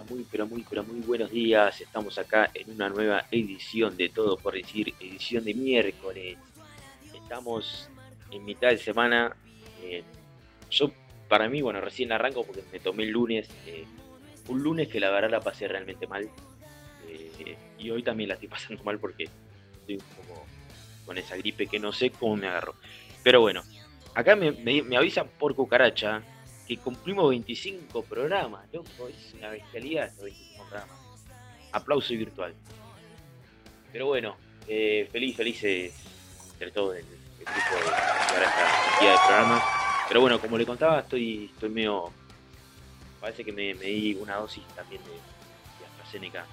[0.00, 1.78] Muy, pero muy, pero muy buenos días.
[1.82, 6.38] Estamos acá en una nueva edición de Todo por Decir, edición de miércoles.
[7.12, 7.90] Estamos
[8.30, 9.36] en mitad de semana.
[10.70, 10.90] yo,
[11.28, 13.50] para mí, bueno, recién arranco porque me tomé el lunes.
[13.66, 13.84] eh,
[14.48, 16.26] un lunes que la verdad la pasé realmente mal.
[17.06, 19.24] eh, y hoy también la estoy pasando mal porque
[19.74, 20.46] estoy poco
[21.04, 22.76] con esa gripe que no sé cómo me agarro.
[23.22, 23.62] Pero bueno,
[24.14, 26.22] acá me avisan por cucaracha
[26.66, 30.96] que cumplimos 25 programas, loco, es una bestialidad estos 25 programas.
[31.72, 32.54] Aplauso virtual.
[33.92, 34.36] Pero bueno,
[34.68, 35.94] eh, feliz, felices
[36.52, 39.62] entre todo el, el grupo de a esta cantidad de programas.
[40.08, 42.10] Pero bueno, como le contaba, estoy, estoy medio.
[43.20, 46.46] Parece que me, me di una dosis también de, de AstraZeneca.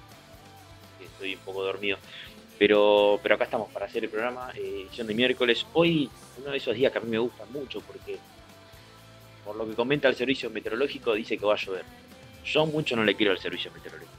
[1.00, 1.98] Estoy un poco dormido.
[2.58, 5.66] Pero, pero acá estamos para hacer el programa, eh, edición de miércoles.
[5.72, 8.18] Hoy, uno de esos días que a mí me gustan mucho porque
[9.50, 11.84] por lo que comenta el servicio meteorológico, dice que va a llover.
[12.44, 14.14] Yo mucho no le quiero al servicio meteorológico.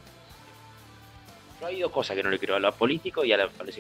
[1.64, 3.74] Hay dos cosas que no le quiero, a los políticos y a, la- a los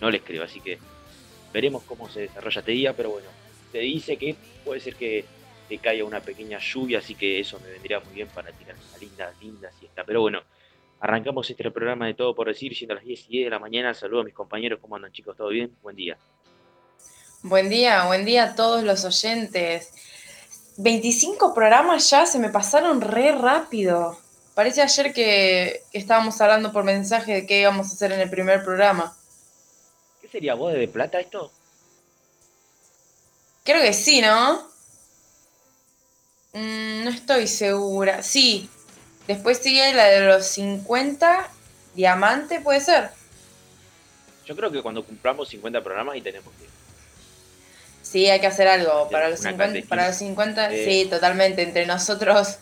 [0.00, 0.78] no les creo, así que
[1.52, 3.28] veremos cómo se desarrolla este día, pero bueno,
[3.72, 4.34] se dice que
[4.64, 5.26] puede ser que,
[5.68, 8.98] que caiga una pequeña lluvia, así que eso me vendría muy bien para tirar una
[8.98, 10.02] linda, linda siesta.
[10.02, 10.40] Pero bueno,
[11.00, 13.92] arrancamos este programa de Todo por Decir, siendo las 10 y 10 de la mañana.
[13.92, 15.36] Saludos a mis compañeros, ¿cómo andan chicos?
[15.36, 15.76] ¿Todo bien?
[15.82, 16.16] Buen día.
[17.44, 19.92] Buen día, buen día a todos los oyentes.
[20.76, 24.18] 25 programas ya se me pasaron re rápido.
[24.54, 28.30] Parece ayer que, que estábamos hablando por mensaje de qué íbamos a hacer en el
[28.30, 29.16] primer programa.
[30.20, 31.50] ¿Qué sería boda de plata esto?
[33.64, 34.72] Creo que sí, ¿no?
[36.52, 38.22] Mm, no estoy segura.
[38.22, 38.68] Sí.
[39.26, 41.48] Después sigue la de los 50.
[41.94, 43.10] Diamante, puede ser.
[44.46, 46.52] Yo creo que cuando cumplamos 50 programas y tenemos
[48.12, 49.08] Sí, hay que hacer algo.
[49.10, 49.88] Para los Una 50, catequis.
[49.88, 50.84] para los 50 Eh.
[50.84, 51.62] sí, totalmente.
[51.62, 52.58] Entre nosotros.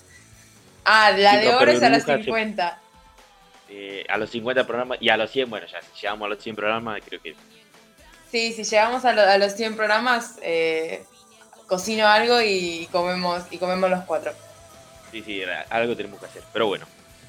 [0.84, 2.78] Ah, la de oro es a se- 50.
[3.68, 6.42] eh, a los 50 programas y a los 100, bueno, ya si llegamos a los
[6.42, 7.34] 100 programas, creo que
[8.30, 11.04] Sí, si llegamos a, lo- a los 100 programas, eh,
[11.66, 14.32] cocino algo y comemos, y comemos los cuatro.
[15.10, 16.42] sí, sí, algo tenemos que hacer.
[16.52, 16.86] Pero bueno,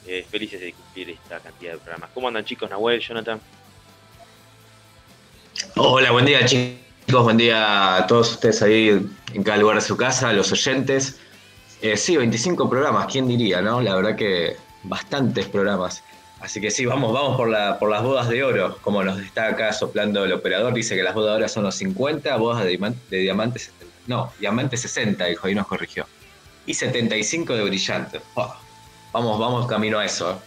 [0.08, 2.10] eh, felices de cumplir esta cantidad de programas.
[2.14, 2.70] ¿Cómo andan chicos?
[2.70, 3.40] Nahuel, Jonathan.
[5.76, 6.80] Hola, buen día chicos,
[7.20, 11.20] buen día a todos ustedes ahí en cada lugar de su casa, a los oyentes.
[11.82, 13.82] Eh, sí, 25 programas, ¿quién diría, no?
[13.82, 16.04] La verdad que bastantes programas.
[16.40, 19.48] Así que sí, vamos, vamos por, la, por las bodas de oro, como nos está
[19.48, 22.94] acá soplando el operador, dice que las bodas de oro son los 50, bodas de,
[23.10, 23.96] de diamante 70.
[24.08, 26.08] No, diamante 60, dijo, y nos corrigió.
[26.66, 28.22] Y 75 de brillante.
[28.36, 28.56] Oh,
[29.12, 30.42] vamos, vamos camino a eso.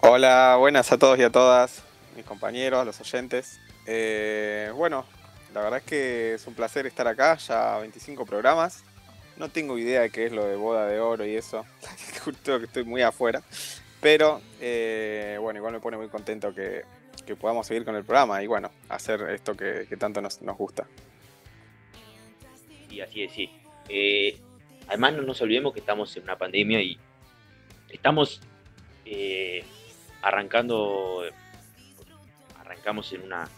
[0.00, 1.82] Hola, buenas a todos y a todas,
[2.14, 3.58] mis compañeros, los oyentes.
[3.86, 5.06] Eh, bueno,
[5.54, 8.84] la verdad es que es un placer estar acá, ya 25 programas.
[9.36, 11.64] No tengo idea de qué es lo de boda de oro y eso,
[12.24, 13.42] justo que estoy muy afuera.
[14.00, 16.84] Pero eh, bueno, igual me pone muy contento que,
[17.26, 20.86] que podamos seguir con el programa y bueno, hacer esto que, tanto nos, nos gusta.
[22.88, 23.50] Y así es, sí.
[23.88, 24.38] Eh,
[24.88, 26.98] además, no nos olvidemos que estamos en una pandemia y
[27.90, 28.40] estamos
[29.04, 29.64] eh,
[30.22, 31.24] arrancando,
[32.58, 33.48] arrancamos en una,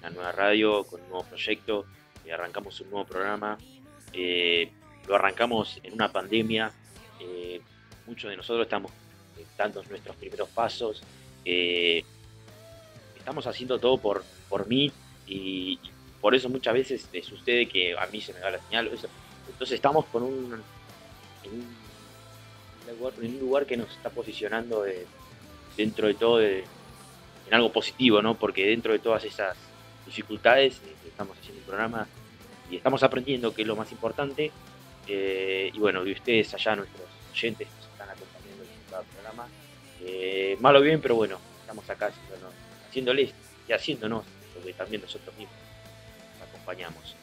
[0.00, 1.86] una nueva radio con un nuevo proyecto,
[2.24, 3.58] y arrancamos un nuevo programa.
[4.12, 4.70] Eh,
[5.06, 6.72] lo arrancamos en una pandemia.
[8.06, 8.92] muchos de nosotros estamos
[9.56, 11.02] dando nuestros primeros pasos.
[11.44, 14.92] estamos haciendo todo por, por mí
[15.26, 15.78] y,
[16.20, 18.86] por eso muchas veces sucede que a mí se me da la señal.
[18.86, 20.60] Entonces estamos con un,
[21.44, 24.84] en un, lugar, que nos está posicionando
[25.76, 26.64] dentro de todo en
[27.52, 28.34] algo positivo, ¿no?
[28.34, 29.56] Porque dentro de todas esas
[30.08, 32.06] dificultades eh, estamos haciendo un programa
[32.70, 34.50] y estamos aprendiendo que es lo más importante.
[35.06, 39.48] Eh, y bueno, y ustedes allá, nuestros oyentes, nos están acompañando en este programa.
[40.02, 42.10] Eh, malo bien, pero bueno, estamos acá
[42.88, 43.32] haciéndoles
[43.68, 44.24] y haciéndonos,
[44.54, 45.56] porque también nosotros mismos
[46.38, 47.16] nos acompañamos.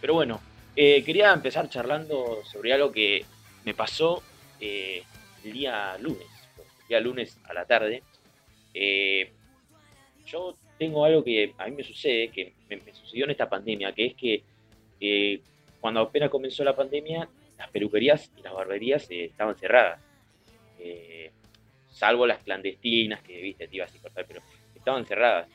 [0.00, 0.40] Pero bueno,
[0.74, 3.24] quería empezar charlando sobre algo que
[3.64, 4.22] me pasó
[4.60, 5.02] el
[5.42, 6.26] día lunes,
[6.82, 8.02] el día lunes a la tarde.
[10.26, 14.06] yo tengo algo que a mí me sucede, que me, sucedió en esta pandemia, que
[14.06, 14.42] es que
[15.00, 15.40] eh,
[15.80, 17.28] cuando apenas comenzó la pandemia,
[17.58, 20.00] las peluquerías y las barberías eh, estaban cerradas.
[20.78, 21.30] Eh,
[21.90, 24.40] salvo las clandestinas que, viste, te ibas a cortar, pero
[24.74, 25.48] estaban cerradas.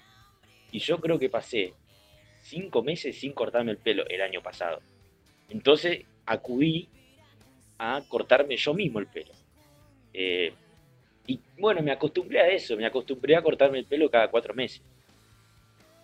[0.72, 1.74] Y yo creo que pasé
[2.42, 4.82] cinco meses sin cortarme el pelo el año pasado.
[5.50, 6.88] Entonces acudí
[7.78, 9.34] a cortarme yo mismo el pelo.
[10.14, 14.82] y bueno, me acostumbré a eso, me acostumbré a cortarme el pelo cada cuatro meses.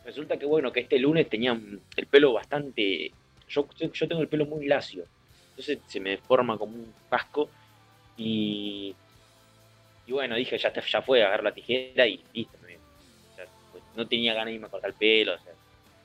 [0.08, 1.52] Resulta que bueno, que este lunes tenía
[1.98, 3.12] el pelo bastante.
[3.50, 5.04] Yo, yo tengo el pelo muy lacio.
[5.50, 7.50] Entonces se me forma como un casco.
[8.16, 8.96] Y.
[10.06, 12.58] Y bueno, dije, ya, ya fue, agarro la tijera y listo.
[13.74, 15.36] Pues, no tenía ganas de irme a cortar el pelo.
[15.36, 15.52] O sea,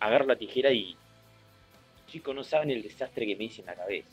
[0.01, 0.97] agarro la tijera y.
[2.09, 4.09] Chicos, no saben el desastre que me hice en la cabeza.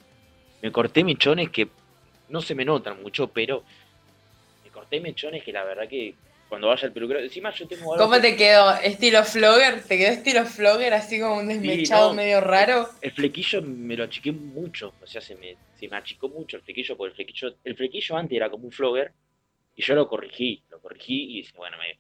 [0.62, 1.68] Me corté mechones que
[2.30, 3.64] no se me notan mucho, pero
[4.64, 6.14] me corté mechones que la verdad que
[6.50, 7.20] cuando vaya al peluquero.
[7.20, 8.04] Encima yo tengo algo.
[8.04, 8.72] ¿Cómo te quedó?
[8.82, 9.84] ¿Estilo flogger?
[9.84, 12.90] ¿Te quedó estilo flogger así como un desmechado medio raro?
[13.02, 14.94] El, flequillo me lo achiqué mucho.
[15.02, 17.56] O sea, se me, se me achicó mucho el flequillo porque el flequillo.
[17.64, 19.14] El flequillo antes era como un flogger
[19.76, 20.64] y yo lo corrigí.
[20.72, 22.00] Lo corrigí y dije, bueno, me.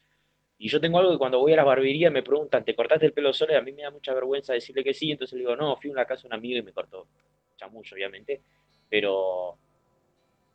[0.58, 3.14] Y yo tengo algo que cuando voy a las barberías me preguntan, ¿te cortaste el
[3.14, 3.54] pelo solo?
[3.54, 5.12] Y a mí me da mucha vergüenza decirle que sí.
[5.12, 7.08] Entonces le digo, no, fui a una casa de un amigo y me cortó.
[7.56, 8.42] Chamucho, obviamente.
[8.90, 9.58] Pero.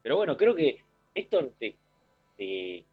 [0.03, 0.79] Pero bueno, creo que
[1.15, 2.85] esto te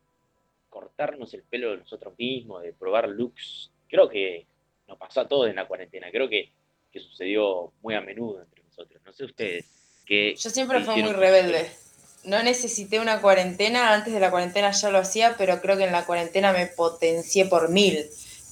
[0.71, 3.69] cortarnos el pelo de nosotros mismos, de probar looks.
[3.87, 4.47] Creo que
[4.87, 6.07] nos pasó a todos en la cuarentena.
[6.09, 6.49] Creo que,
[6.93, 9.01] sucedió muy a menudo entre nosotros.
[9.05, 9.65] No sé ustedes.
[10.05, 11.69] Que Yo siempre fui muy rebelde.
[12.23, 15.91] No necesité una cuarentena, antes de la cuarentena ya lo hacía, pero creo que en
[15.91, 18.05] la cuarentena me potencié por mil.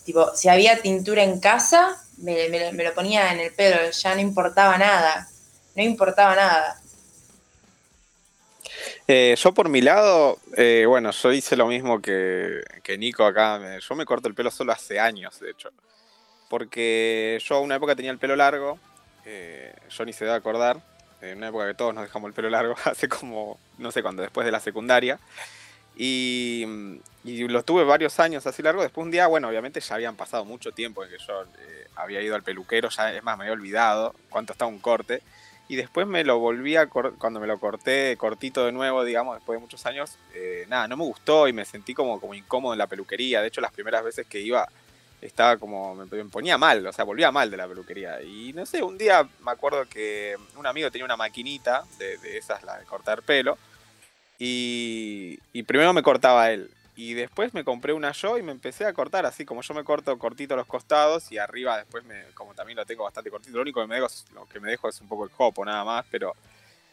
[0.06, 4.22] Tipo, si había tintura en casa, me, me lo ponía en el pelo, ya no
[4.22, 5.28] importaba nada.
[5.76, 6.82] No importaba nada.
[9.12, 12.62] Eh, yo por mi lado, eh, bueno, yo hice lo mismo que,
[13.00, 13.80] Nico acá.
[13.80, 15.72] yo me corto el pelo solo hace años, de hecho.
[16.48, 18.78] Porque yo una época tenía el pelo largo,
[19.26, 20.80] eh, yo ni se debe acordar,
[21.22, 24.22] en una época que todos nos dejamos el pelo largo, hace como, no sé cuándo,
[24.22, 25.20] después de la secundaria.
[25.96, 26.68] Y,
[27.24, 28.84] y lo tuve varios años así largo.
[28.84, 31.46] Después un día, bueno, obviamente ya habían pasado mucho tiempo en que yo
[31.96, 35.24] había ido al peluquero, ya es más, me había olvidado cuánto estaba un corte.
[35.70, 39.56] Y después me lo volví a cuando me lo corté cortito de nuevo, digamos, después
[39.56, 42.80] de muchos años, eh, nada, no me gustó y me sentí como, como incómodo en
[42.80, 43.40] la peluquería.
[43.42, 44.68] De hecho, las primeras veces que iba
[45.22, 48.20] estaba como, me, ponía mal, o sea, volvía mal de la peluquería.
[48.24, 52.64] Y no sé, un día me acuerdo que un amigo tenía una maquinita de, esas,
[52.64, 53.56] la de cortar pelo,
[54.40, 56.72] y, y primero me cortaba él.
[57.00, 59.86] Y después me compré una yo y me empecé a cortar así, como yo me
[59.86, 63.62] corto cortito los costados y arriba después, me, como también lo tengo bastante cortito, lo
[63.62, 66.06] único que me dejo, lo que me dejo es un poco el jopo nada más,
[66.12, 66.34] pero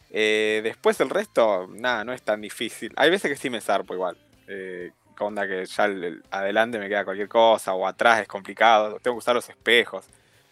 [0.09, 2.93] eh, después el resto, nada, no es tan difícil.
[2.95, 4.17] Hay veces que sí me zarpo igual.
[4.47, 5.89] Eh, onda que ya
[6.31, 10.05] adelante me queda cualquier cosa o atrás es complicado, tengo que usar los espejos.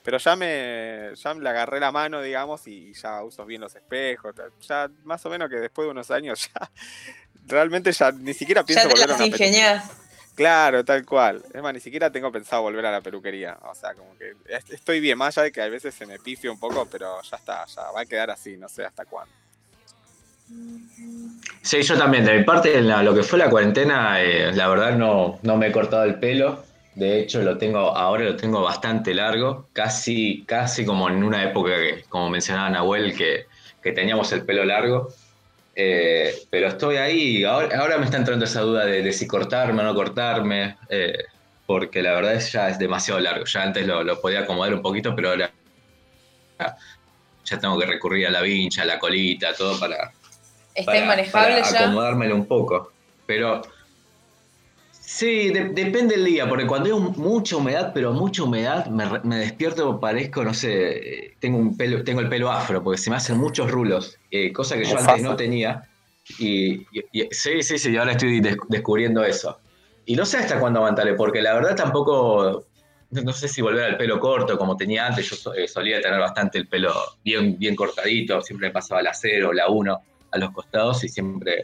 [0.04, 4.36] Pero ya me, ya le agarré la mano, digamos, y ya uso bien los espejos.
[4.60, 6.70] Ya más o menos que después de unos años ya
[7.48, 9.84] realmente ya ni siquiera pienso volver a una
[10.36, 11.42] Claro, tal cual.
[11.54, 13.58] Es más, ni siquiera tengo pensado volver a la peluquería.
[13.62, 14.34] O sea, como que
[14.70, 17.38] estoy bien, más allá de que a veces se me pifia un poco, pero ya
[17.38, 19.34] está, ya va a quedar así, no sé hasta cuándo.
[21.62, 22.26] Sí, yo también.
[22.26, 25.68] De mi parte, en lo que fue la cuarentena, eh, la verdad no, no me
[25.68, 26.64] he cortado el pelo.
[26.96, 31.72] De hecho, lo tengo, ahora lo tengo bastante largo, casi, casi como en una época
[31.76, 33.48] que, como mencionaba Nahuel, que,
[33.82, 35.10] que teníamos el pelo largo.
[35.76, 39.86] Eh, pero estoy ahí, ahora, ahora, me está entrando esa duda de, si cortarme o
[39.86, 41.26] no cortarme, eh,
[41.66, 43.46] porque la verdad es ya es demasiado largo.
[43.46, 45.52] Ya antes lo, podía acomodar un poquito, pero ahora
[47.44, 50.12] ya tengo que recurrir a la vincha, a la colita, todo para,
[50.74, 51.86] ¿Está inmanejable ya?
[51.86, 52.92] acomodármelo un poco.
[53.26, 53.62] Pero
[55.16, 59.06] Sí, de- depende del día, porque cuando hay un- mucha humedad, pero mucha humedad, me,
[59.24, 63.10] me despierto, parezco, no sé, eh, tengo un pelo, tengo el pelo afro, porque se
[63.10, 65.90] me hacen muchos rulos, eh, cosa que yo antes no tenía.
[66.38, 69.58] Y, y- y- sí, sí, sí, ahora estoy des- descubriendo eso.
[70.06, 72.66] Y no sé hasta cuándo aguantaré, porque la verdad tampoco,
[73.12, 76.58] no, sé si volver al pelo corto como tenía antes, yo eh, solía tener bastante
[76.58, 76.94] el pelo
[77.24, 79.98] bien, bien cortadito, siempre me pasaba la 0, la 1
[80.30, 81.64] a los costados y siempre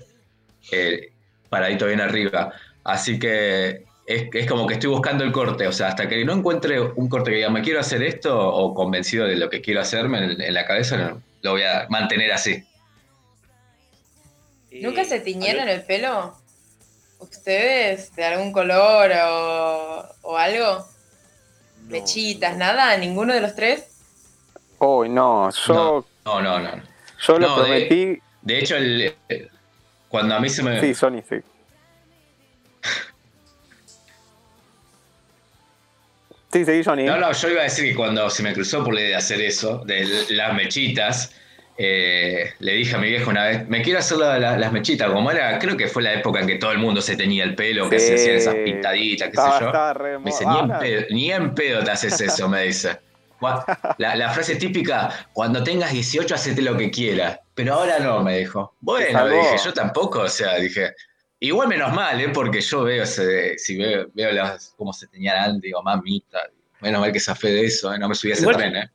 [0.71, 1.09] eh,
[1.49, 2.53] paradito bien arriba.
[2.83, 6.33] Así que es, es como que estoy buscando el corte, o sea, hasta que no
[6.33, 9.81] encuentre un corte que diga, me quiero hacer esto o convencido de lo que quiero
[9.81, 12.63] hacerme en, en la cabeza, no, lo voy a mantener así.
[14.71, 16.35] ¿Nunca se tiñeron el pelo?
[17.19, 18.15] ¿Ustedes?
[18.15, 20.85] ¿De algún color o, o algo?
[21.83, 22.53] No, ¿Mechitas?
[22.53, 22.59] no.
[22.59, 22.97] ¿Nada?
[22.97, 23.87] ¿Ninguno de los tres?
[24.79, 26.71] Uy, no, yo, No, no, no.
[27.27, 28.21] yo lo de- prometí.
[28.41, 29.47] De hecho, el- eh,
[30.07, 30.79] cuando a mí se me...
[30.79, 31.35] Sí, Sony, sí.
[36.51, 37.05] Sí, seguí, Johnny.
[37.05, 39.15] No, no, yo iba a decir que cuando se me cruzó por la idea de
[39.15, 41.33] hacer eso, de las mechitas,
[41.77, 45.09] eh, le dije a mi viejo una vez, me quiero hacer la- la- las mechitas,
[45.09, 47.55] como era, creo que fue la época en que todo el mundo se tenía el
[47.55, 49.71] pelo, que se hacían esas pintaditas, qué sé yo.
[50.19, 52.97] Me dice, ni en, pedo, ni en pedo te haces eso, me dice.
[53.97, 57.39] La, la frase típica, cuando tengas 18, hacete lo que quieras.
[57.55, 58.75] Pero ahora no, me dijo.
[58.81, 60.91] Bueno, dije, yo tampoco, o sea, dije,
[61.41, 62.29] igual menos mal, ¿eh?
[62.29, 67.01] porque yo veo, ese- si veo, veo las, cómo se tenían antes, digo, mamita, menos
[67.01, 67.99] mal que zafé de eso, ¿eh?
[67.99, 68.89] no me subí a ese Igual- tren, ¿eh?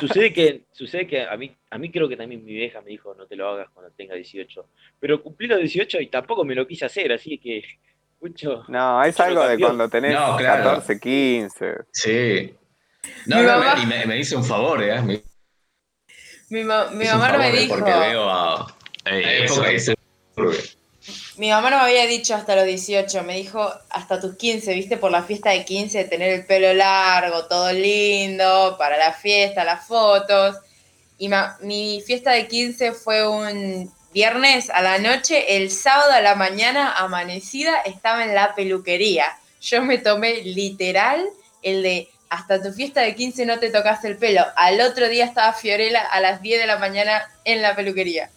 [0.00, 3.14] Sucede que, sucede que a mí, a mí creo que también mi vieja me dijo
[3.14, 4.68] no te lo hagas cuando tenga 18.
[4.98, 7.62] Pero cumplí los 18 y tampoco me lo quise hacer, así que
[8.20, 8.64] mucho.
[8.66, 10.64] No, es Mucho algo de cuando tenés No, claro.
[10.64, 11.74] 14, 15.
[11.92, 12.54] Sí.
[13.26, 15.00] No, Mi no, mamá- me- y me, me hizo un favor, ¿eh?
[15.00, 15.22] Me
[16.50, 17.60] Mi, ma- mi mamá me ¿eh?
[17.60, 17.74] dijo.
[17.76, 18.76] Porque veo a...
[19.04, 19.94] Ey, época eso-
[20.34, 20.52] que-
[21.36, 24.96] Mi mamá no me había dicho hasta los 18, me dijo hasta tus 15, viste,
[24.96, 29.84] por la fiesta de 15, tener el pelo largo, todo lindo, para la fiesta, las
[29.84, 30.56] fotos.
[31.18, 31.28] Y
[31.60, 36.92] mi fiesta de 15 fue un viernes a la noche, el sábado a la mañana,
[36.92, 39.26] amanecida, estaba en la peluquería.
[39.60, 41.24] Yo me tomé literal
[41.62, 44.44] el de hasta tu fiesta de 15 no te tocaste el pelo.
[44.56, 48.30] Al otro día estaba Fiorella a las 10 de la mañana en la peluquería.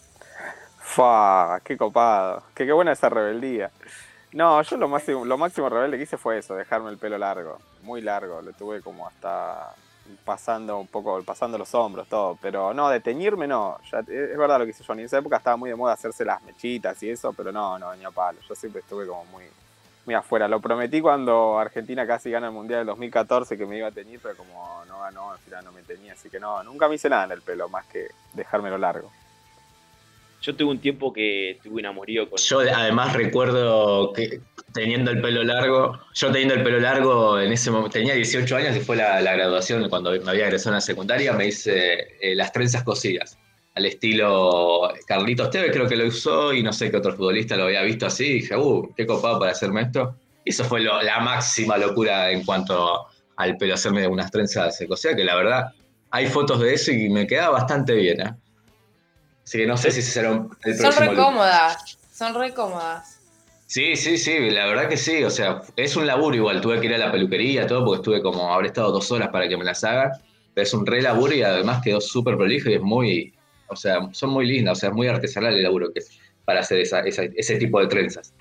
[1.64, 2.42] Qué copado.
[2.54, 3.70] Qué, qué buena esa rebeldía.
[4.32, 7.58] No, yo lo máximo, lo máximo rebelde que hice fue eso, dejarme el pelo largo.
[7.82, 9.74] Muy largo, lo tuve como hasta
[10.24, 12.36] pasando un poco, pasando los hombros, todo.
[12.42, 13.78] Pero no, de teñirme no.
[13.84, 15.02] Es verdad lo que hizo Johnny.
[15.02, 17.94] En esa época estaba muy de moda hacerse las mechitas y eso, pero no, no,
[17.94, 18.40] ni a palo.
[18.48, 19.44] Yo siempre estuve como muy,
[20.04, 20.48] muy afuera.
[20.48, 24.18] Lo prometí cuando Argentina casi gana el Mundial del 2014 que me iba a teñir,
[24.20, 26.14] pero como no ganó, al final no me teñía.
[26.14, 29.10] Así que no, nunca me hice nada en el pelo, más que dejármelo largo.
[30.40, 32.38] Yo tuve un tiempo que tuve un amorío con.
[32.38, 34.40] Yo además recuerdo que
[34.72, 38.76] teniendo el pelo largo, yo teniendo el pelo largo en ese momento, tenía 18 años
[38.76, 42.52] y fue la, graduación cuando me había egresado en la secundaria, me hice eh, las
[42.52, 43.36] trenzas cosidas,
[43.74, 47.64] al estilo Carlitos Tevez creo que lo usó y no sé qué otro futbolista lo
[47.64, 50.14] había visto así, dije, uh, qué copado para hacerme esto.
[50.44, 55.24] Y eso fue la máxima locura en cuanto al pelo, hacerme unas trenzas cosidas, que
[55.24, 55.72] la verdad
[56.10, 58.34] hay fotos de eso y me queda bastante bien, ¿eh?
[59.48, 62.52] Así que no sé si ese será un- el Son próximo re cómodas, son re
[62.52, 63.18] cómodas.
[63.66, 66.86] Sí, sí, sí, la verdad que sí, o sea, es un laburo igual, tuve que
[66.86, 69.64] ir a la peluquería, todo, porque estuve como, habré estado dos horas para que me
[69.64, 70.10] las hagan,
[70.52, 73.34] pero es un re laburo y además quedó súper prolijo y es muy,
[73.68, 76.60] o sea, son muy lindas, o sea, es muy artesanal el laburo que es para
[76.60, 78.34] hacer esa, esa- ese tipo de trenzas.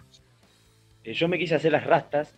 [1.06, 2.34] Eh, Yo me quise hacer las rastas,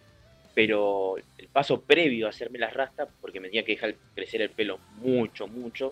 [0.54, 4.52] pero el paso previo a hacerme las rastas, porque me tenía que dejar crecer el
[4.52, 5.92] pelo mucho, mucho,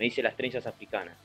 [0.00, 1.16] me hice las trenzas africanas.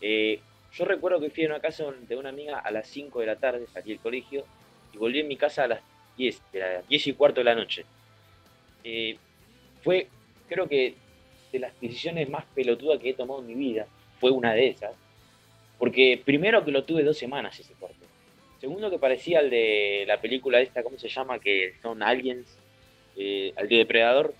[0.00, 0.40] Eh,
[0.72, 3.36] yo recuerdo que fui a una casa de una amiga a las 5 de la
[3.36, 4.44] tarde, salí del colegio,
[4.92, 5.80] y volví a mi casa a las
[6.16, 7.84] 10, de las 10 y cuarto de la noche.
[8.84, 9.16] Eh,
[9.82, 10.08] fue,
[10.48, 10.94] creo que,
[11.52, 13.86] de las decisiones más pelotudas que he tomado en mi vida,
[14.20, 14.94] fue una de esas.
[15.78, 17.96] Porque primero que lo tuve dos semanas ese corte.
[18.60, 21.38] Segundo que parecía al de la película esta, ¿cómo se llama?
[21.38, 22.46] Que son aliens,
[23.16, 24.34] eh, al de Depredador.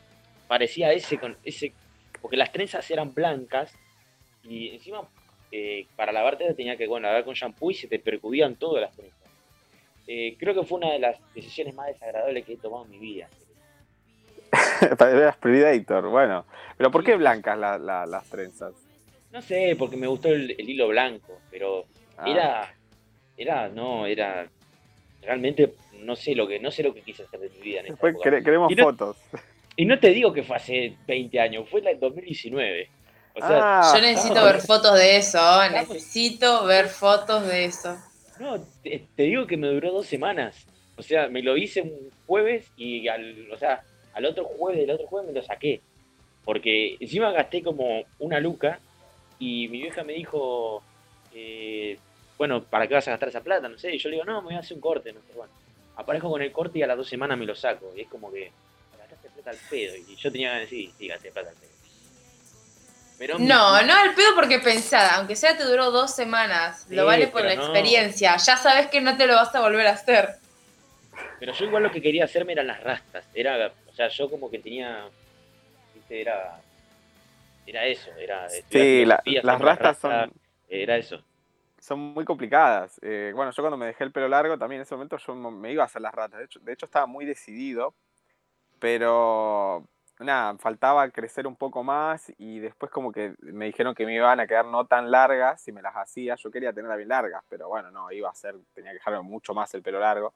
[0.48, 1.72] Parecía ese con ese,
[2.20, 3.74] porque las trenzas eran blancas
[4.42, 5.08] y encima
[5.52, 8.94] eh, para lavarte tenía que bueno, lavar con shampoo y se te percudían todas las
[8.96, 9.18] trenzas.
[10.08, 12.98] Eh, creo que fue una de las decisiones más desagradables que he tomado en mi
[12.98, 13.28] vida.
[15.00, 16.44] Eras Predator, bueno.
[16.76, 18.72] Pero ¿por qué blancas la- la- las trenzas?
[19.32, 21.84] No sé, porque me gustó el, el hilo blanco, pero
[22.18, 22.74] Ah, era,
[23.36, 24.46] era, no, era,
[25.22, 27.86] realmente no sé lo que, no sé lo que quise hacer de mi vida en
[27.88, 28.12] época.
[28.22, 29.16] quere- queremos Y no- fotos.
[29.76, 32.88] Y no te digo que fue hace 20 años, fue en el 2019.
[33.36, 37.96] O sea, Ah, Yo necesito ver fotos de eso, necesito ver fotos de eso.
[38.40, 40.66] no, te, te digo que me duró dos semanas.
[40.96, 43.82] O sea, me lo hice un jueves y al, o sea,
[44.14, 45.80] al otro jueves del otro jueves me lo saqué.
[46.44, 48.78] Porque encima gasté como una luca
[49.38, 50.82] y mi vieja me dijo,
[51.34, 51.98] eh,
[52.38, 53.68] bueno, ¿para qué vas a gastar esa plata?
[53.68, 53.94] No sé.
[53.94, 55.52] Y yo le digo, no, me voy a hacer un corte, no sé, bueno.
[55.96, 57.92] Aparezco con el corte y a las dos semanas me lo saco.
[57.96, 58.50] Y es como que
[58.98, 59.94] gastaste plata al pedo.
[59.96, 61.70] Y yo tenía que decir, sí, gasté plata al pedo.
[63.18, 67.06] Pero No, no al pedo porque pensada, aunque sea te duró dos semanas, Sí, lo
[67.06, 67.62] vale por la no.
[67.62, 68.36] experiencia.
[68.36, 70.34] Ya sabes que no te lo vas a volver a hacer.
[71.38, 73.24] Pero yo igual lo que quería hacerme eran las rastas.
[73.34, 75.06] Era, o sea, yo como que tenía,
[75.94, 76.58] viste, era,
[77.66, 78.48] era eso, era.
[78.48, 80.32] Sí, la- las rastas rasta, son,
[80.68, 81.22] Era eso.
[81.78, 82.98] son muy complicadas.
[83.02, 85.72] Eh, bueno, yo cuando me dejé el pelo largo, también en ese momento yo me
[85.72, 86.38] iba a hacer las ratas.
[86.38, 87.94] De hecho, de hecho estaba muy decidido,
[88.78, 89.86] pero
[90.20, 94.40] nada, faltaba crecer un poco más y después como que me dijeron que me iban
[94.40, 96.34] a quedar no tan largas si me las hacía.
[96.36, 99.52] Yo quería tenerlas bien largas, pero bueno, no, iba a ser, tenía que dejarme mucho
[99.54, 100.32] más el pelo largo.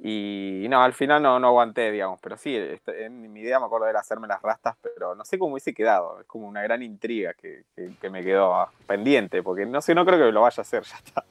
[0.00, 3.66] Y no, al final no, no aguanté, digamos, pero sí, este, en mi idea me
[3.66, 6.82] acuerdo era hacerme las rastas, pero no sé cómo hubiese quedado, es como una gran
[6.84, 10.62] intriga que, que- me quedó pendiente, porque no sé, no creo que lo vaya a
[10.62, 11.24] hacer, ya está.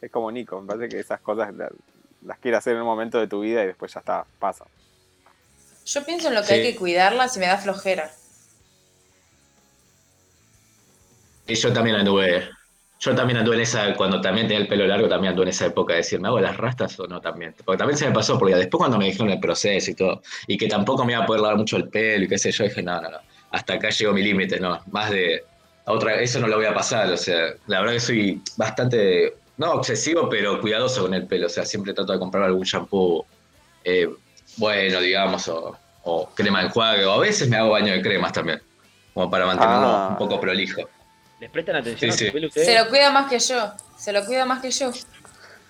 [0.00, 1.70] Es como Nico, me parece que esas cosas la-
[2.22, 4.64] las quiere hacer en un momento de tu vida y después ya está, pasa.
[5.84, 6.54] Yo pienso en lo que Sí.
[6.54, 8.10] hay que cuidarlas y me da flojera.
[11.46, 12.48] Y yo también anduve,
[13.00, 15.66] yo también anduve en esa, cuando también tenía el pelo largo, también anduve en esa
[15.66, 17.54] época de decir, ¿me hago las rastas o no también?
[17.64, 20.56] Porque también se me pasó, porque después cuando me dijeron el proceso y todo, y
[20.56, 22.82] que tampoco me iba a poder lavar mucho el pelo y qué sé yo, dije,
[22.82, 23.18] no, no, no,
[23.50, 25.44] hasta acá llegó mi límite, no, más de,
[25.84, 29.72] otra, eso no lo voy a pasar, o sea, la verdad que soy bastante, no
[29.72, 33.26] obsesivo, pero cuidadoso con el pelo, o sea, siempre trato de comprar algún shampoo
[33.84, 34.08] eh,
[34.56, 38.32] bueno, digamos, o, o crema de enjuague, o a veces me hago baño de cremas
[38.32, 38.60] también,
[39.12, 40.08] como para mantenerlo Ah.
[40.10, 40.82] un poco prolijo.
[41.40, 42.46] ¿Les prestan atención Sí, a sí.
[42.46, 42.66] ustedes?
[42.66, 43.72] Se lo cuida más que yo.
[43.98, 44.92] Se lo cuida más que yo.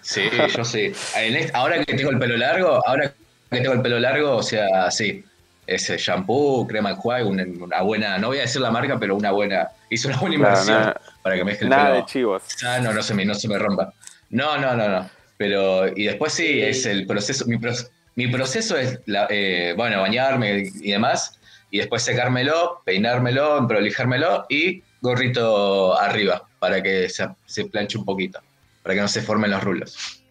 [0.02, 0.22] Sí,
[0.54, 0.92] yo sí.
[1.16, 3.12] En este- ahora que tengo el pelo largo, ahora
[3.50, 5.24] que tengo el pelo largo, o sea, sí.
[5.66, 9.16] Ese shampoo, crema de enjuague, una, una buena, no voy a decir la marca, pero
[9.16, 12.42] una buena, hice una buena inversión para que me deje el nada pelo de chivos.
[12.48, 13.90] sano, no se me, no se me rompa.
[14.28, 15.08] No, no, no, no.
[15.38, 17.72] Pero, y después sí, es el proceso, mi, pro-
[18.16, 21.38] mi proceso es, la- eh, bueno, bañarme y demás,
[21.70, 28.40] y después secármelo, peinármelo, prolijármelo y gorrito arriba, para que se, se planche un poquito,
[28.82, 30.22] para que no se formen los rulos.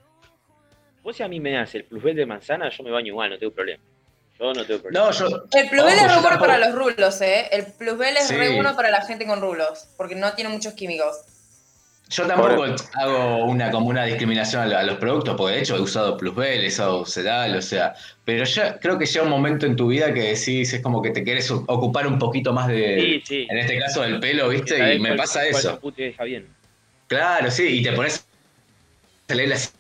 [1.04, 3.38] Vos si a mí me das el plusbel de manzana, yo me baño igual, no
[3.38, 3.84] tengo problema.
[4.40, 5.06] Yo no tengo problema.
[5.06, 7.50] No, yo, El plusbel es re bueno para los rulos, ¿eh?
[7.52, 8.36] El plusbel es Sí.
[8.36, 11.18] re bueno para la gente con rulos, porque no tiene muchos químicos.
[12.10, 15.62] Yo tampoco Por- hago una como una discriminación a, lo- a los productos, porque de
[15.62, 19.32] hecho he usado Plusbel, he usado Sedal, o sea, pero ya creo que llega un
[19.32, 22.68] momento en tu vida que decís, es como que te quieres ocupar un poquito más
[22.68, 23.48] de, Sí, sí.
[23.50, 24.78] en este caso del pelo, ¿viste?
[24.78, 25.70] ¿Sabés Y me cuál- pasa cuál eso.
[25.70, 26.48] shampoo te deja bien?
[27.08, 28.26] Claro, sí, y te pones
[29.30, 29.74] a leer las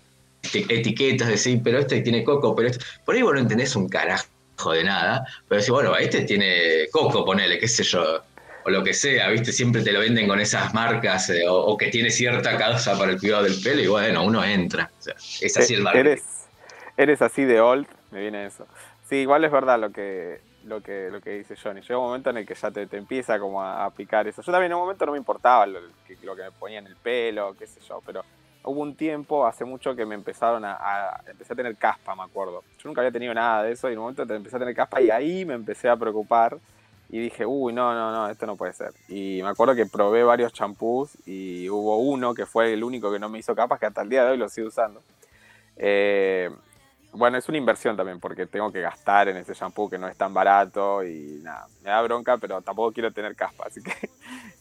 [0.43, 2.83] eti- etiquetas, decir, pero este tiene coco, pero este...
[3.05, 4.25] Por ahí vos no entendés un carajo
[4.73, 8.23] de nada, pero decís, bueno, este tiene coco, ponele, qué sé yo,
[8.65, 9.52] o lo que sea, ¿viste?
[9.52, 13.12] Siempre te lo venden con esas marcas, eh, o, o que tiene cierta causa para
[13.12, 14.91] el cuidado del pelo, y bueno, uno entra.
[14.99, 16.10] O sea, es así el Eh, marketing.
[16.10, 16.23] Eres,
[16.97, 18.67] eres así de old, me viene eso.
[19.10, 21.82] Sí, igual es verdad lo que, lo que, lo que dice Johnny.
[21.82, 24.41] Llega un momento en el que ya te, te empieza como a, a picar eso.
[24.41, 26.88] Yo también en un momento no me importaba lo que, lo que me ponía en
[26.88, 28.23] el pelo, qué sé yo, pero
[28.63, 32.23] hubo un tiempo, hace mucho, que me empezaron a, a- empecé a tener caspa, me
[32.23, 32.63] acuerdo.
[32.78, 34.76] Yo nunca había tenido nada de eso y en un momento te- empecé a tener
[34.76, 36.58] caspa y ahí me empecé a preocupar
[37.13, 38.91] y dije, uy, no, no, no, esto no puede ser.
[39.08, 43.19] Y me acuerdo que probé varios champús y hubo uno que fue el único que
[43.19, 45.04] no me hizo capas, que hasta el día de hoy lo sigo usando.
[45.78, 46.49] Eh,
[47.12, 50.17] bueno, es una inversión también porque tengo que gastar en ese shampoo que no es
[50.17, 53.91] tan barato y nada, me da bronca, pero tampoco quiero tener caspa, así que...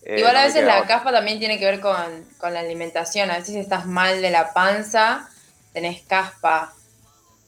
[0.03, 0.89] eh, Igual no a veces la otra.
[0.89, 1.97] caspa también tiene que ver con,
[2.37, 3.31] con la alimentación.
[3.31, 5.27] A veces estás mal de la panza,
[5.73, 6.75] tenés caspa.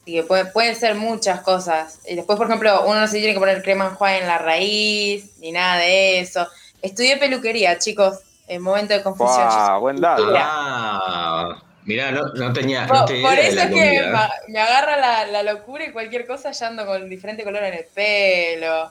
[0.07, 2.01] Y que puede- pueden ser muchas cosas.
[2.07, 5.39] Y después, por ejemplo, uno no se tiene que poner crema enjuague en la raíz,
[5.39, 6.47] ni nada de eso.
[6.83, 9.47] Estudié peluquería, chicos, en momento de confusión.
[9.47, 10.27] Guau, buen dato.
[10.27, 10.41] Mira.
[10.45, 14.13] Ah, mirá, no, no tenía, Por, no tenía por idea de eso es que
[14.53, 17.87] me agarra la, la locura y cualquier cosa ya ando con diferente color en el
[17.87, 18.91] pelo.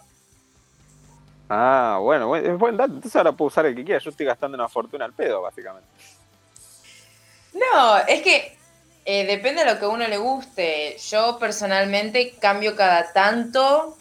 [1.49, 2.93] Ah, bueno, buen- es buen dato.
[2.93, 3.99] Entonces ahora puedo usar el que quiera.
[3.99, 5.87] Yo estoy gastando una fortuna al pedo, básicamente.
[7.53, 8.57] No, es que
[9.05, 10.97] eh, depende de lo que a uno le guste.
[11.11, 13.97] Yo personalmente cambio cada tanto.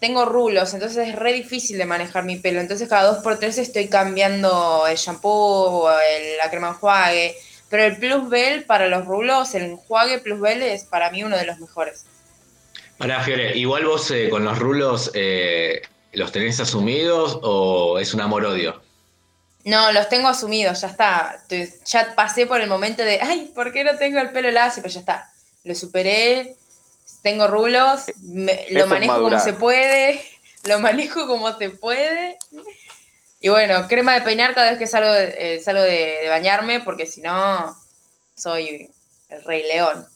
[0.00, 2.60] Tengo rulos, entonces es re difícil de manejar mi pelo.
[2.60, 7.34] Entonces cada dos por tres estoy cambiando el shampoo, el- la crema enjuague.
[7.70, 11.36] Pero el Plus Bell para los rulos, el enjuague Plus Bell es para mí uno
[11.36, 12.04] de los mejores.
[12.98, 18.20] Pará, Fiore, igual vos eh, con los rulos, eh, ¿los tenés asumidos o es un
[18.20, 18.80] amor-odio?
[19.66, 21.42] No, los tengo asumidos, ya está.
[21.86, 24.82] Ya pasé por el momento de, ay, ¿por qué no tengo el pelo lacio?
[24.82, 25.32] Pero ya está.
[25.64, 26.56] Lo superé,
[27.22, 30.24] tengo rulos, me- lo manejo como se puede,
[30.64, 32.38] lo manejo como se puede.
[33.40, 37.06] Y bueno, crema de peinar cada vez que salgo, eh, salgo de, de bañarme, porque
[37.06, 37.76] si no,
[38.36, 38.88] soy
[39.28, 40.06] el rey león.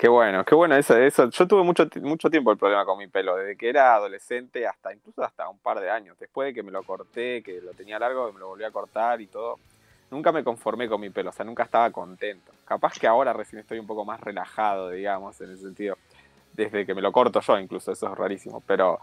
[0.00, 1.28] Qué bueno, qué bueno eso, eso.
[1.28, 4.94] Yo tuve mucho, mucho tiempo el problema con mi pelo, desde que era adolescente hasta
[4.94, 6.18] incluso hasta un par de años.
[6.18, 9.20] Después de que me lo corté, que lo tenía largo, me lo volví a cortar
[9.20, 9.58] y todo.
[10.10, 12.50] Nunca me conformé con mi pelo, o sea, nunca estaba contento.
[12.64, 15.98] Capaz que ahora recién estoy un poco más relajado, digamos, en ese sentido.
[16.54, 18.62] Desde que me lo corto yo, incluso, eso es rarísimo.
[18.66, 19.00] Pero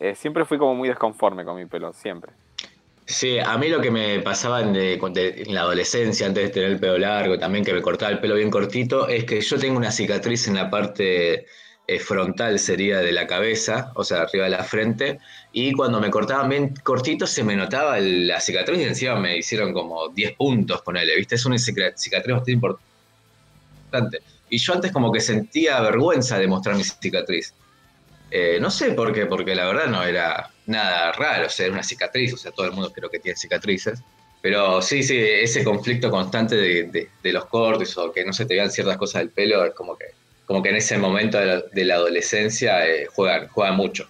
[0.00, 2.32] eh, siempre fui como muy desconforme con mi pelo, siempre.
[3.12, 6.50] Sí, a mí lo que me pasaba en, de- cuando- en la adolescencia, antes de
[6.50, 9.58] tener el pelo largo, también que me cortaba el pelo bien cortito, es que yo
[9.58, 11.46] tengo una cicatriz en la parte
[11.86, 15.18] eh, frontal, sería de la cabeza, o sea, arriba de la frente,
[15.50, 19.72] y cuando me cortaban bien cortito se me notaba la cicatriz y encima me hicieron
[19.72, 21.34] como 10 puntos, ponele, ¿viste?
[21.34, 24.20] Es una cica- cicatriz bastante importante.
[24.48, 27.56] Y yo antes como que sentía vergüenza de mostrar mi cicatriz.
[28.30, 31.74] Eh, no sé por qué, porque la verdad no era nada raro, o sea, era
[31.74, 34.00] una cicatriz, o sea, todo el mundo creo que tiene cicatrices.
[34.42, 38.54] Pero sí, sí, ese conflicto constante de, de- los cortes o que no se te
[38.54, 40.06] vean ciertas cosas del pelo, es como que,
[40.46, 44.08] como que en ese momento de la, adolescencia eh, juegan mucho.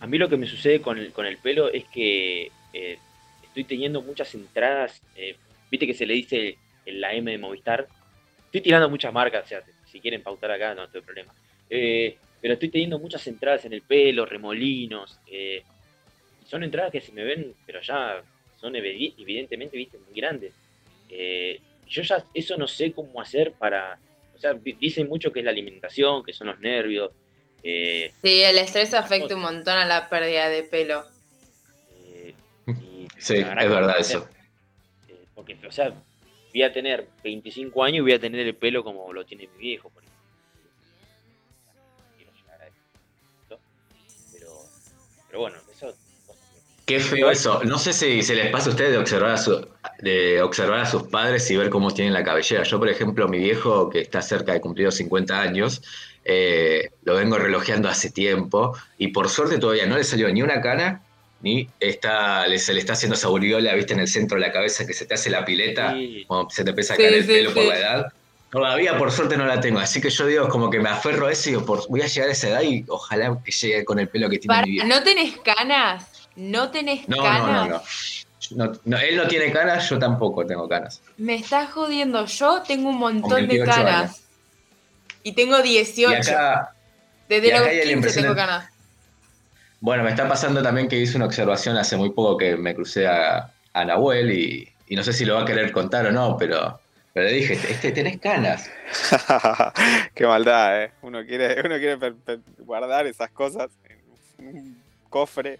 [0.00, 2.98] A mí lo que me sucede con el, con el pelo es que eh,
[3.42, 5.00] estoy teniendo muchas entradas.
[5.16, 5.36] eh,
[5.70, 7.86] Viste que se le dice en la M de Movistar.
[8.46, 11.32] Estoy tirando muchas marcas, o sea, si quieren pautar acá, no tengo problema.
[11.68, 15.18] Eh, pero estoy teniendo muchas entradas en el pelo, remolinos.
[15.26, 15.62] eh,
[16.42, 18.22] y son entradas que se me ven, pero ya
[18.60, 20.52] son evi- evidentemente, viste, muy grandes.
[21.08, 23.98] Eh, yo ya eso no sé cómo hacer para.
[24.34, 27.10] O sea, di- dicen mucho que es la alimentación, que son los nervios.
[27.62, 31.04] eh, Sí, el estrés afecta un montón a la pérdida de pelo.
[32.06, 32.34] Eh,
[32.68, 34.26] y Sí, es verdad eso.
[35.08, 35.92] eh, porque, o sea,
[36.52, 39.58] voy a tener 25 años y voy a tener el pelo como lo tiene mi
[39.58, 40.09] viejo, por ejemplo.
[45.30, 45.94] Pero bueno, eso.
[46.86, 47.62] Qué feo eso.
[47.64, 49.64] No sé si se les pasa a ustedes de observar a, su-
[50.00, 52.64] de observar a sus padres y ver cómo tienen la cabellera.
[52.64, 55.82] Yo, por ejemplo, mi viejo, que está cerca de cumplir los 50 años,
[56.24, 60.60] eh, lo vengo relojeando hace tiempo y por suerte todavía no le salió ni una
[60.60, 61.02] cana,
[61.42, 64.52] ni está, le- se le está haciendo esa buriola, viste, en el centro de la
[64.52, 66.24] cabeza que se te hace la pileta, Sí.
[66.26, 68.12] cuando se te empieza a Sí, caer el sí, pelo por la edad.
[68.50, 71.32] Todavía por suerte no la tengo, así que yo digo como que me aferro a
[71.32, 73.98] eso y digo, por- voy a llegar a esa edad y ojalá que llegue con
[74.00, 74.88] el pelo que tiene Para, mi viejo.
[74.88, 76.06] ¿No tenés canas?
[76.34, 77.42] ¿No tenés No, canas?
[77.46, 77.82] no, no,
[78.66, 81.00] No, no, Él no tiene canas, yo tampoco tengo canas.
[81.18, 82.24] Me estás jodiendo.
[82.26, 84.00] Yo tengo un montón de 28 canas.
[84.02, 84.20] años.
[85.22, 86.10] Y tengo 18.
[86.10, 86.72] Y acá,
[87.28, 88.68] Desde y acá los hay la 15 impresión tengo canas.
[89.80, 93.06] bueno, me está pasando también que hice una observación hace muy poco que me crucé
[93.06, 96.36] a, a Nahuel y, y no sé si lo va a querer contar o no,
[96.36, 96.79] pero,
[97.12, 98.70] pero le dije, este, tenés canas.
[100.14, 100.92] Qué maldad, ¿eh?
[101.02, 101.98] Uno quiere, uno quiere
[102.58, 103.70] guardar esas cosas
[104.38, 105.58] en un cofre.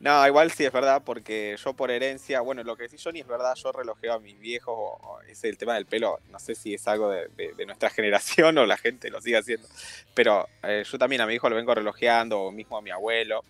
[0.00, 3.26] No, igual sí es verdad, porque yo por herencia, bueno, lo que decís Johnny es
[3.26, 6.74] verdad, yo relojeo a mis viejos, o, ese el tema del pelo, no sé si
[6.74, 9.66] es algo de, de- de nuestra generación o la gente lo sigue haciendo,
[10.14, 13.44] pero eh, yo también a mi hijo lo vengo relojeando, o mismo a mi abuelo.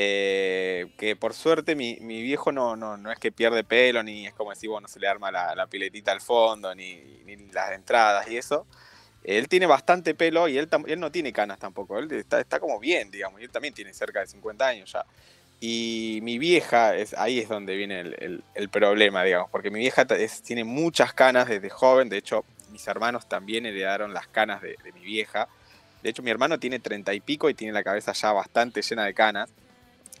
[0.00, 4.28] Eh, que por suerte mi, mi viejo no, no, no es que pierde pelo, ni
[4.28, 6.94] es como decir, bueno, se le arma la, la piletita al fondo, ni,
[7.26, 8.64] ni las entradas y eso.
[9.24, 11.98] Él tiene bastante pelo y él, él no tiene canas tampoco.
[11.98, 13.40] Él está, está como bien, digamos.
[13.40, 15.04] Y él también tiene cerca de 50 años ya.
[15.60, 19.50] Y mi vieja, es, ahí es donde viene el, el- el problema, digamos.
[19.50, 22.08] Porque mi vieja es- tiene muchas canas desde joven.
[22.08, 25.48] De hecho, mis hermanos también heredaron las canas de, de mi vieja.
[26.04, 29.04] De hecho, mi hermano tiene 30 y pico y tiene la cabeza ya bastante llena
[29.04, 29.50] de canas.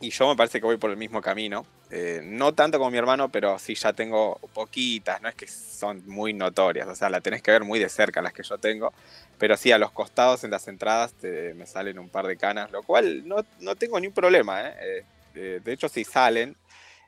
[0.00, 1.66] Y yo me parece que voy por el mismo camino.
[1.90, 6.02] Eh, no tanto como mi hermano, pero sí ya tengo poquitas, no es que son
[6.06, 8.92] muy notorias, o sea, la tenés que ver muy de cerca las que yo tengo,
[9.38, 12.70] pero sí a los costados en las entradas te- me salen un par de canas,
[12.72, 15.04] lo cual no, no tengo ni un problema, ¿eh?
[15.34, 16.54] Eh, de hecho si salen,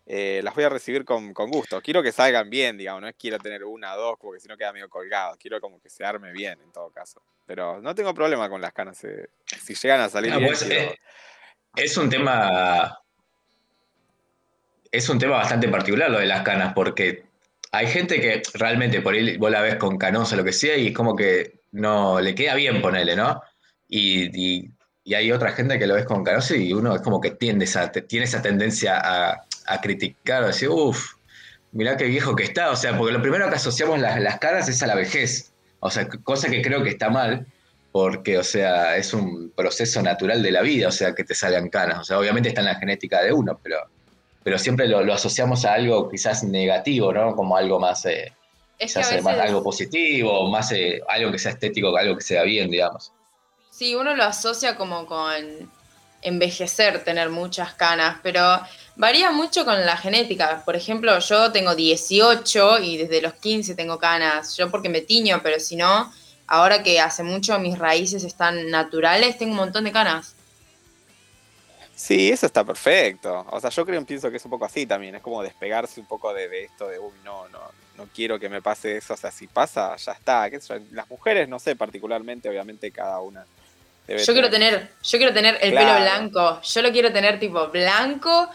[0.07, 3.39] las voy a recibir con, con gusto, quiero que salgan bien, digamos, no es quiero
[3.39, 6.33] tener una o dos, porque si no queda medio colgado, quiero como que se arme
[6.33, 8.97] bien en todo caso, pero no tengo problema con las canas,
[9.63, 10.95] si llegan a salir Ah, bien, pues, quiero-
[11.77, 12.99] es un tema.
[14.93, 17.25] Es un tema bastante particular lo de las canas, porque
[17.71, 20.89] hay gente que realmente por ahí vos la ves con canosa lo que sea, y
[20.89, 23.41] es como que no le queda bien ponerle, ¿no?
[23.89, 24.69] Y
[25.15, 27.91] hay otra gente que lo ves con canosa y uno es como que tiende esa,
[27.91, 31.15] tiene esa tendencia a, a criticar, a decir, uff,
[31.73, 32.71] mirá qué viejo que está.
[32.71, 35.53] O sea, porque lo primero que asociamos las, las caras es a la vejez.
[35.81, 37.47] O sea, cosa que creo que está mal,
[37.93, 41.69] porque, o sea, es un proceso natural de la vida, o sea, que te salgan
[41.69, 41.99] canas.
[42.01, 43.79] O sea, obviamente está en la genética de uno, pero,
[44.45, 47.35] pero siempre lo, lo asociamos a algo quizás negativo, ¿no?
[47.35, 48.33] Como algo más, eh,
[48.79, 52.43] Es que más veces- algo positivo, más eh, algo que sea estético, algo que sea
[52.45, 53.13] bien, digamos.
[53.71, 55.71] Sí, uno lo asocia como con
[56.23, 58.61] envejecer, tener muchas canas, pero
[58.97, 60.63] varía mucho con la genética.
[60.65, 64.57] Por ejemplo, yo tengo 18 y desde los 15 tengo canas.
[64.57, 66.13] Yo porque me tiño, pero si no,
[66.51, 70.35] ahora que hace mucho mis raíces están naturales, tengo un montón de canas.
[71.95, 73.47] Sí, eso está perfecto.
[73.51, 75.15] O sea, yo creo, pienso que es un poco así también.
[75.15, 77.61] Es como despegarse un poco de, de esto de, uy, no, no,
[77.97, 79.15] no quiero que me pase eso.
[79.15, 80.49] O sea, si pasa, ya está.
[80.93, 83.45] Las mujeres, no sé, particularmente, obviamente cada una
[84.07, 85.89] debe Yo quiero tener, yo quiero tener el Claro.
[85.89, 86.63] pelo blanco.
[86.63, 88.49] Yo lo quiero tener tipo blanco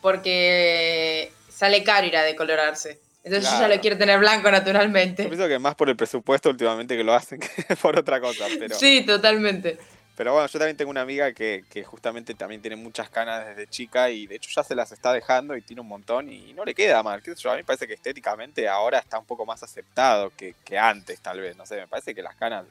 [0.00, 3.00] porque sale caro ir a decolorarse.
[3.24, 5.24] Entonces yo ya lo quiero tener blanco Yo naturalmente.
[5.24, 7.48] pienso que más por el presupuesto últimamente que lo hacen que
[7.82, 8.46] por otra cosa.
[8.58, 9.78] Pero, Sí, totalmente.
[10.16, 13.66] pero bueno, yo también tengo una amiga que, que justamente también tiene muchas canas desde
[13.66, 16.64] chica y de hecho ya se las está dejando y tiene un montón y no
[16.66, 17.22] le queda mal.
[17.22, 17.50] ¿Qué sé yo?
[17.50, 21.18] A mí me parece que estéticamente ahora está un poco más aceptado que, que antes,
[21.20, 21.56] tal vez.
[21.56, 22.66] No sé, me parece que las canas,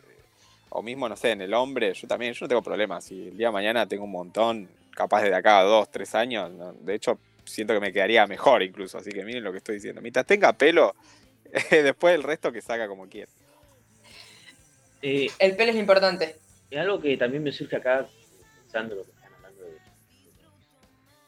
[0.70, 3.04] o mismo, no sé, en el hombre, yo también, yo no tengo problemas.
[3.06, 6.52] Si el día de mañana tengo un montón, capaz de acá a dos, tres años,
[6.52, 8.98] no, de hecho siento que me quedaría mejor incluso.
[8.98, 10.02] Así que miren lo que estoy diciendo.
[10.02, 10.96] Mientras tenga pelo,
[11.72, 13.32] después el resto que saca como quiera.
[15.02, 16.36] Eh, El pelo es importante.
[16.70, 18.08] es algo que también me surge acá,
[18.62, 19.78] pensando lo que están hablando de, de-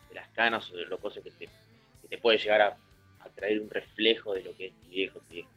[0.10, 1.45] de las canas o de lo cosas que te,
[2.01, 2.78] que te puede llegar a,
[3.19, 5.49] a traer un reflejo de lo que es tu viejo, tu vieja.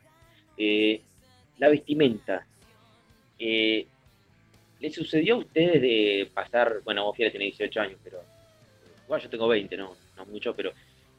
[0.57, 1.01] Eh,
[1.59, 2.47] la vestimenta.
[3.39, 3.87] Eh,
[4.81, 8.23] ¿Le sucedió a ustedes de pasar, bueno, vos Fiera tiene 18 años, pero
[9.05, 10.73] igual yo tengo 20, no, no mucho, pero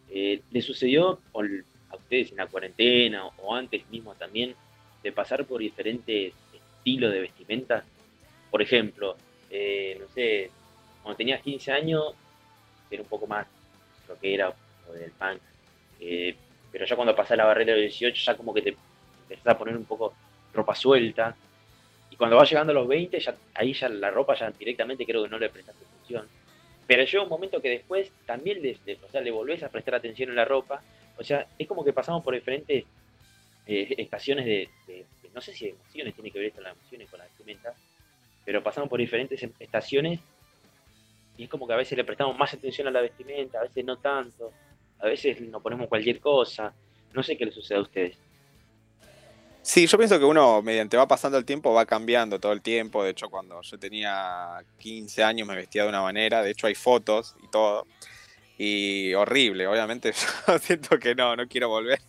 [0.10, 4.56] eh, ¿le sucedió a ustedes en la cuarentena o, antes mismo también
[5.02, 7.84] de pasar por diferentes estilos de vestimenta?
[8.52, 9.16] Por ejemplo,
[9.50, 10.52] eh, no sé,
[11.02, 12.14] cuando tenías 15 años,
[12.92, 13.48] era un poco más
[14.08, 14.54] rockera
[14.88, 15.40] o del punk.
[16.00, 16.36] eh,
[16.72, 18.76] pero ya cuando pasás la barrera de los 18, ya como que te
[19.24, 20.14] empezás a poner un poco
[20.54, 21.36] ropa suelta.
[22.12, 25.24] Y cuando vas llegando a los 20, ya, ahí ya la ropa ya directamente creo
[25.24, 26.28] que no le prestas atención.
[26.90, 30.28] Pero llega un momento que después también le, o sea, le volvés a prestar atención
[30.32, 30.82] en la ropa.
[31.20, 32.84] O sea, es como que pasamos por diferentes
[33.68, 34.68] eh, estaciones de,
[35.32, 37.76] no sé si emociones, tiene que ver esto con las emociones, con la vestimenta,
[38.44, 40.20] pero pasamos por diferentes em- estaciones
[41.38, 43.86] y es como que a veces le prestamos más atención a la vestimenta, a veces
[43.86, 44.52] no tanto,
[44.98, 46.74] a veces nos ponemos cualquier cosa,
[47.14, 48.18] no sé qué le sucede a ustedes.
[49.72, 53.04] Sí, yo pienso que uno, mediante va pasando el tiempo, va cambiando todo el tiempo.
[53.04, 56.42] De hecho, cuando yo tenía 15 años me vestía de una manera.
[56.42, 57.86] De hecho, hay fotos y todo.
[58.58, 60.12] Y horrible, obviamente.
[60.48, 62.02] Yo siento que no, no quiero volver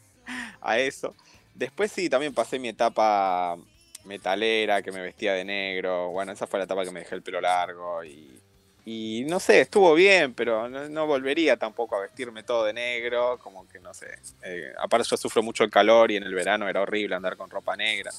[0.62, 1.14] a eso.
[1.54, 3.58] Después sí, también pasé mi etapa
[4.06, 6.08] metalera, que me vestía de negro.
[6.12, 8.02] Bueno, esa fue la etapa que me dejé el pelo largo.
[8.04, 8.40] Y,
[8.84, 13.38] y no sé, estuvo bien, pero no, no volvería tampoco a vestirme todo de negro.
[13.38, 14.18] Como que no sé.
[14.42, 17.50] Eh, aparte yo sufro mucho el calor y en el verano era horrible andar con
[17.50, 18.10] ropa negra.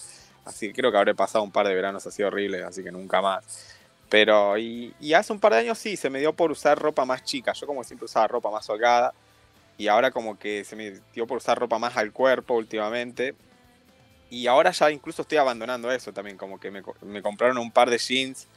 [0.46, 3.22] Así que creo que habré pasado un par de veranos así horribles, así que nunca
[3.22, 3.78] más.
[4.10, 7.06] Pero, y, y hace un par de años sí, se me dio por usar ropa
[7.06, 7.54] más chica.
[7.54, 9.14] Yo como siempre usaba ropa más holgada.
[9.78, 13.34] Y ahora como que se me dio por usar ropa más al cuerpo últimamente.
[14.30, 16.38] Y ahora ya incluso estoy abandonando eso también.
[16.38, 18.48] Como que me, me compraron un par de jeans.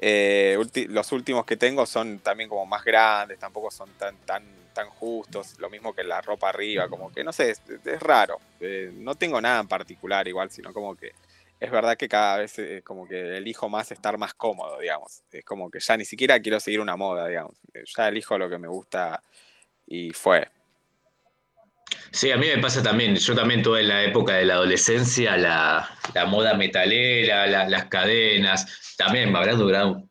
[0.00, 0.58] Eh,
[0.88, 3.38] los últimos que tengo son también como más grandes.
[3.38, 5.58] Tampoco son tan, tan, tan justos.
[5.58, 6.88] Lo mismo que la ropa arriba.
[6.88, 8.38] Como que no sé, es, es raro.
[8.60, 11.12] Eh, no tengo nada en particular igual, sino como que
[11.60, 15.22] es verdad que cada vez eh, como que elijo más estar más cómodo, digamos.
[15.32, 17.54] Es como que ya ni siquiera quiero seguir una moda, digamos.
[17.74, 19.22] Eh, Ya elijo lo que me gusta
[19.86, 20.48] y fue.
[22.10, 23.14] Sí, a mí me pasa también.
[23.16, 27.84] Yo también tuve en la época de la adolescencia la, la moda metalera, la- las
[27.86, 28.94] cadenas.
[28.96, 30.02] También me habrá durado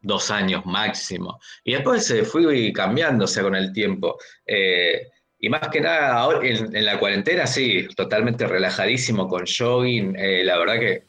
[0.00, 1.40] dos años máximo.
[1.64, 4.18] Y después se fui cambiándose con el tiempo.
[4.46, 5.08] Eh,
[5.40, 10.16] y más que nada, ahora en, en la cuarentena, sí, totalmente relajadísimo con jogging.
[10.18, 11.02] Eh, la verdad que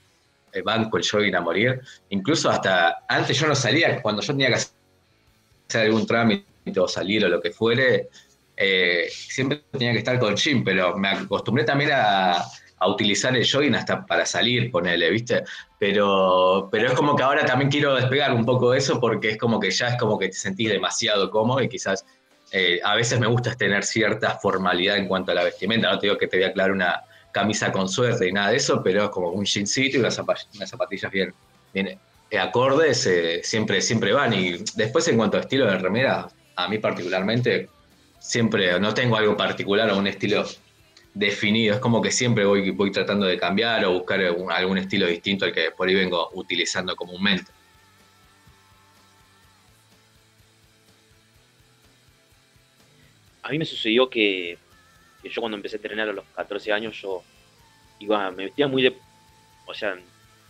[0.53, 1.81] eh, banco el jogging a morir.
[2.09, 6.45] Incluso hasta antes yo no salía, cuando yo tenía que hacer algún trámite
[6.77, 8.09] o salir o lo que fuere,
[8.61, 12.43] eh, siempre tenía que estar con jean, pero me acostumbré también a,
[12.87, 15.43] utilizar el jogging hasta para salir, ponele, ¿viste?
[15.77, 19.37] Pero, pero es como que ahora también quiero despegar un poco de eso porque es
[19.37, 22.05] como que ya es como que te sentís demasiado cómodo y quizás
[22.51, 25.89] eh, a veces me gusta tener cierta formalidad en cuanto a la vestimenta.
[25.89, 28.57] No te digo que te voy a aclarar una camisa con suerte y nada de
[28.57, 31.33] eso, pero es como un jeansito y unas, zapa- unas zapatillas bien,
[31.73, 33.09] bien eh, acordes,
[33.43, 34.33] siempre, siempre van.
[34.33, 37.69] Y después en cuanto a estilo de remera, a mí particularmente,
[38.19, 40.45] siempre no tengo algo particular o un estilo
[41.13, 41.75] definido.
[41.75, 45.45] Es como que siempre voy, voy tratando de cambiar o buscar algún, algún estilo distinto
[45.45, 47.51] al que por ahí vengo utilizando comúnmente.
[53.41, 54.59] A mí me sucedió que,
[55.23, 57.23] yo cuando empecé a entrenar a los 14 años, yo
[57.99, 58.95] iba, me vestía muy de,
[59.65, 59.97] o sea,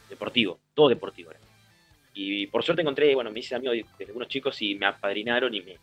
[0.09, 1.31] deportivo, todo deportivo.
[2.13, 5.61] Y por suerte encontré, bueno, me hice amigo de algunos chicos y me apadrinaron y
[5.61, 5.77] me,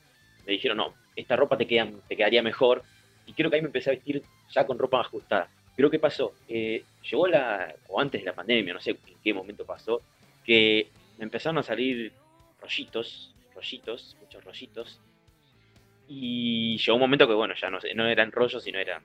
[0.45, 2.83] me dijeron, no, esta ropa te, queda, te quedaría mejor.
[3.27, 5.49] Y creo que ahí me empecé a vestir ya con ropa ajustada.
[5.75, 6.33] Pero ¿qué pasó?
[6.49, 10.01] Eh, llegó la, o antes de la pandemia, no sé en qué momento pasó,
[10.45, 12.13] que me empezaron a salir
[12.61, 15.01] rollitos, rollitos, muchos rollitos.
[16.09, 19.03] Y llegó un momento que, bueno, ya no, no eran rollos, sino era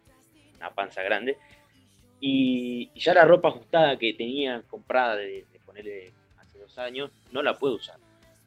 [0.57, 1.37] una panza grande.
[2.19, 7.41] Y, ya la ropa ajustada que tenía comprada de, de ponerle hace dos años, no
[7.41, 7.97] la puedo usar.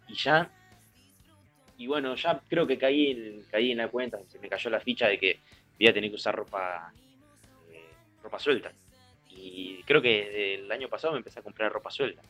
[0.09, 0.51] Y ya
[1.77, 4.81] y bueno, ya creo que caí en, caí en la cuenta, se me cayó la
[4.81, 5.41] ficha de que
[5.79, 6.93] voy a tener que usar ropa,
[7.71, 7.91] eh,
[8.23, 8.73] ropa suelta.
[9.31, 12.23] Y creo que desde el año pasado me empecé a comprar ropa suelta.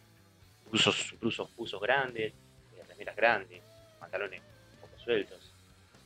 [0.66, 3.62] Incluso, incluso usos grandes, eh, remeras grandes,
[4.00, 4.40] pantalones
[4.74, 5.52] un poco sueltos.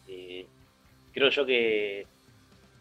[0.09, 0.47] Eh,
[1.13, 2.07] creo yo que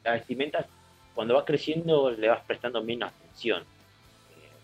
[0.03, 0.65] la vestimenta,
[1.13, 3.63] cuando vas creciendo, le vas prestando menos atención.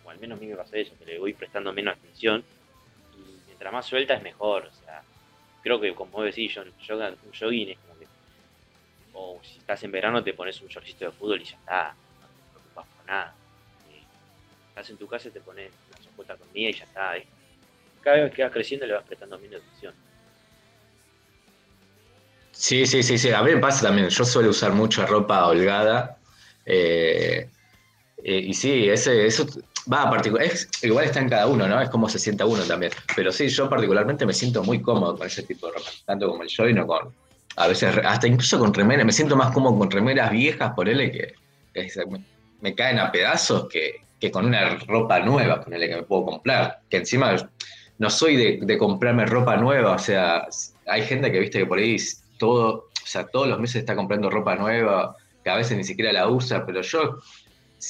[0.03, 2.43] o al menos a mí me pasa eso, que le voy prestando menos atención.
[3.15, 4.65] Y mientras más suelta es mejor.
[4.65, 5.03] O sea,
[5.63, 8.07] creo que como decís, un jogging es como que,
[9.13, 12.27] o si estás en verano te pones un shortcito de fútbol y ya está, no
[12.27, 13.33] te preocupas por nada.
[13.89, 14.03] Eh,
[14.69, 17.17] estás en tu casa y te pones una chapueta conmigo y ya está.
[17.17, 17.25] Eh.
[18.01, 19.93] Cada vez que vas creciendo le vas prestando menos atención.
[22.51, 23.31] Sí, sí, sí, sí.
[23.31, 24.09] A mí me pasa también.
[24.09, 26.19] Yo suelo usar mucha ropa holgada.
[26.65, 27.49] Eh,
[28.21, 29.45] y sí, ese, eso
[29.91, 30.47] Va, particular,
[30.81, 31.81] igual está en cada uno, ¿no?
[31.81, 32.91] Es como se sienta uno también.
[33.15, 35.89] Pero sí, yo particularmente me siento muy cómodo con ese tipo de ropa.
[36.05, 37.13] Tanto como el joy, no con.
[37.55, 39.05] A veces, hasta incluso con remeras.
[39.05, 41.33] Me siento más cómodo con remeras viejas, por él, que,
[42.61, 46.79] me, caen a pedazos que, con una ropa nueva, ponele que me puedo comprar.
[46.89, 47.35] Que encima
[47.97, 49.91] no soy de, de, comprarme ropa nueva.
[49.91, 50.47] O sea,
[50.87, 51.97] hay gente que viste que por ahí
[52.37, 56.13] todo, o sea, todos los meses está comprando ropa nueva, que a veces ni siquiera
[56.13, 57.17] la usa, pero yo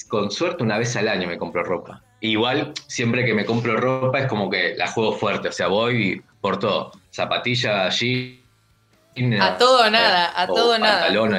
[0.08, 2.02] con suerte una vez al año me compro ropa.
[2.20, 6.22] Igual, siempre que me compro ropa es como que la juego fuerte, o sea, voy
[6.40, 6.92] por todo.
[7.12, 8.42] Zapatilla, allí.
[9.40, 11.02] A todo nada, a todo nada.
[11.02, 11.36] Pantalón,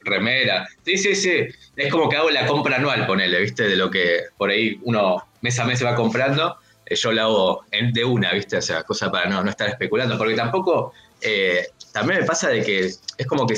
[0.00, 0.66] remera.
[0.84, 1.46] Sí, sí, sí.
[1.76, 3.68] Es como que hago la compra anual, ponele, ¿viste?
[3.68, 6.56] De lo que por ahí uno mes a mes se va comprando.
[6.86, 8.56] Eh, yo la hago de una, ¿viste?
[8.56, 10.18] O sea, cosa para no, no estar especulando.
[10.18, 10.92] Porque tampoco.
[11.20, 13.54] Eh, también me pasa de que es como que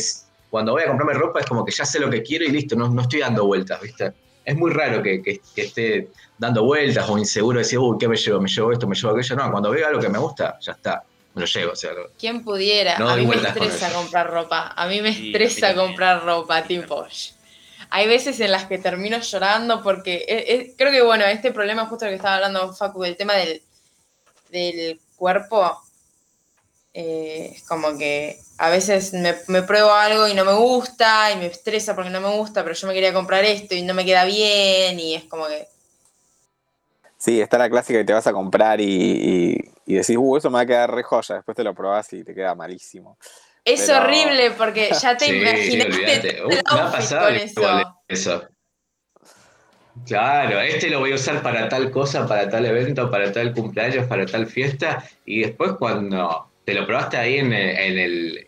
[0.51, 2.77] cuando voy a comprarme ropa es como que ya sé lo que quiero y listo,
[2.77, 4.12] no, no estoy dando vueltas, ¿viste?
[4.47, 8.41] Es muy raro que, esté dando vueltas o inseguro de decir, uy, ¿qué me llevo?
[8.41, 8.87] ¿Me llevo esto?
[8.87, 9.35] ¿Me llevo aquello?
[9.35, 11.03] No, cuando veo algo que me gusta, ya está,
[11.35, 11.73] me lo llevo.
[11.73, 12.97] O sea, ¿Quién pudiera?
[12.97, 14.73] a mí me estresa comprar ropa.
[14.77, 17.05] A mí me estresa comprar ropa, tipo.
[17.91, 21.87] Hay veces en las que termino llorando porque eh, eh, creo que, bueno, este problema
[21.87, 23.63] justo lo que estaba hablando Facu, el tema del,
[24.51, 25.83] del cuerpo,
[26.99, 31.45] eh, es como que a veces me, pruebo algo y no me gusta y me
[31.45, 34.25] estresa porque no me gusta, pero yo me quería comprar esto y no me queda
[34.25, 35.69] bien y es como que...
[37.19, 40.61] Sí, está la clásica que te vas a comprar y, decís, uh, eso me va
[40.63, 43.19] a quedar re joya, después te lo probás y te queda malísimo.
[43.63, 48.01] Es horrible porque ya te imaginaste uh, me ha pasado eso.
[48.09, 48.43] eso.
[50.07, 54.07] Claro, este lo voy a usar para tal cosa, para tal evento, para tal cumpleaños,
[54.07, 58.45] para tal fiesta, y después cuando te lo probaste ahí en, el,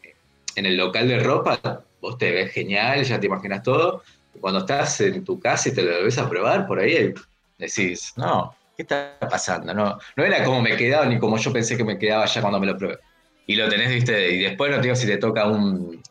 [0.56, 4.02] en el local de ropa, vos te ves genial, ya te imaginas todo.
[4.40, 7.14] Cuando estás en tu casa y te lo ves a probar, por ahí
[7.56, 9.72] decís, no, ¿qué está pasando?
[9.72, 12.58] No, no era como me quedaba ni como yo pensé que me quedaba ya cuando
[12.58, 12.98] me lo probé.
[13.46, 16.02] Y lo tenés, viste, y después no te digo si te toca un,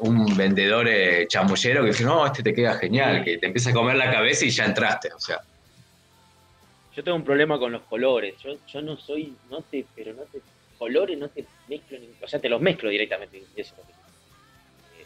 [0.00, 3.74] un vendedor eh, chamullero que dice, no, este te queda genial, que te empieza a
[3.74, 5.40] comer la cabeza y ya entraste, o sea.
[6.96, 10.22] Yo tengo un problema con los colores, yo, yo no soy, no te, pero no
[10.22, 10.40] te
[10.78, 13.42] colores no te mezclo, o sea, te los mezclo directamente.
[13.56, 13.74] Eso
[14.98, 15.04] eh,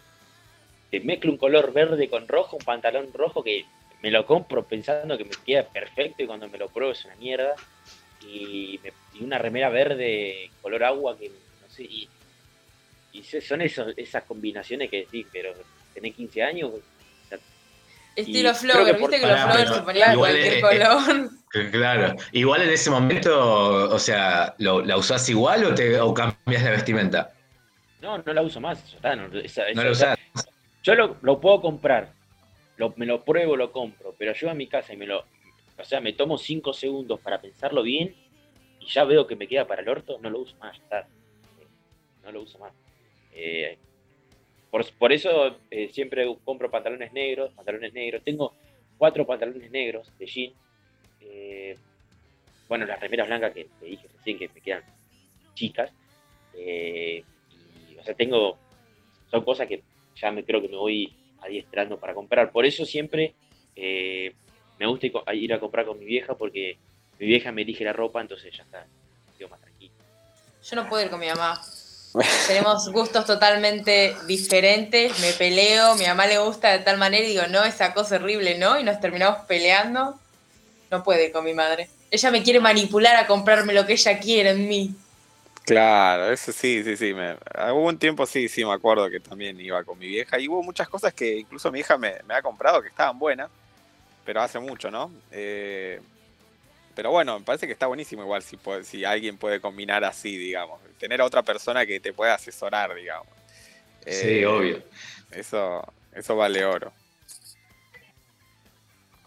[0.91, 3.65] te mezclo un color verde con rojo, un pantalón rojo que
[4.03, 7.17] me lo compro pensando que me queda perfecto y cuando me lo pruebo es una
[7.17, 7.55] mierda.
[8.27, 8.79] Y,
[9.21, 11.85] una remera verde color agua que no sé.
[11.85, 12.09] Y,
[13.41, 15.53] son esas combinaciones que decís, pero
[15.93, 16.73] tenés 15 años,
[18.17, 21.31] Estilo Flower, viste que los Flower se ponían cualquier color.
[21.71, 26.71] Claro, igual en ese momento, o sea, ¿la usás igual o, te, o cambias de
[26.71, 27.33] vestimenta?
[28.01, 30.19] No, no la uso más, no, no la usás.
[30.83, 32.13] Yo lo, puedo comprar,
[32.97, 35.27] me lo pruebo, lo compro, pero yo a mi casa y me lo,
[35.79, 38.17] o sea, me tomo cinco segundos para pensarlo bien
[38.81, 41.07] y ya veo que me queda para el orto, no lo uso más, está.
[42.25, 42.73] No lo uso más.
[43.33, 43.79] Eh,
[44.99, 48.23] por, eso eh, siempre compro pantalones negros, pantalones negros.
[48.25, 48.55] Tengo
[48.99, 50.53] cuatro pantalones negros de jean.
[51.21, 51.77] Eh,
[52.69, 54.83] bueno, las remeras blancas que te dije recién que me quedan
[55.55, 55.91] chicas.
[56.55, 57.23] Eh,
[57.91, 58.59] y, o sea, tengo.
[59.31, 59.83] Son cosas que
[60.17, 62.51] ya me creo que me voy adiestrando para comprar.
[62.51, 63.35] Por eso siempre
[64.93, 66.77] gusta ir a comprar con mi vieja porque
[67.19, 68.87] mi vieja me elige la ropa, entonces ya está,
[69.51, 69.93] más tranquilo.
[70.63, 71.61] Yo no puedo ir con mi mamá.
[72.47, 77.47] Tenemos gustos totalmente diferentes, me peleo, mi mamá le gusta de tal manera y digo,
[77.49, 78.79] no, esa cosa horrible, ¿no?
[78.79, 80.19] Y nos terminamos peleando.
[80.91, 81.89] No puede con mi madre.
[82.11, 84.95] Ella me quiere manipular a comprarme lo que ella quiere en mí.
[85.65, 87.15] Claro, eso sí, sí, sí.
[87.15, 87.35] Me,
[87.73, 90.63] hubo un tiempo, sí, sí, me acuerdo que también iba con mi vieja y hubo
[90.63, 93.49] muchas cosas que incluso mi hija me, ha comprado que estaban buenas,
[94.25, 95.11] pero hace mucho, ¿no?
[95.31, 96.01] Eh,
[96.95, 100.81] pero bueno, me parece que está buenísimo igual si, si alguien puede combinar así, digamos.
[100.99, 103.33] Tener a otra persona que te pueda asesorar, digamos.
[104.07, 104.83] sí, eh, obvio.
[105.31, 105.83] Eso,
[106.13, 106.93] eso vale oro.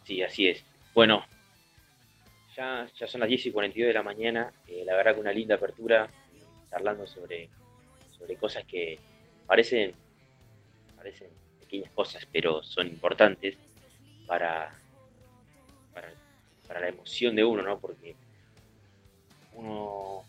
[0.04, 0.64] Sí, así es.
[0.94, 1.26] Bueno,
[2.56, 4.54] ya, ya son las 10 y 42 de la mañana.
[4.68, 6.08] Eh, la verdad que una linda apertura,
[6.70, 7.50] charlando sobre,
[8.18, 9.00] sobre cosas que
[9.48, 9.94] parecen,
[10.96, 13.58] parecen pequeñas cosas, pero son importantes
[14.28, 14.85] para, para
[16.68, 17.80] para la emoción de uno, ¿no?
[17.80, 18.16] Porque
[19.54, 20.24] uno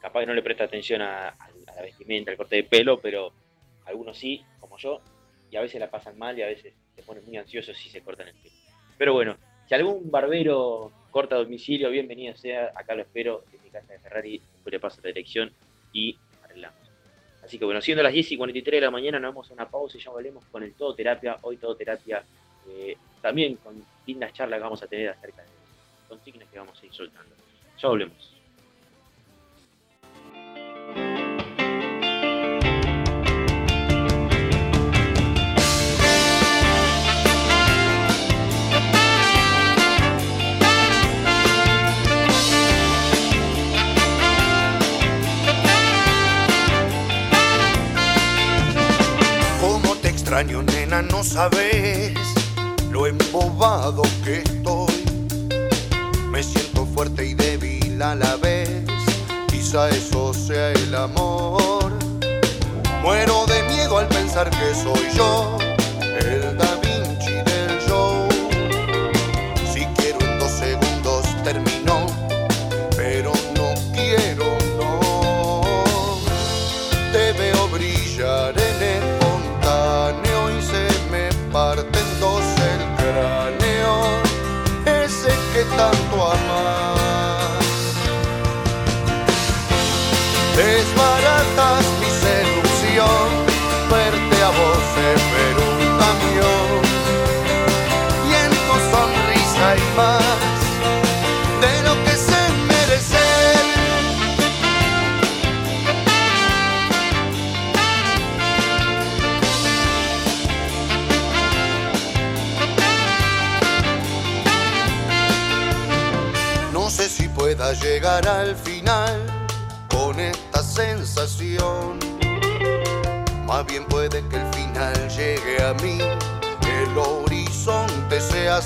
[0.00, 1.34] capaz que no le presta atención a,
[1.66, 3.32] la vestimenta, al corte de pelo, pero
[3.86, 5.00] algunos sí, como yo,
[5.50, 8.02] y a veces la pasan mal y a veces se ponen muy ansiosos si se
[8.02, 8.54] cortan el pelo.
[8.96, 9.36] Pero bueno,
[9.68, 14.40] si algún barbero corta domicilio, bienvenido sea, acá lo espero en mi casa de Ferrari,
[14.54, 15.50] después le paso la dirección
[15.92, 16.78] y arreglamos.
[17.42, 19.68] Así que bueno, siendo las 10 y 43 de la mañana, nos vamos a una
[19.68, 21.36] pausa y ya volvemos con el todo terapia.
[21.42, 22.24] Hoy todo terapia
[22.68, 25.48] eh, también con lindas charlas que vamos a tener acerca de
[26.08, 27.34] consignas que vamos a ir soltando.
[27.78, 28.32] Ya volvemos.
[49.60, 52.25] Cómo te extraño, nena, no sabes
[52.96, 55.04] lo embobado que estoy.
[56.30, 58.70] Me siento fuerte y débil a la vez,
[59.48, 61.92] quizá eso sea el amor.
[63.02, 65.58] Muero de miedo al pensar que soy yo,
[66.20, 66.56] el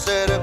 [0.00, 0.39] said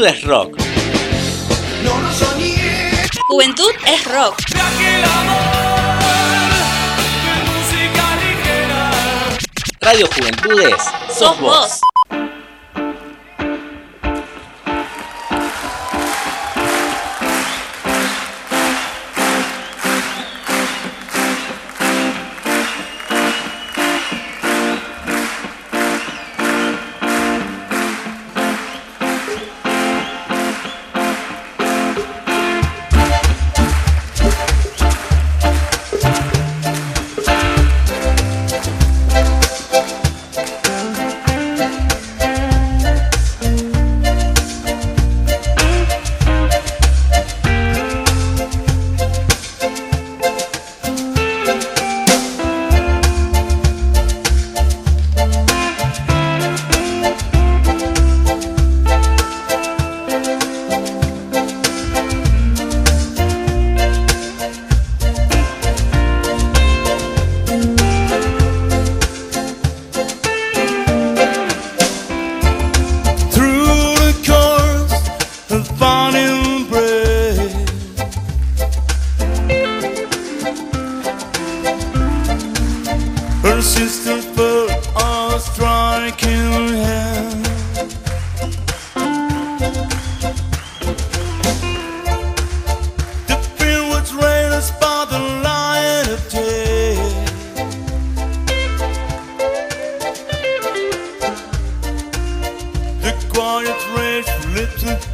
[0.00, 0.56] Juventud es rock.
[1.84, 2.90] No lo soñé.
[3.28, 4.34] Juventud es rock.
[4.54, 5.42] Amor,
[7.44, 8.90] música ligera.
[9.82, 10.82] Radio Juventudes,
[11.14, 11.79] sos vos.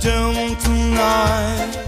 [0.01, 1.86] Don't tonight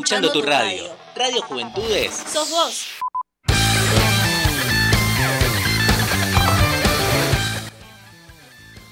[0.00, 0.84] escuchando tu radio.
[1.14, 2.14] Radio Juventudes.
[2.14, 3.00] Sos vos.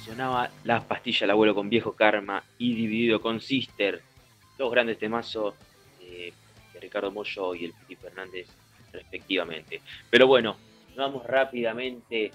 [0.05, 4.03] Sonaba La pastilla del abuelo con viejo karma y dividido con Sister.
[4.59, 5.55] Dos grandes temazos
[6.03, 6.35] eh,
[6.75, 8.49] de Ricardo Mollo y el Piti Fernández
[8.93, 9.81] respectivamente.
[10.11, 10.59] Pero bueno,
[10.95, 12.33] vamos rápidamente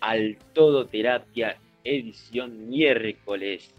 [0.00, 3.72] al Todo Terapia edición miércoles.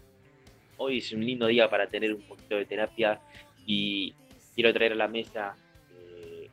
[0.78, 3.20] Hoy es un lindo día para tener un poquito de terapia
[3.66, 4.14] y
[4.54, 5.56] quiero traer a la mesa
[5.94, 6.48] eh,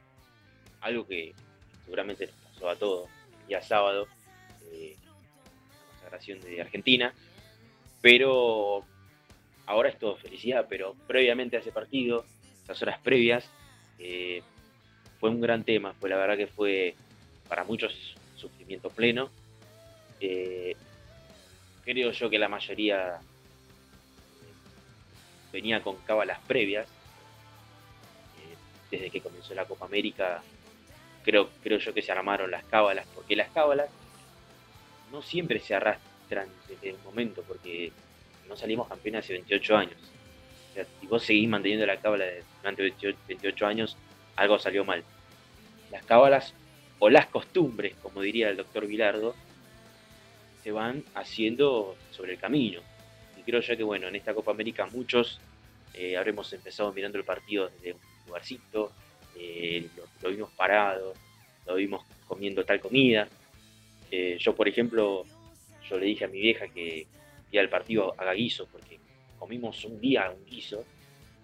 [0.82, 1.34] algo que
[1.84, 3.10] seguramente nos pasó a todos
[3.42, 4.08] el día sábado,
[4.72, 7.14] eh, la consagración de Argentina,
[8.02, 8.84] pero
[9.66, 12.26] ahora es todo felicidad, pero previamente a ese partido,
[12.64, 13.50] esas horas previas,
[13.98, 14.42] eh,
[15.20, 16.96] fue un gran tema, fue la verdad que fue
[17.48, 19.30] para muchos sufrimiento pleno.
[20.20, 23.20] Creo yo que la mayoría
[25.52, 26.88] venía con cábalas previas.
[28.92, 30.42] Desde que comenzó la Copa América,
[31.24, 33.90] creo, creo yo que se armaron las cábalas, porque las cábalas
[35.12, 37.92] no siempre se arrastran desde el momento, porque
[38.48, 39.98] no salimos campeones hace 28 años.
[40.74, 42.26] sea, si vos seguís manteniendo la cábala
[42.62, 43.98] durante 28, 28 años,
[44.36, 45.04] algo salió mal.
[45.92, 46.54] Las cábalas
[47.00, 49.36] o las costumbres, como diría el doctor Vilardo,
[50.64, 52.82] se van haciendo sobre el camino.
[53.38, 55.40] Y creo yo que, bueno, en esta Copa América muchos
[55.94, 58.00] eh, habremos empezado mirando el partido desde un
[58.30, 58.92] lugarcito,
[59.36, 59.88] eh,
[60.22, 61.14] lo, vimos parado,
[61.66, 63.28] lo vimos comiendo tal comida.
[64.12, 65.26] Eh, yo, por ejemplo,
[65.90, 67.08] yo le dije a mi vieja que
[67.52, 69.00] día del partido haga guiso, porque
[69.38, 70.84] comimos un día un guiso,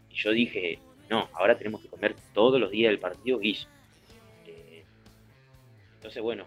[0.10, 0.80] y yo dije,
[1.10, 3.68] no, ahora tenemos que comer todos los días del partido guiso.
[4.46, 4.84] Eh,
[5.96, 6.46] entonces, bueno,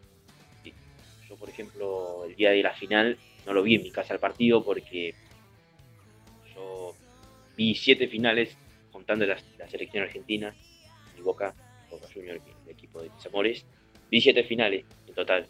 [1.29, 4.21] yo, por ejemplo, el día de la final no lo vi en mi casa el
[4.21, 5.15] partido porque
[6.55, 6.95] yo
[7.57, 8.57] vi siete finales
[8.91, 10.55] contando la, selección argentina,
[11.17, 11.55] mi Boca,
[11.91, 13.65] Boca Junior, el equipo de mis amores,
[14.11, 15.47] vi siete finales en total,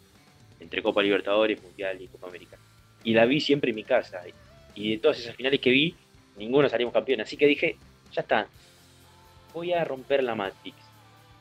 [0.59, 2.57] entre Copa Libertadores, Mundial y Copa América.
[3.03, 4.21] Y la vi siempre en mi casa.
[4.75, 5.95] Y de todas esas finales que vi,
[6.37, 7.21] ninguno salimos campeón.
[7.21, 7.77] Así que dije,
[8.11, 8.47] ya está,
[9.53, 10.77] voy a romper la Matrix.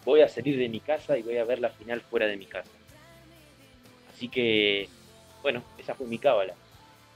[0.04, 2.46] Voy a salir de mi casa y voy a ver la final fuera de mi
[2.46, 2.70] casa.
[4.14, 4.88] Así que,
[5.42, 6.54] bueno, esa fue mi cábala.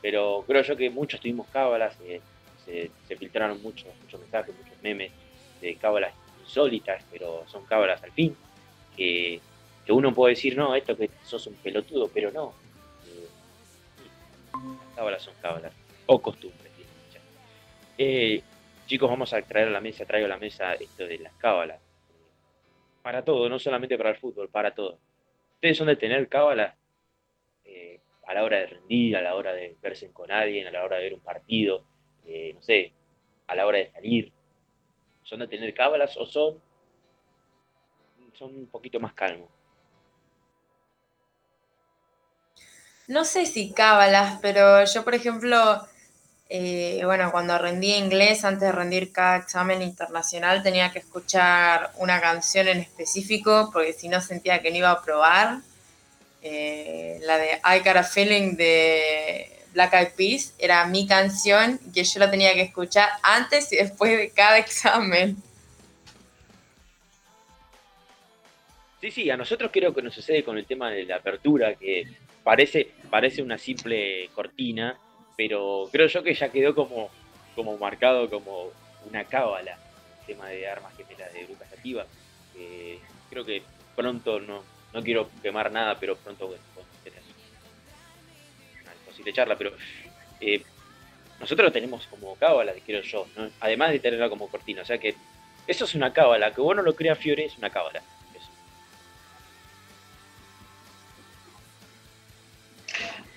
[0.00, 2.20] Pero creo yo que muchos tuvimos cábalas, eh,
[2.64, 5.12] se, filtraron muchos, muchos mensajes, muchos memes
[5.60, 8.36] de cábalas insólitas, pero son cábalas al fin.
[8.96, 9.40] Que,
[9.84, 12.52] que uno puede decir, no, esto que sos un pelotudo, pero no.
[13.06, 13.26] Eh,
[14.52, 15.72] las cábalas son cábalas,
[16.06, 16.62] o costumbres.
[17.98, 18.42] Eh,
[18.86, 21.80] chicos, vamos a traer a la mesa, traigo a la mesa esto de las cábalas.
[23.02, 24.98] Para todo, no solamente para el fútbol, para todo.
[25.54, 26.74] Ustedes son de tener cábalas
[27.64, 30.84] eh, a la hora de rendir, a la hora de verse con alguien, a la
[30.84, 31.84] hora de ver un partido,
[32.26, 32.92] eh, no sé,
[33.46, 34.32] a la hora de salir.
[35.22, 36.60] ¿Son de tener cábalas o son,
[38.34, 39.48] son un poquito más calmos?
[43.08, 45.86] No sé si cábalas, pero yo, por ejemplo,
[46.48, 52.20] eh, bueno, cuando rendí inglés, antes de rendir cada examen internacional, tenía que escuchar una
[52.20, 55.58] canción en específico, porque si no sentía que no iba a aprobar.
[56.42, 62.04] Eh, la de I Got a Feeling de Black Eyed Peas era mi canción que
[62.04, 65.36] yo la tenía que escuchar antes y después de cada examen.
[69.00, 72.06] Sí, sí, a nosotros creo que nos sucede con el tema de la apertura, que
[72.44, 74.96] parece, parece una simple cortina,
[75.36, 77.10] pero creo yo que ya quedó como,
[77.56, 78.70] como marcado como
[79.08, 79.76] una cábala
[80.20, 82.06] el tema de armas gemelas de Lucas Sativa.
[82.56, 83.62] Eh, creo que
[83.96, 84.62] pronto, no,
[84.92, 86.62] no quiero quemar nada, pero pronto bueno,
[89.12, 89.70] posible charla, pero
[90.40, 90.62] eh,
[91.38, 93.26] nosotros lo tenemos como cábala, quiero yo,
[93.60, 95.16] además de tenerla como cortina, o sea que
[95.66, 98.02] eso es una cábala, que vos lo creas Fiore, es una cábala.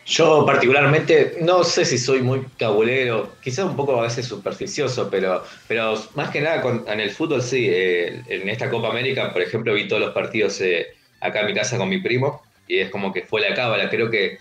[0.07, 5.43] Yo particularmente, no sé si soy muy cabulero, quizás un poco a veces superficioso, pero,
[5.67, 7.67] pero más que nada con- en el fútbol sí.
[7.69, 10.85] eh, en esta Copa América, por ejemplo, vi todos los partidos eh,
[11.19, 13.89] acá en mi casa con mi primo y es como que fue la cábala.
[13.89, 14.37] Creo que,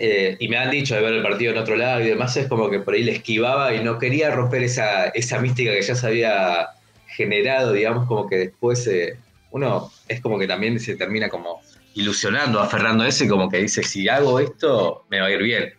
[0.00, 2.46] eh, y me han dicho de ver el partido en otro lado y demás, es
[2.46, 5.96] como que por ahí le esquivaba y no quería romper esa, esa mística que ya
[5.96, 6.68] se había
[7.08, 9.18] generado, digamos, como que después eh,
[9.50, 11.60] uno es como que también se termina como
[11.94, 15.42] ilusionando, aferrando a eso y como que dice, si hago esto, me va a ir
[15.42, 15.74] bien.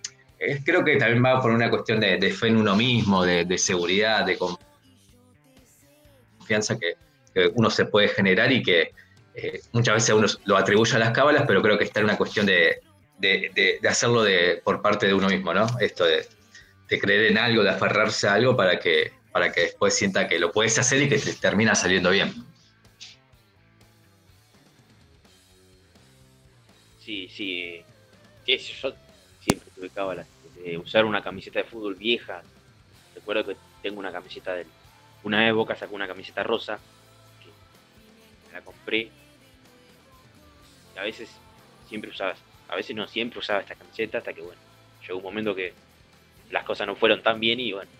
[0.65, 4.25] Creo que también va por una cuestión de, fe en uno mismo, de, de seguridad,
[4.25, 4.37] de
[6.37, 6.95] confianza que,
[7.33, 8.91] que uno se puede generar y que
[9.33, 12.17] eh, muchas veces uno lo atribuye a las cábalas, pero creo que está en una
[12.17, 12.81] cuestión de,
[13.19, 15.67] de- de- de hacerlo de, por parte de uno mismo, ¿no?
[15.79, 16.25] Esto de,
[16.87, 20.39] de creer en algo, de aferrarse a algo para que, para que después sienta que
[20.39, 22.33] lo puedes hacer y que te termina saliendo bien.
[26.99, 27.83] Sí, sí.
[28.45, 28.93] yo,
[29.41, 30.27] siempre tuve cábalas.
[30.63, 32.41] De usar una camiseta de fútbol vieja.
[33.15, 34.67] Recuerdo que tengo una camiseta del.
[35.23, 36.79] Una vez Boca sacó una camiseta rosa.
[37.41, 39.09] Que la compré.
[40.95, 41.29] Y a veces
[41.87, 42.35] siempre usaba.
[42.69, 44.61] A veces no siempre usaba esta camiseta hasta que bueno.
[45.07, 45.75] Llegó un momento que
[46.49, 47.91] las cosas no fueron tan bien y bueno.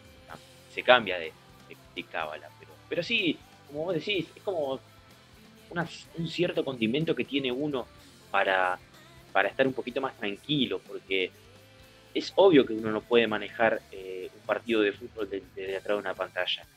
[0.68, 1.36] Se cambia de,
[1.68, 2.52] de, de cábala.
[2.60, 4.84] Pero, pero sí, como vos decís, es como
[5.70, 7.92] una- un cierto condimento que tiene uno
[8.30, 8.82] para,
[9.32, 11.36] para estar un poquito más tranquilo, porque
[12.14, 15.98] es obvio que uno no puede manejar eh, un partido de fútbol desde de atrás
[15.98, 16.68] de una pantalla.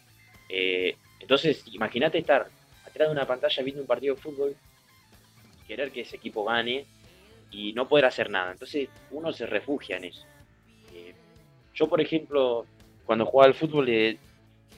[0.49, 2.53] Eh, entonces, imagínate estar
[2.85, 4.59] atrás de una pantalla viendo un partido de fútbol,
[5.67, 6.89] querer que ese equipo gane
[7.53, 8.51] y no poder hacer nada.
[8.53, 10.27] Entonces, uno se refugia en eso.
[10.93, 11.15] Eh,
[11.75, 12.67] yo, por ejemplo,
[13.05, 14.19] cuando jugaba al fútbol, eh,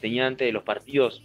[0.00, 1.22] tenía antes de los partidos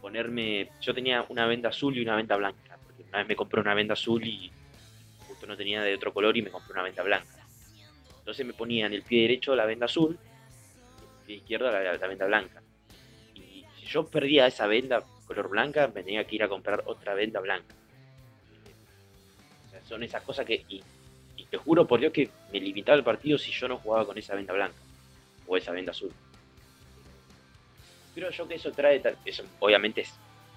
[0.00, 0.70] ponerme.
[0.80, 3.74] Yo tenía una venda azul y una venda blanca, porque una vez me compré una
[3.74, 4.50] venda azul y
[5.26, 7.46] justo no tenía de otro color y me compré una venda blanca.
[8.18, 10.18] Entonces me ponía en el pie derecho la venda azul,
[11.26, 12.62] pie izquierdo la, la venda blanca.
[13.34, 17.14] Y si yo perdía esa venda color blanca, me tenía que ir a comprar otra
[17.14, 17.74] venda blanca.
[19.88, 20.64] Son esas cosas que.
[20.68, 20.82] Y,
[21.50, 24.34] te juro por Dios que me limitaba el partido si yo no jugaba con esa
[24.34, 24.76] venda blanca
[25.46, 26.10] o esa venda azul.
[28.12, 29.00] Creo yo que eso trae.
[29.24, 30.12] Eso obviamente es,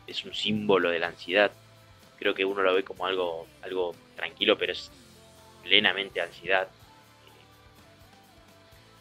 [0.07, 1.51] es un símbolo de la ansiedad.
[2.17, 4.89] Creo que uno lo ve como algo, algo tranquilo, pero es
[5.61, 6.67] plenamente ansiedad.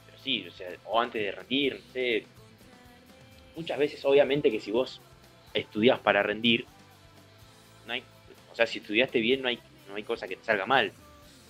[0.07, 2.27] Pero sí, o sea, o antes de rendir, no sé.
[3.55, 5.01] Muchas veces, obviamente, que si vos
[5.55, 6.67] estudias para rendir,
[8.57, 9.59] o sea, si estudiaste bien, no hay,
[9.97, 10.93] no hay cosa que te salga mal.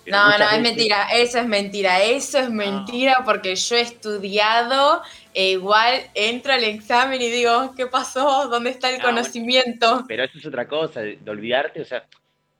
[0.05, 5.01] Pero No, no, es mentira, eso es mentira, eso es mentira porque yo he estudiado
[5.33, 8.47] e igual entro al examen y digo, ¿qué pasó?
[8.47, 9.17] ¿Dónde está el Ah, bueno.
[9.17, 10.05] conocimiento?
[10.07, 12.07] Pero eso es otra cosa, de, de olvidarte, o sea,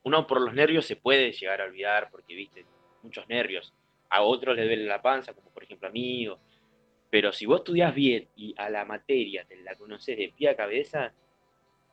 [0.03, 2.65] uno por los nervios se puede llegar a olvidar porque, viste,
[3.01, 3.73] muchos nervios.
[4.09, 6.27] A otros les duele la panza, como por ejemplo a mí.
[6.27, 6.39] o-
[7.09, 10.55] Pero si vos estudias bien y a la materia te la conoces de pie a
[10.57, 11.13] cabeza,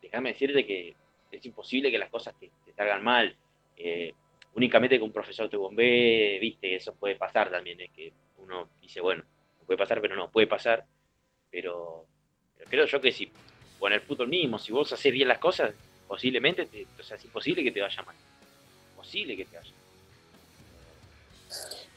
[0.03, 0.97] déjame decirte que
[1.31, 3.37] es imposible que las cosas te, te salgan mal.
[3.77, 4.13] Eh,
[4.55, 9.01] únicamente que un profesor te bombee, viste, eso puede pasar también, es que uno dice,
[9.01, 9.25] bueno,
[9.65, 10.85] puede pasar, pero no, puede pasar.
[11.51, 12.07] Pero,
[12.69, 13.31] creo yo que si,
[13.81, 15.73] en el fútbol mismo, si vos haces bien las cosas,
[16.07, 18.17] posiblemente, te, o sea, es imposible que te vaya mal.
[18.97, 19.73] Posible que te vaya.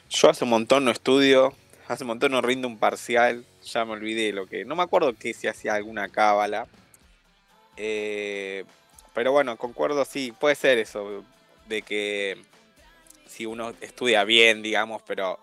[0.09, 1.53] Yo hace un montón no estudio,
[1.87, 4.65] hace un montón no rindo un parcial, ya me olvidé lo que.
[4.65, 6.67] No me acuerdo que si hacía alguna cábala.
[7.75, 8.65] Eh,
[9.13, 11.23] pero bueno, concuerdo, sí, puede ser eso,
[11.67, 12.37] de que
[13.27, 15.39] si uno estudia bien, digamos, pero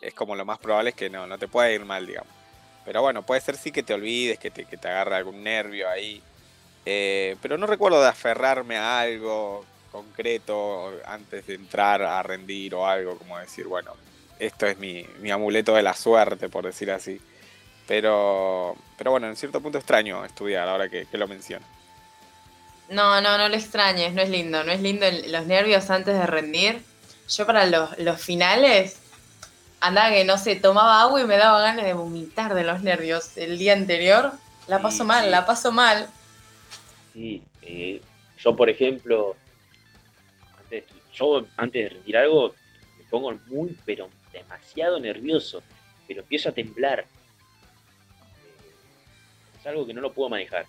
[0.00, 2.32] es como lo más probable es que no, no te pueda ir mal, digamos.
[2.84, 5.88] Pero bueno, puede ser sí que te olvides, que te, que te agarre algún nervio
[5.88, 6.22] ahí.
[6.86, 12.86] Eh, pero no recuerdo de aferrarme a algo concreto antes de entrar a rendir o
[12.86, 13.92] algo, como decir, bueno,
[14.38, 17.20] esto es mi, mi amuleto de la suerte, por decir así.
[17.86, 21.66] Pero, pero bueno, en cierto punto extraño estudiar ahora que, que lo menciono.
[22.88, 26.14] No, no, no lo extrañes, no es lindo, no es lindo el- los nervios antes
[26.18, 26.82] de rendir.
[27.28, 28.98] Yo para los, los finales
[29.80, 33.36] andaba que no sé, tomaba agua y me daba ganas de vomitar de los nervios
[33.36, 34.32] el día anterior.
[34.66, 35.30] La paso Sí, mal, sí.
[35.30, 36.08] la paso mal.
[37.12, 38.00] Sí, eh,
[38.38, 39.36] yo por ejemplo,
[40.58, 40.84] antes,
[41.14, 42.54] yo antes de rendir algo,
[42.98, 45.62] me pongo muy, pero demasiado nervioso,
[46.06, 47.00] pero empiezo a temblar.
[47.00, 47.06] Eh,
[49.60, 50.64] es algo que no lo puedo manejar.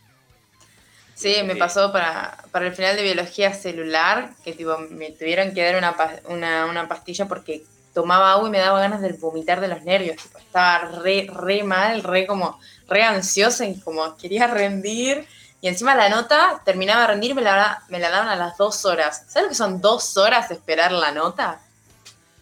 [1.20, 5.66] Sí, me pasó para, para el final de biología celular, que tipo me tuvieron que
[5.66, 5.94] dar una,
[6.30, 10.16] una, una pastilla porque tomaba agua y me daba ganas de vomitar de los nervios.
[10.16, 12.58] Tipo, estaba re, re mal, re como,
[12.88, 15.28] re ansiosa y como quería rendir.
[15.60, 18.58] Y encima la nota terminaba de rendir y me la, me la daban a las
[18.58, 19.26] dos horas.
[19.28, 21.60] ¿Sabes lo que son dos horas de esperar la nota?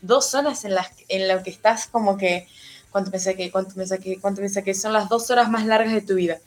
[0.02, 2.48] Dos horas en las en lo que estás como que,
[2.92, 3.50] ¿cuánto me saqué?
[3.50, 4.20] ¿Cuánto me saqué?
[4.22, 4.76] ¿Cuánto me saqué?
[4.76, 6.38] Son las dos horas más largas de tu vida.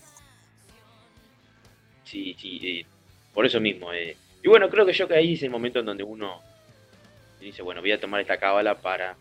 [2.10, 2.86] Sí, sí, eh,
[3.32, 3.92] por eso mismo.
[3.92, 4.16] eh.
[4.42, 6.40] Y bueno, creo que yo que ahí es el momento en donde uno
[7.40, 9.16] dice, bueno, voy a tomar esta cábala para,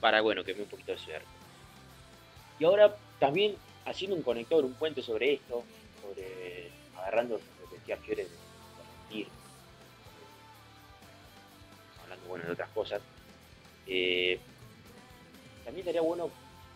[0.00, 1.26] para, bueno, que me un poquito de suerte.
[2.58, 3.54] Y ahora también
[3.84, 5.62] haciendo un conector, un puente sobre esto,
[6.02, 6.68] sobre
[6.98, 9.26] agarrando lo que decía Fiore de, eh,
[12.02, 13.00] hablando, bueno, de otras cosas.
[13.86, 14.38] eh,
[15.64, 16.28] también estaría bueno,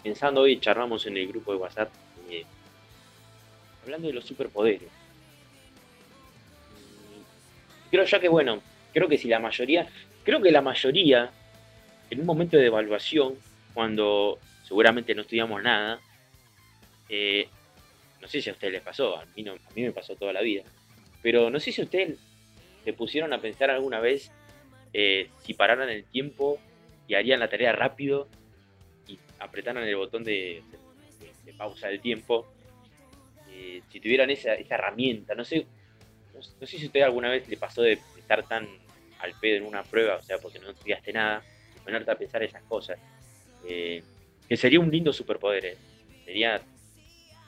[0.02, 1.90] pensando hoy, charlamos en el grupo de WhatsApp,
[2.30, 2.44] eh,
[3.86, 4.88] hablando de los superpoderes.
[7.90, 8.60] Creo ya que, bueno,
[8.92, 9.86] creo que si la mayoría,
[10.24, 11.30] creo que la mayoría,
[12.10, 13.36] en un momento de evaluación,
[13.74, 16.00] cuando seguramente no estudiamos nada,
[17.08, 17.48] eh,
[18.20, 20.32] no sé si a ustedes les pasó, a mí, no- a mí me pasó toda
[20.32, 20.64] la vida,
[21.22, 22.18] pero no sé si ustedes
[22.84, 24.30] se pusieron a pensar alguna vez
[24.92, 26.58] eh, si pararan el tiempo
[27.06, 28.26] y harían la tarea rápido
[29.06, 30.62] y apretaran el botón de
[31.56, 32.46] pausa del tiempo
[33.58, 35.66] eh, si tuvieran esa, herramienta, no sé,
[36.34, 38.68] no, sé si a usted alguna vez le pasó de estar tan
[39.20, 41.42] al pedo en una prueba, o sea, porque no estudiaste nada,
[41.74, 42.98] y ponerte a pensar esas cosas.
[43.66, 44.02] Eh,
[44.46, 45.76] que sería un lindo superpoder, eh.
[46.26, 46.60] sería,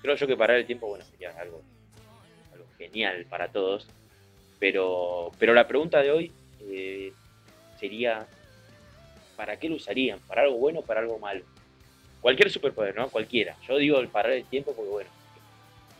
[0.00, 1.62] creo yo que parar el tiempo, bueno, sería algo,
[2.54, 3.86] algo genial para todos,
[4.58, 6.32] pero, pero la pregunta de hoy
[7.78, 8.26] sería,
[9.36, 10.20] ¿para qué lo usarían?
[10.20, 11.44] ¿Para algo bueno o para algo malo?
[12.22, 13.10] Cualquier superpoder, ¿no?
[13.10, 13.56] Cualquiera.
[13.68, 15.10] Yo digo el parar el tiempo porque, bueno,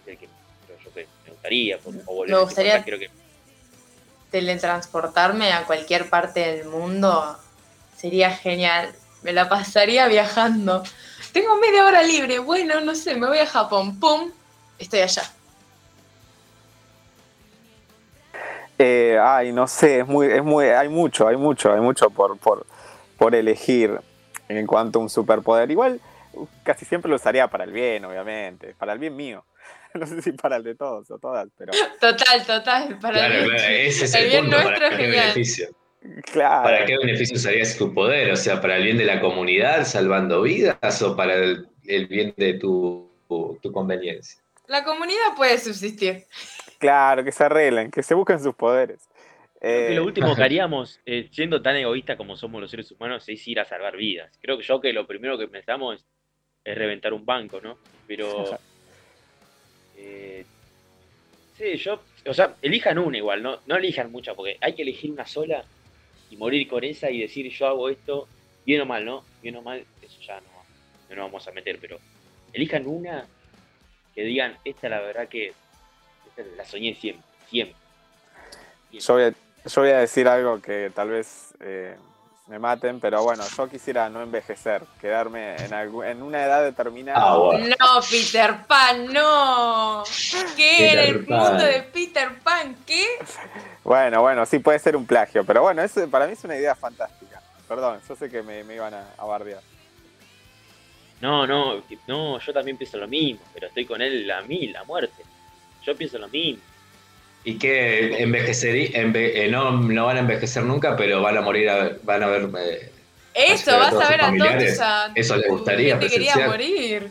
[0.09, 0.29] el que
[0.67, 1.79] creo yo que me gustaría.
[1.79, 3.19] por- o volver Me a gustaría- recordar, creo que
[4.31, 7.37] teletransportarme a cualquier parte del mundo
[7.97, 8.95] sería genial.
[9.23, 10.83] Me la pasaría viajando.
[11.33, 12.39] Tengo media hora libre.
[12.39, 13.99] Bueno, no sé, me voy a Japón.
[13.99, 14.31] ¡Pum!
[14.79, 15.23] Estoy allá.
[18.79, 22.39] Eh, ay, no sé, es muy, es muy, hay mucho, hay mucho, hay mucho por,
[22.39, 22.65] por,
[23.19, 23.99] por elegir
[24.49, 25.69] en cuanto a un superpoder.
[25.69, 26.01] Igual,
[26.63, 29.45] casi siempre lo usaría para el bien, obviamente, para el bien mío.
[29.95, 32.99] No sé si para el de todos o todas, pero Total, total.
[33.01, 34.57] Para Claro, el, claro, ese es el el, bien punto.
[34.57, 35.35] nuestro ¿Para es qué genial.
[35.35, 35.69] beneficio?
[36.33, 36.63] claro.
[36.63, 38.31] ¿Para qué beneficio usarías tu poder?
[38.33, 42.35] O sea, ¿para el bien de la comunidad, salvando vidas, o para el, el bien
[42.37, 44.41] de tu, tu, tu conveniencia?
[44.67, 46.25] La comunidad puede subsistir.
[46.79, 49.09] Claro, que se arreglen, que se busquen sus poderes.
[49.61, 52.91] Creo que Eh, lo último que haríamos, eh, siendo tan egoístas como somos los seres
[52.93, 54.39] humanos, es ir a salvar vidas.
[54.41, 56.07] Creo que yo que lo primero que pensamos es,
[56.65, 57.79] es reventar un banco, ¿no?
[58.07, 58.59] Pero.
[59.99, 60.45] Eh,
[61.57, 62.01] sí, yo.
[62.27, 65.65] O sea, elijan una igual, no, no elijan muchas, porque hay que elegir una sola
[66.31, 68.29] y morir con esa y decir yo hago esto,
[68.65, 69.25] bien o mal, ¿no?
[69.43, 70.47] Bien o mal, eso ya no,
[71.11, 71.99] no nos vamos a meter, pero
[72.53, 73.27] elijan una
[74.15, 75.53] que digan, esta la verdad que
[76.57, 77.77] la soñé siempre, siempre.
[78.91, 79.01] siempre".
[79.01, 81.97] yo, voy a, yo voy a decir algo que tal vez eh,
[82.49, 87.19] me maten, pero bueno, yo quisiera no envejecer, quedarme en, algu- en una edad determinada.
[87.23, 87.67] Ah, bueno.
[87.79, 90.03] No, Peter Pan, no.
[90.57, 90.93] ¿Qué?
[90.93, 91.39] En el Pan.
[91.39, 93.07] mundo de Peter Pan, ¿qué?
[93.85, 96.75] Bueno, bueno, sí puede ser un plagio, pero bueno, eso para mí es una idea
[96.75, 97.43] fantástica.
[97.69, 99.61] Perdón, yo sé que me, me iban a, a bardear.
[101.21, 104.85] No, no, no, yo también pienso lo mismo, pero estoy con él a mil, a
[104.85, 105.23] muerte.
[105.85, 106.63] Yo pienso lo mismo.
[107.49, 111.71] Y que envejecerí, enve- eh, no, no van a envejecer nunca, pero van a morir,
[111.71, 112.93] a- van a ver eh,
[113.33, 117.09] Eso, vas a ver a todos a- Eso les gustaría gente quería morir.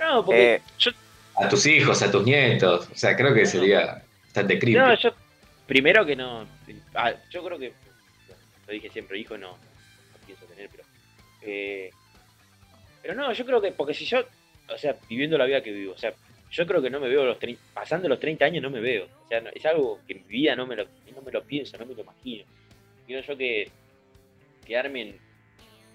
[0.00, 0.90] No, porque Eh, yo,
[1.36, 2.88] a tus hijos, a tus nietos.
[2.90, 3.46] O sea, creo que No.
[3.46, 4.78] sería bastante creepy.
[4.78, 5.10] no, yo,
[5.66, 6.46] primero que no,
[6.94, 7.74] ah, yo creo que,
[8.66, 10.84] lo dije siempre, hijo no, no pienso tener, pero,
[11.42, 11.90] eh,
[13.02, 14.24] pero no, yo creo que, porque si yo,
[14.72, 16.14] o sea, viviendo la vida que vivo, o sea,
[16.50, 19.04] yo creo que no me veo los 30, pasando los 30 años no me veo,
[19.24, 20.84] o sea, no- es algo que en mi vida no me lo,
[21.14, 22.44] no me lo pienso, no me lo imagino.
[23.06, 23.70] Quiero yo que
[24.66, 25.14] quedarme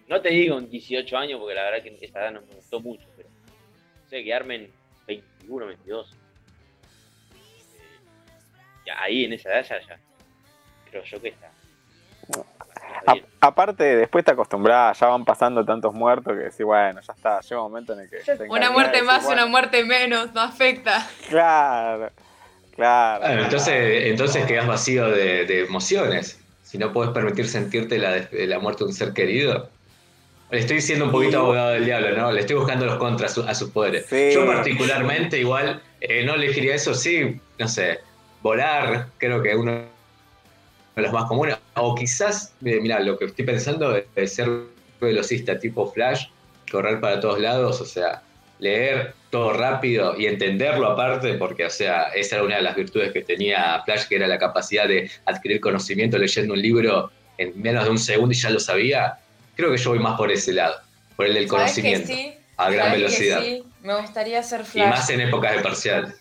[0.07, 2.79] no te digo en 18 años, porque la verdad que esa edad no me gustó
[2.79, 3.27] mucho, pero,
[4.05, 4.71] o sea, quedarme en
[5.07, 6.11] 21, 22.
[6.11, 6.15] Eh,
[8.85, 9.99] ya ahí en esa edad ya
[10.89, 11.51] creo yo que está.
[13.07, 13.15] A-
[13.47, 17.61] aparte, después te acostumbras, ya van pasando tantos muertos que decís, bueno, ya está, llega
[17.63, 18.17] un momento en el que.
[18.49, 21.07] Una muerte decís, más, bueno, una muerte menos, no afecta.
[21.29, 22.09] Claro,
[22.75, 23.25] claro.
[23.25, 26.39] Bueno, entonces, entonces quedas vacío de, de emociones.
[26.63, 29.69] Si no puedes permitir sentirte la, la muerte de un ser querido.
[30.51, 32.31] Le estoy siendo un poquito abogado del diablo, ¿no?
[32.31, 34.05] Le estoy buscando los contras a, su- a sus poderes.
[34.07, 34.29] Sí.
[34.33, 37.99] Yo particularmente igual eh, no elegiría eso, sí, no sé,
[38.41, 39.85] volar, creo que uno
[41.03, 41.57] los más comunes.
[41.75, 44.49] O quizás, eh, mira, lo que estoy pensando es, ser
[44.99, 46.27] velocista, tipo Flash,
[46.71, 48.21] correr para todos lados, o sea,
[48.59, 53.11] leer todo rápido y entenderlo aparte, porque, o sea, esa era una de las virtudes
[53.11, 57.83] que tenía Flash, que era la capacidad de adquirir conocimiento leyendo un libro en menos
[57.83, 59.17] de un segundo y ya lo sabía.
[59.57, 60.75] Creo que yo voy más por ese lado,
[61.17, 62.33] por el del ¿Sabes que conocimiento, sí?
[62.55, 63.41] a gran ¿Sabes que velocidad.
[63.41, 63.63] sí?
[63.83, 64.89] Me gustaría ser Y Flash.
[64.89, 66.15] más en épocas de parcial.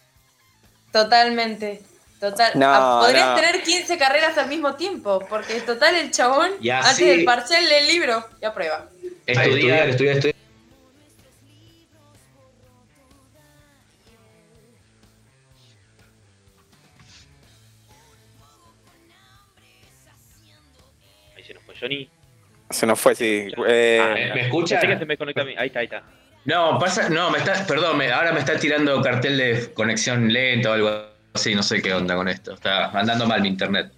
[0.92, 1.80] Totalmente.
[2.30, 2.52] Total.
[2.58, 3.34] No, Podrías no.
[3.36, 7.62] tener 15 carreras al mismo tiempo, porque total el chabón, Y antes así- del parcial
[7.68, 8.88] lee el libro y aprueba.
[9.26, 10.34] Estudiar, estudiar, estudiar.
[21.36, 22.08] Ahí se nos fue Johnny.
[22.70, 23.48] Se nos fue, sí.
[23.68, 24.80] Eh, Ah, ¿me- me escucha?
[24.80, 25.54] Pensé que se me conectó a mí.
[25.56, 26.02] Ahí está, ahí está.
[26.44, 30.70] No, pasa, no, me está, perdón, me- ahora me está tirando cartel de conexión lenta
[30.70, 32.54] o algo así, no sé qué onda con esto.
[32.54, 33.90] Está andando mal mi internet.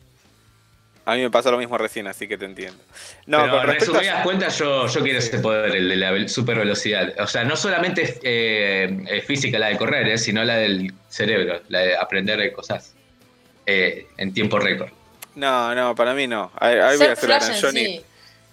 [1.04, 2.82] a mí me pasó lo mismo recién, así que te entiendo.
[3.26, 6.28] No, Pero con respecto a- resumidas cuentas, yo, yo quiero ese poder, el de la
[6.28, 7.12] super velocidad.
[7.20, 11.60] O sea, no solamente es eh, física la de correr, eh, sino la del cerebro,
[11.68, 12.94] la de aprender cosas
[13.66, 14.90] eh, en tiempo récord.
[15.34, 16.50] No, no, para mí no.
[16.58, 17.30] Ahí, ahí voy a hacer
[17.60, 17.84] Johnny.
[17.84, 18.00] sí.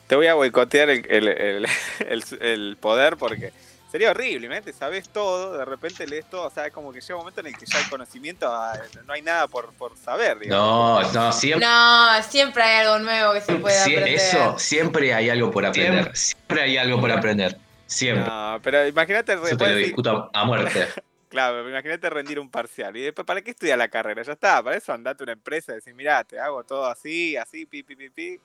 [0.07, 1.65] Te voy a boicotear el, el, el,
[2.09, 3.51] el- el poder porque
[3.93, 7.13] sería horrible, imagínate, sabes todo, de repente lees todo, o sea, es como que llega
[7.13, 8.73] un momento en el que ya el conocimiento, ah,
[9.05, 11.13] no hay nada por, por saber, digamos.
[11.13, 14.15] No, no, siempre, No, siempre hay algo nuevo que se puede sie- aprender.
[14.15, 16.17] eso, siempre hay algo por aprender.
[16.17, 17.55] Siempre hay algo por aprender.
[17.85, 18.25] Siempre.
[18.27, 20.87] No, pero imagínate, Eso te lo discuto a, muerte.
[21.29, 22.97] claro, imagínate rendir un parcial.
[22.97, 24.23] Y después, ¿para qué estudiar la carrera?
[24.23, 27.37] Ya está, para eso andate a una empresa y decir, mirá, te hago todo así,
[27.37, 28.39] así, pi, pi, pi, pi.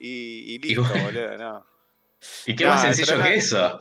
[0.00, 1.04] Y, y listo, bueno.
[1.04, 1.66] boludo, no.
[2.46, 3.80] ¿Y qué No, más sencillo que eso?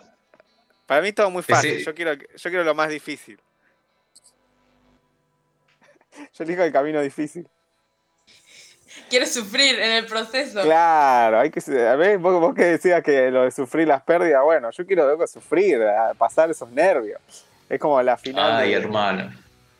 [0.85, 1.83] Para mí todo muy fácil.
[1.83, 3.39] Yo quiero, yo quiero lo más difícil.
[6.33, 7.45] Yo elijo el camino difícil.
[9.09, 10.61] Quieres sufrir en el proceso.
[10.61, 11.59] Claro, hay que.
[11.81, 15.07] A ver, vos, vos que decías que lo de sufrir las pérdidas, bueno, yo quiero
[15.07, 15.79] loco, sufrir,
[16.17, 17.19] pasar esos nervios.
[17.69, 18.53] Es como la final.
[18.53, 19.31] Ay, de- hermano.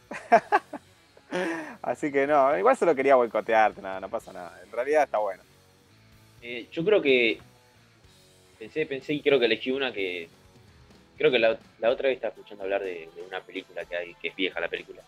[1.81, 4.59] Así que no, igual solo quería boicotearte, nada, no pasa nada.
[4.63, 5.43] En realidad está bueno.
[6.41, 7.39] Eh, yo creo que
[8.59, 10.29] pensé, pensé y creo que elegí una que
[11.18, 14.13] creo que la, la otra vez estaba escuchando hablar de, de una película que hay,
[14.16, 15.01] que es vieja la película,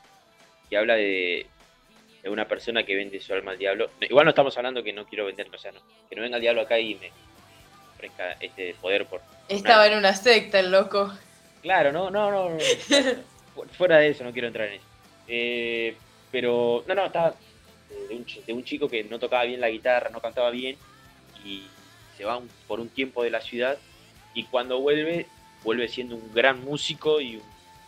[0.70, 1.46] que habla de,
[2.24, 3.90] de una persona que vende su alma al diablo.
[4.02, 5.80] Igual no estamos hablando que no quiero vender, o sea, no,
[6.10, 7.12] que no venga el diablo acá y me
[7.96, 9.22] ofrezca este poder por...
[9.50, 11.12] Estaba en una secta el loco.
[11.62, 12.50] Claro, no, no, no.
[12.52, 12.60] no.
[13.56, 14.86] Fu- Fuera de eso, no quiero entrar en eso.
[15.28, 15.96] Eh,
[16.32, 17.34] pero, no, no, estaba
[18.10, 20.78] de un, de un chico que no tocaba bien la guitarra, no cantaba bien
[21.44, 21.64] y
[22.18, 23.78] se va un- por un tiempo de la ciudad
[24.34, 25.26] y cuando vuelve,
[25.64, 27.42] vuelve siendo un gran músico y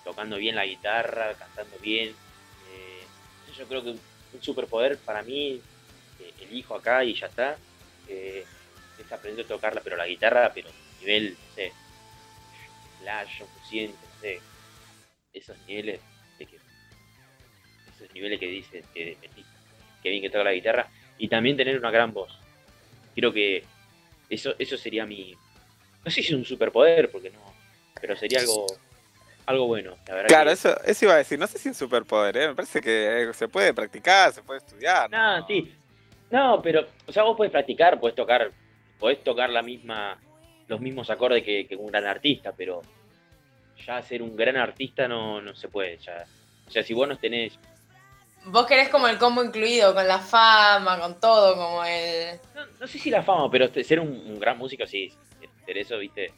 [0.04, 2.10] tocando bien la guitarra, cantando bien.
[2.10, 3.04] Eh,
[3.58, 4.00] yo creo que un,
[4.42, 5.62] superpoder para mí,
[6.40, 7.58] elijo acá y ya está,
[8.08, 8.46] eh,
[8.98, 11.74] es aprender a tocarla, pero la guitarra, pero nivel, no sé,
[13.00, 14.42] Flash, consciente, no sé,
[15.34, 16.00] esos niveles
[18.00, 19.18] esos niveles que dice que,
[20.02, 22.32] que bien que toca la guitarra y también tener una gran voz.
[23.16, 23.64] Creo que
[24.30, 25.36] eso eso sería mi
[26.06, 27.49] no sé si es un superpoder porque no,
[28.02, 28.66] pero sería algo
[29.45, 30.28] algo bueno, la verdad.
[30.28, 31.39] Claro, que- eso, eso iba a decir.
[31.39, 32.47] No sé si un superpoder, ¿eh?
[32.50, 35.10] Me parece que eh, se puede practicar, se puede estudiar.
[35.10, 35.74] No, sí.
[36.30, 38.52] No, pero, o sea, vos podés practicar, podés tocar,
[39.00, 40.20] podés tocar la misma,
[40.68, 42.84] los mismos acordes que, que un gran artista, pero
[43.88, 45.97] ya ser un gran artista no, no se puede.
[45.97, 46.26] Ya.
[46.68, 47.58] O sea, si vos no tenés.
[48.45, 52.39] Vos querés como el combo incluido, con la fama, con todo, como el...
[52.54, 55.12] No, no sé si la fama, pero ser un, un gran músico sí.
[55.66, 56.32] Ser eso, viste,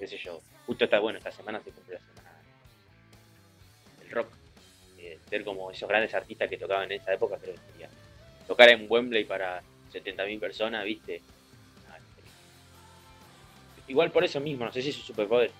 [0.00, 0.40] qué sé yo.
[0.66, 2.36] Justo está bueno, esta semana se cumple la semana
[4.00, 4.28] del rock.
[4.98, 7.88] Eh, ser como esos grandes artistas que tocaban en esa época, creo que sería.
[8.46, 11.22] Tocar en Wembley para 70.000 personas, viste.
[11.88, 11.98] Ah,
[13.88, 15.50] Igual por eso mismo, no sé si es un superpoder.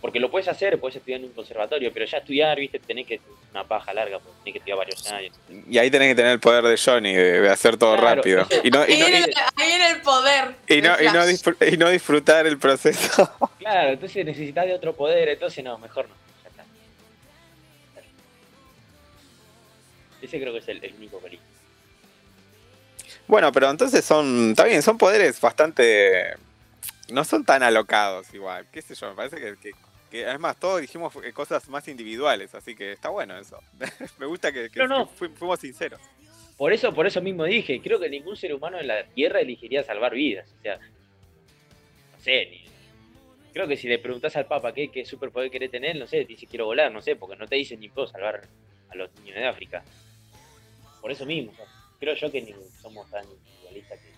[0.00, 3.18] Porque lo puedes hacer, puedes estudiar en un conservatorio, pero ya estudiar, viste, tenés que
[3.50, 5.34] una paja larga, porque tenés que estudiar varios años.
[5.68, 8.42] Y ahí tenés que tener el poder de Johnny, de, de hacer todo Claro, rápido.
[8.42, 10.54] ese- Y no, y Ahí no, viene, el, ahí viene el poder.
[10.68, 11.28] y no, y no Flash.
[11.30, 13.30] disfr- y no disfrutar el proceso.
[13.58, 16.14] Claro, entonces necesitas de otro poder, entonces no, mejor no.
[16.44, 16.64] Ya está.
[20.22, 21.44] Ese creo que es el, el único peligro.
[23.26, 26.34] Bueno, pero entonces son, está bien, son poderes bastante,
[27.08, 29.72] no son tan alocados igual, qué sé yo, me parece que, que,
[30.10, 33.58] que además todos dijimos eh, cosas más individuales, así que está bueno eso.
[34.18, 35.08] me gusta que, que- No, no.
[35.08, 36.00] que fu- fuimos sinceros.
[36.56, 39.82] Por eso, por eso mismo dije, creo que ningún ser humano en la Tierra elegiría
[39.84, 40.48] salvar vidas.
[40.58, 42.64] O sea, no sé, ni-
[43.52, 46.28] creo que si le preguntás al Papa qué, qué superpoder querés tener, no sé, te
[46.32, 48.42] dice quiero volar, no sé, porque no te dicen ni puedo salvar
[48.90, 49.82] a los niños de África.
[51.00, 51.66] Por eso mismo, o sea,
[51.98, 54.06] creo yo que ni somos tan individualistas que...
[54.08, 54.16] Ella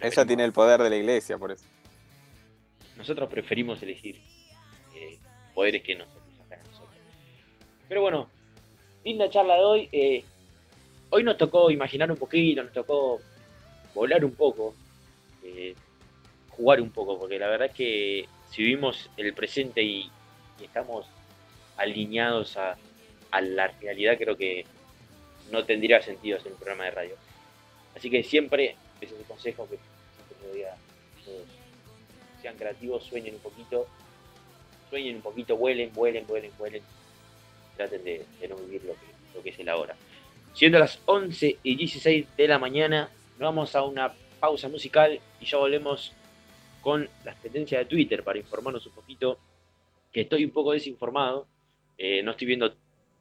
[0.00, 1.64] preferimos- tiene el poder de la iglesia, por eso.
[2.96, 4.20] Nosotros preferimos elegir
[5.54, 6.96] poderes que nosotros acá en nosotros.
[7.88, 8.28] Pero bueno,
[9.04, 9.88] linda charla de hoy.
[9.92, 10.24] eh,
[11.10, 13.20] hoy nos tocó imaginar un poquito, nos tocó
[13.94, 14.74] volar un poco,
[15.44, 15.74] eh,
[16.50, 20.10] jugar un poco, porque la verdad es que si vivimos el presente y,
[20.62, 21.04] estamos
[21.76, 22.76] alineados a,
[23.32, 24.64] a la realidad, creo que
[25.50, 27.16] no tendría sentido hacer un programa de radio.
[27.94, 29.78] Así que siempre, ese es el consejo que
[30.26, 30.76] siempre doy a
[31.24, 31.64] todos
[32.44, 33.86] sean creativos, sueñen un poquito,
[34.90, 36.82] sueñen un poquito, vuelen, vuelen, vuelen, vuelen.
[37.76, 39.96] Traten de, de no vivir lo que, lo que es el ahora.
[40.54, 45.46] Siendo las 11 y 16 de la mañana, nos vamos a una pausa musical y
[45.46, 46.12] ya volvemos
[46.80, 49.38] con las tendencias de Twitter para informarnos un poquito,
[50.12, 51.48] que estoy un poco desinformado,
[51.96, 52.74] eh, no estoy viendo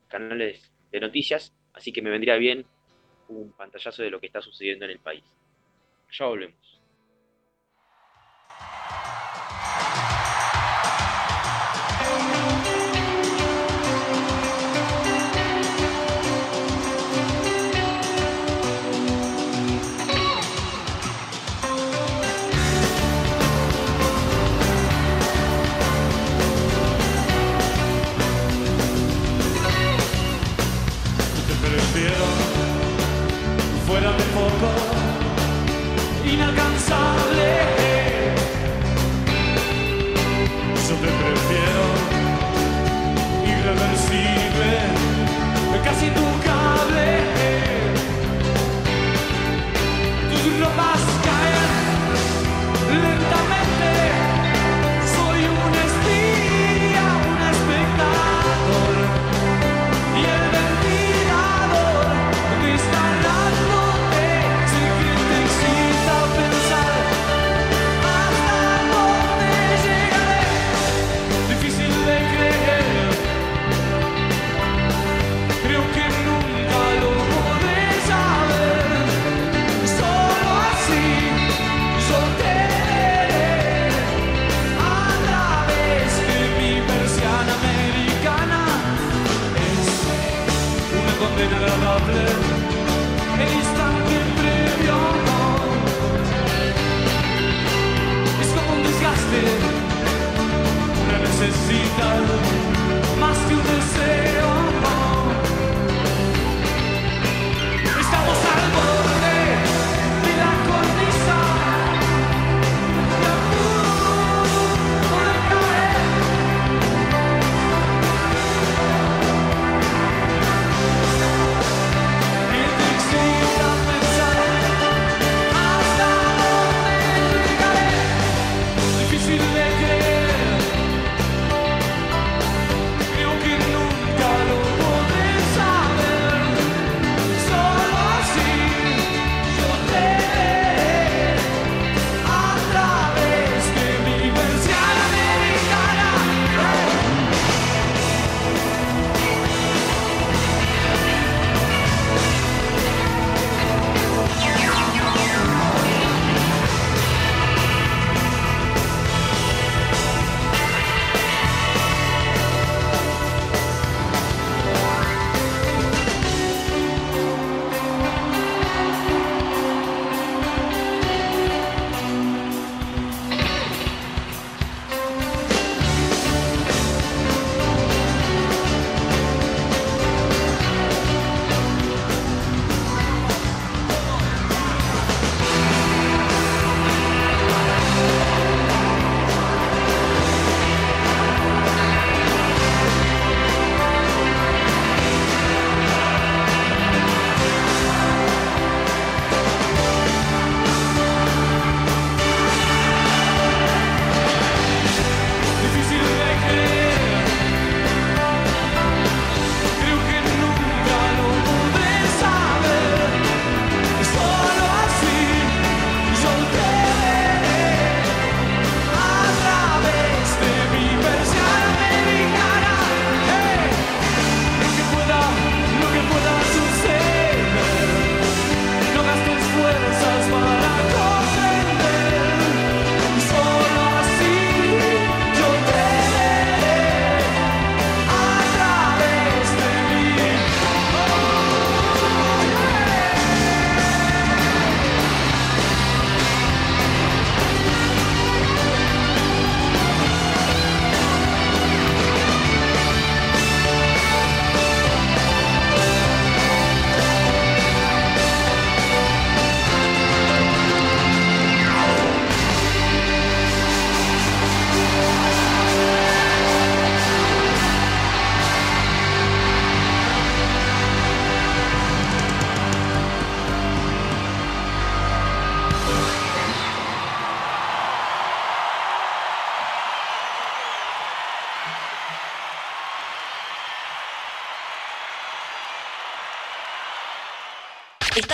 [0.09, 2.65] canales de noticias, así que me vendría bien
[3.29, 5.23] un pantallazo de lo que está sucediendo en el país.
[6.11, 6.72] Ya volvemos.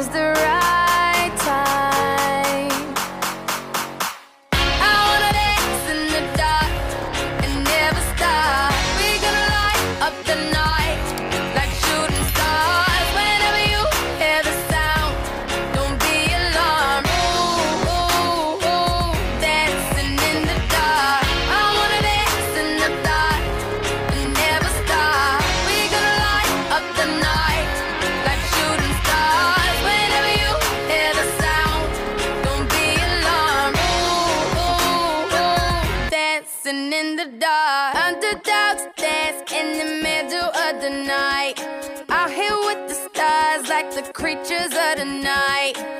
[0.00, 0.39] is the
[44.30, 45.99] creatures of the night.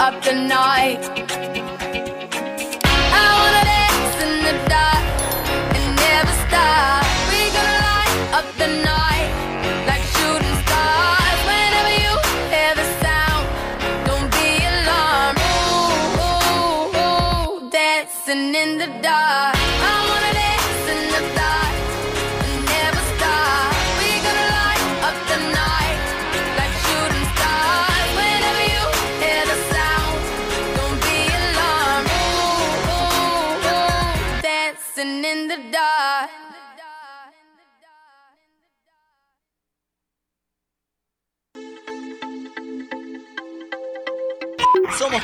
[0.00, 1.29] up the night.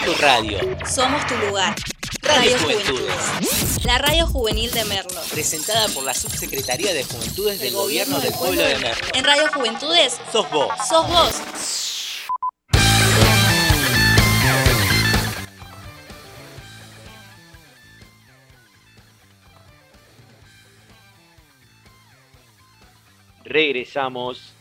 [0.06, 0.58] tu radio.
[0.86, 1.74] Somos tu lugar.
[2.22, 3.84] Radio, Juventudes.
[3.84, 5.20] La radio juvenil de Merlo.
[5.32, 9.06] Presentada por la Subsecretaría de Juventudes del, Gobierno, Gobierno del Pueblo de Merlo.
[9.14, 10.20] En Radio Juventudes.
[10.30, 10.68] Sos vos.
[10.88, 11.32] Sos vos.
[23.44, 24.52] regresamos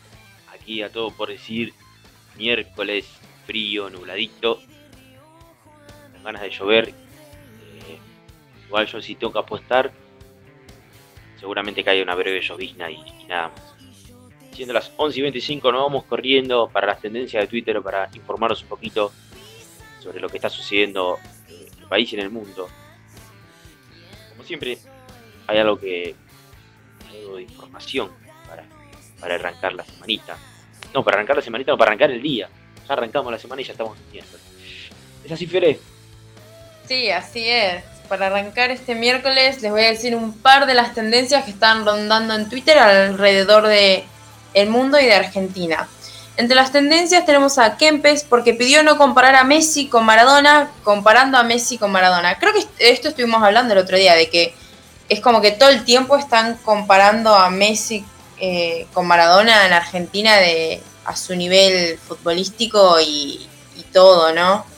[0.54, 1.74] aquí a todo por decir
[2.38, 3.06] miércoles
[3.48, 4.62] frío nubladito
[6.26, 6.90] ganas de llover.
[6.90, 8.00] Eh,
[8.66, 9.92] igual yo si tengo que apostar,
[11.40, 13.76] seguramente cae una breve llovizna y, nada más.
[14.52, 18.62] Siendo las 11 y 25 nos vamos corriendo para las tendencias de Twitter para informaros
[18.64, 19.12] un poquito
[20.02, 21.20] sobre lo que está sucediendo
[21.50, 22.70] en el país y en el mundo.
[24.30, 24.78] Como siempre,
[25.48, 26.16] hay algo que
[27.10, 28.12] hay algo de información
[28.48, 28.64] para,
[29.20, 30.38] para arrancar la semanita.
[30.94, 32.50] No, para arrancar la semanita, no, para arrancar el día.
[32.88, 34.46] Ya arrancamos la semana y ya estamos en miércoles.
[35.26, 35.80] Es así, Fere.
[36.88, 37.84] Sí, así es.
[38.08, 41.86] Para arrancar este miércoles les voy a decir un par de las tendencias que están
[41.86, 44.06] rondando en Twitter alrededor de
[44.54, 45.88] el mundo y de Argentina.
[46.38, 51.38] Entre las tendencias tenemos a Kempes porque pidió no comparar a Messi con Maradona, comparando
[51.38, 52.38] a Messi con Maradona.
[52.38, 54.54] Creo que esto estuvimos hablando el otro día, de que
[55.10, 58.06] es como que todo el tiempo están comparando a Messi
[58.40, 63.48] eh, con Maradona en Argentina de, a su nivel futbolístico y
[63.92, 64.75] todo, ¿no?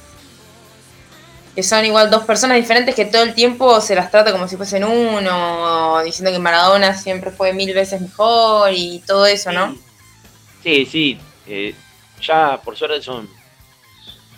[1.57, 4.55] Que son igual dos personas diferentes que todo el tiempo se las trata como si
[4.55, 9.75] fuesen uno, diciendo que Maradona siempre fue mil veces mejor y todo eso, ¿no?
[10.61, 11.19] Sí, sí.
[11.47, 11.73] eh,
[12.21, 13.27] ya por suerte son,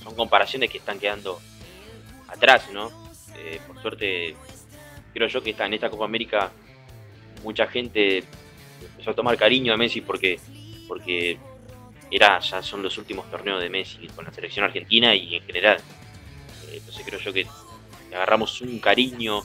[0.01, 1.41] son comparaciones que están quedando
[2.29, 2.89] atrás, ¿no?
[3.35, 4.37] Eh, por suerte,
[5.13, 6.49] creo yo que está en esta Copa América
[7.43, 8.23] mucha gente
[8.81, 10.39] empezó a tomar cariño a Messi porque,
[10.87, 11.37] porque
[12.09, 15.81] era, ya son los últimos torneos de Messi con la selección argentina y en general.
[16.89, 17.45] Entonces creo yo que
[18.15, 19.43] agarramos un cariño,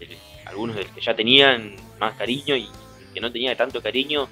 [0.00, 4.28] eh, algunos del que ya tenían más cariño y el que no tenía tanto cariño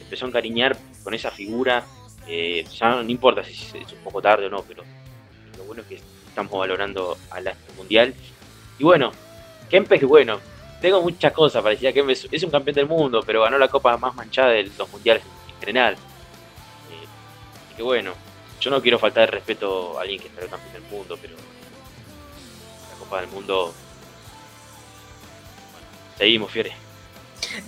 [0.00, 1.86] empezó a encariñar con esa figura.
[2.26, 4.82] eh, ya no importa si es es un poco tarde o no, pero
[5.58, 8.14] lo bueno es que estamos valorando al astro mundial.
[8.78, 9.12] Y bueno,
[9.70, 10.40] Kempes, bueno,
[10.80, 11.92] tengo muchas cosas para decir.
[11.94, 15.22] Kempes es un campeón del mundo, pero ganó la copa más manchada de los mundiales
[15.48, 15.94] en general.
[15.94, 17.06] Eh,
[17.66, 18.12] así que bueno,
[18.60, 21.36] yo no quiero faltar el respeto a alguien que fue campeón del mundo, pero
[23.12, 23.74] Copa del Mundo.
[25.72, 25.86] Bueno,
[26.16, 26.72] seguimos, Fiore.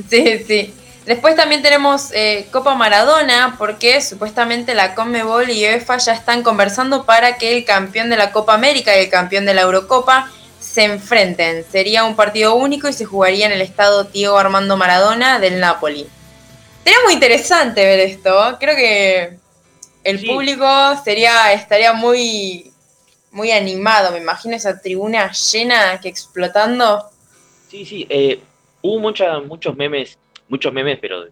[0.08, 0.74] Sí, sí.
[1.04, 7.04] Después también tenemos eh, Copa Maradona, porque supuestamente la Conmebol y UEFA ya están conversando
[7.04, 10.84] para que el campeón de la Copa América y el campeón de la Eurocopa se
[10.84, 11.62] enfrenten.
[11.70, 16.06] Sería un partido único y se jugaría en el estado Diego Armando Maradona del Napoli.
[16.84, 18.56] Sería muy interesante ver esto.
[18.58, 19.36] Creo que
[20.04, 20.26] el Sí.
[20.26, 20.66] público
[21.04, 22.72] sería, estaría muy,
[23.34, 24.12] muy animado.
[24.12, 27.10] Me imagino esa tribuna llena que explotando.
[27.68, 28.40] Sí, sí, eh,
[28.80, 31.26] hubo mucha, muchos memes, muchos memes, pero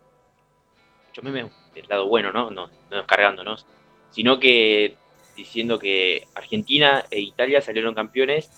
[1.07, 2.51] muchos memes del lado bueno, ¿no?
[2.51, 3.65] No, no descargándonos,
[4.11, 4.97] sino que
[5.37, 8.51] diciendo que Argentina e Italia salieron campeones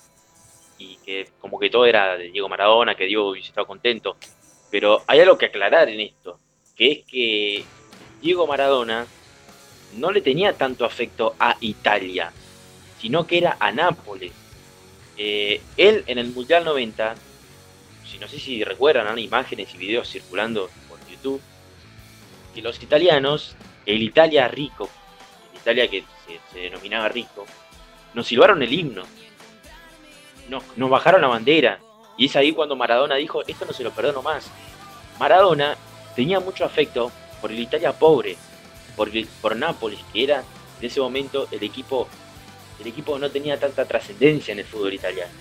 [0.78, 4.16] y que como que todo era de Diego Maradona, que Diego hubiese estado contento.
[4.70, 6.40] Pero hay algo que aclarar en esto,
[6.74, 7.64] que es que
[8.22, 9.06] Diego Maradona
[9.96, 12.32] no le tenía tanto afecto a Italia,
[13.00, 14.32] sino que era a Nápoles.
[15.16, 17.14] Eh, él en el Mundial 90
[18.14, 21.40] si no sé si recuerdan, hay imágenes y videos circulando por YouTube,
[22.54, 23.56] que los italianos,
[23.86, 24.88] el Italia rico,
[25.52, 27.44] Italia que se, se denominaba rico,
[28.12, 29.02] nos silbaron el himno,
[30.48, 31.80] nos, nos bajaron la bandera,
[32.16, 34.48] y es ahí cuando Maradona dijo, esto no se lo perdono más.
[35.18, 35.76] Maradona
[36.14, 37.10] tenía mucho afecto
[37.40, 38.36] por el Italia pobre,
[38.94, 39.10] por,
[39.40, 40.44] por Nápoles, que era
[40.80, 42.06] en ese momento el equipo,
[42.80, 45.32] el equipo no tenía tanta trascendencia en el fútbol italiano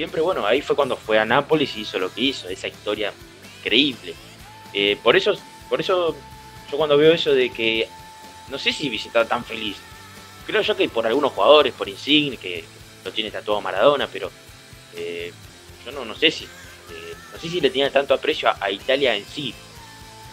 [0.00, 3.12] siempre, bueno, ahí fue cuando fue a Nápoles y hizo lo que hizo, esa historia
[3.58, 4.14] increíble.
[4.72, 5.34] Eh, por eso,
[5.68, 6.16] por eso
[6.70, 7.86] yo cuando veo eso de que
[8.48, 9.76] no sé si visitar tan feliz.
[10.46, 12.64] Creo yo que por algunos jugadores, por Insigne, que
[13.04, 14.30] lo tiene tatuado Maradona, pero
[14.96, 15.34] eh,
[15.84, 18.70] yo no, no sé si eh, no sé si le tiene tanto aprecio a, a
[18.70, 19.54] Italia en sí.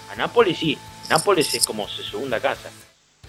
[0.09, 0.77] A Nápoles sí,
[1.09, 2.69] Nápoles es como su segunda casa.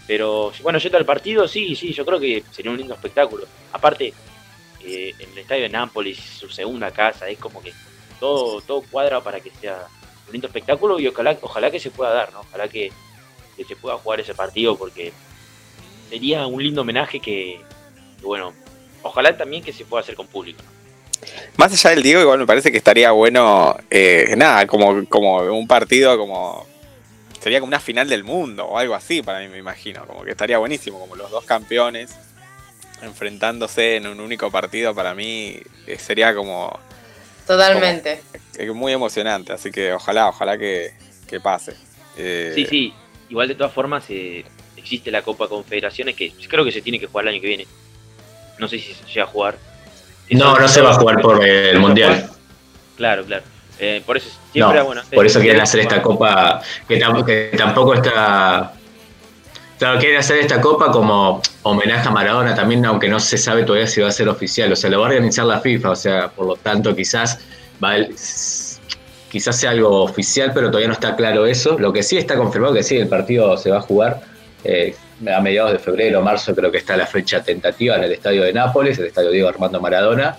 [0.09, 3.45] Pero bueno, yendo al partido, sí, sí, yo creo que sería un lindo espectáculo.
[3.73, 4.15] Aparte,
[4.83, 7.75] eh, el estadio de Nápoles, su segunda casa, es como que
[8.19, 9.87] todo, todo cuadra para que sea
[10.27, 12.41] un lindo espectáculo y ojalá, ojalá que se pueda dar, ¿no?
[12.41, 12.91] Ojalá que,
[13.55, 15.13] que se pueda jugar ese partido porque
[16.09, 17.61] sería un lindo homenaje que,
[18.19, 18.55] que, bueno,
[19.03, 20.63] ojalá también que se pueda hacer con público.
[20.63, 20.79] ¿no?
[21.59, 25.67] Más allá del Diego, igual me parece que estaría bueno, eh, nada, como, como un
[25.67, 26.67] partido como...
[27.41, 30.05] Sería como una final del mundo o algo así para mí, me imagino.
[30.07, 32.15] Como que estaría buenísimo, como los dos campeones
[33.03, 35.57] enfrentándose en un único partido, para mí
[35.87, 36.77] eh, sería como
[37.47, 38.21] Totalmente.
[38.59, 39.53] eh, muy emocionante.
[39.53, 40.93] Así que ojalá, ojalá que,
[41.29, 41.75] que pase.
[42.17, 42.95] Eh, Sí, sí,
[43.29, 44.45] igual de todas formas eh,
[44.77, 47.67] existe la Copa Confederaciones que creo que se tiene que jugar el año que viene.
[48.59, 49.57] No sé si se llega a jugar.
[50.31, 52.29] No, Eso- no se va a jugar por el ¿No Mundial.
[52.97, 53.45] Claro, claro.
[53.81, 55.03] Eh, por eso siempre bueno.
[55.15, 56.97] por eso quieren hacer esta copa que
[57.57, 58.73] tampoco está.
[59.79, 63.87] Claro, quieren hacer esta copa como homenaje a Maradona también, aunque no se sabe todavía
[63.87, 64.73] si va a ser oficial.
[64.73, 67.39] O sea, lo va a organizar la FIFA, o sea, por lo tanto, quizás
[67.83, 68.13] va el-
[69.31, 71.79] quizás sea algo oficial, pero todavía no está claro eso.
[71.79, 74.21] Lo que sí está confirmado que sí, el partido se va a jugar
[74.65, 74.97] eh,
[75.33, 78.53] a mediados de febrero, marzo, creo que está la fecha tentativa en el estadio de
[78.53, 80.37] Nápoles, el estadio Diego Armando Maradona.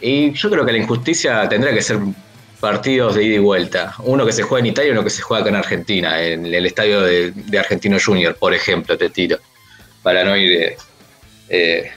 [0.00, 1.98] Y yo creo que la injusticia tendrá que ser
[2.60, 3.94] partidos de ida y vuelta.
[4.00, 6.46] Uno que se juega en Italia y uno que se juega acá en Argentina, en
[6.46, 9.38] el estadio de, de Argentino Junior, por ejemplo, te tiro,
[10.02, 10.52] para no ir...
[10.52, 10.76] eh,
[11.48, 11.90] eh,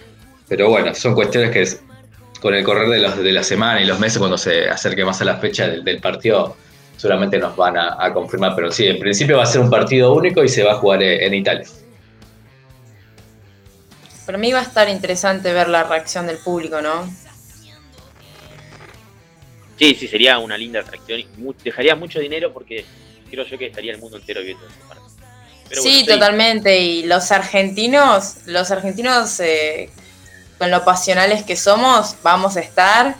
[0.47, 1.67] pero bueno, son cuestiones que
[2.41, 5.21] con el correr de, los, de la semana y los meses, cuando se acerque más
[5.21, 6.57] a la fecha del, partido,
[6.97, 10.43] seguramente nos van a, confirmar, pero sí, en principio va a ser un partido único
[10.43, 11.65] y se va a jugar eh, en Italia.
[14.25, 17.09] Para mí va a estar interesante ver la reacción del público, ¿no?
[19.83, 21.19] Sí, sí, sería una linda atracción.
[21.19, 21.27] y
[21.61, 22.85] dejaría mucho dinero porque
[23.29, 25.09] creo yo que estaría el mundo entero viendo ese partido.
[25.67, 26.79] Pero sí, bueno, totalmente.
[26.79, 29.89] Y los argentinos, los argentinos, eh,
[30.57, 33.15] con lo pasionales que somos, vamos a estar.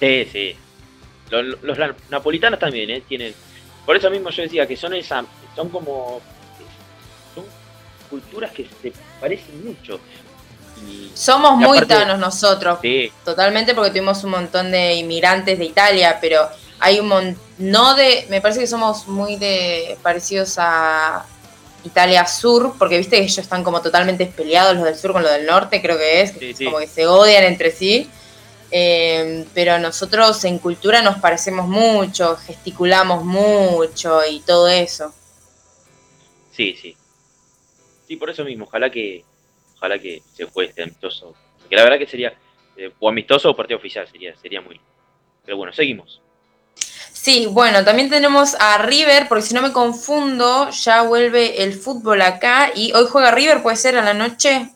[0.00, 0.56] Sí, sí.
[1.28, 3.02] Los, los napolitanos también, ¿eh?
[3.06, 3.34] Tienen.
[3.84, 5.22] Por eso mismo yo decía que son esa,
[5.54, 6.22] son como.
[7.34, 7.44] Son
[8.08, 8.90] culturas que se
[9.20, 10.00] parecen mucho.
[10.88, 15.58] Y, Somos y muy aparte- tanos nosotros, Sí, totalmente, porque tuvimos un montón de inmigrantes
[15.58, 16.48] de Italia, pero
[16.78, 21.24] hay un montón, no de, me parece que somos muy de parecidos a
[21.84, 25.30] Italia Sur, porque viste que ellos están como totalmente peleados los del sur con los
[25.32, 26.64] del norte, creo que es, Sí, sí.
[26.66, 28.10] como que se odian entre sí.
[28.72, 35.14] Eh, pero nosotros en cultura nos parecemos mucho, gesticulamos mucho y todo eso.
[36.52, 36.96] sí, sí.
[38.08, 39.24] Sí, por eso mismo, ojalá que.
[39.86, 41.32] Ojalá que se juegue este amistoso.
[41.60, 42.34] Porque la verdad que sería.
[42.76, 44.80] eh, o amistoso o partido oficial sería, sería muy.
[45.44, 46.20] Pero bueno, seguimos.
[47.12, 52.20] Sí, bueno, también tenemos a River, porque si no me confundo, ya vuelve el fútbol
[52.22, 54.68] acá y hoy juega River, puede ser a la noche.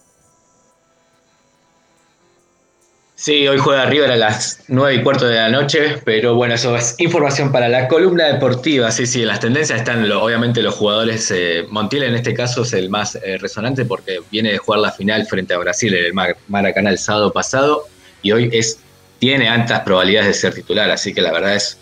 [3.22, 6.74] Sí, hoy juega River a las 9 y cuarto de la noche, pero bueno, eso
[6.74, 8.90] es información para la columna deportiva.
[8.90, 11.30] Sí, sí, las tendencias están, lo- obviamente, los jugadores.
[11.30, 14.90] Eh, Montiel en este caso es el más eh, resonante porque viene de jugar la
[14.90, 17.84] final frente a Brasil en el Mar- Maracaná el sábado pasado
[18.22, 18.78] y hoy es
[19.18, 21.76] tiene altas probabilidades de ser titular, así que la verdad es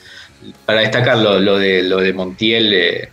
[0.67, 3.09] para destacar lo, lo de, lo de Montiel, eh,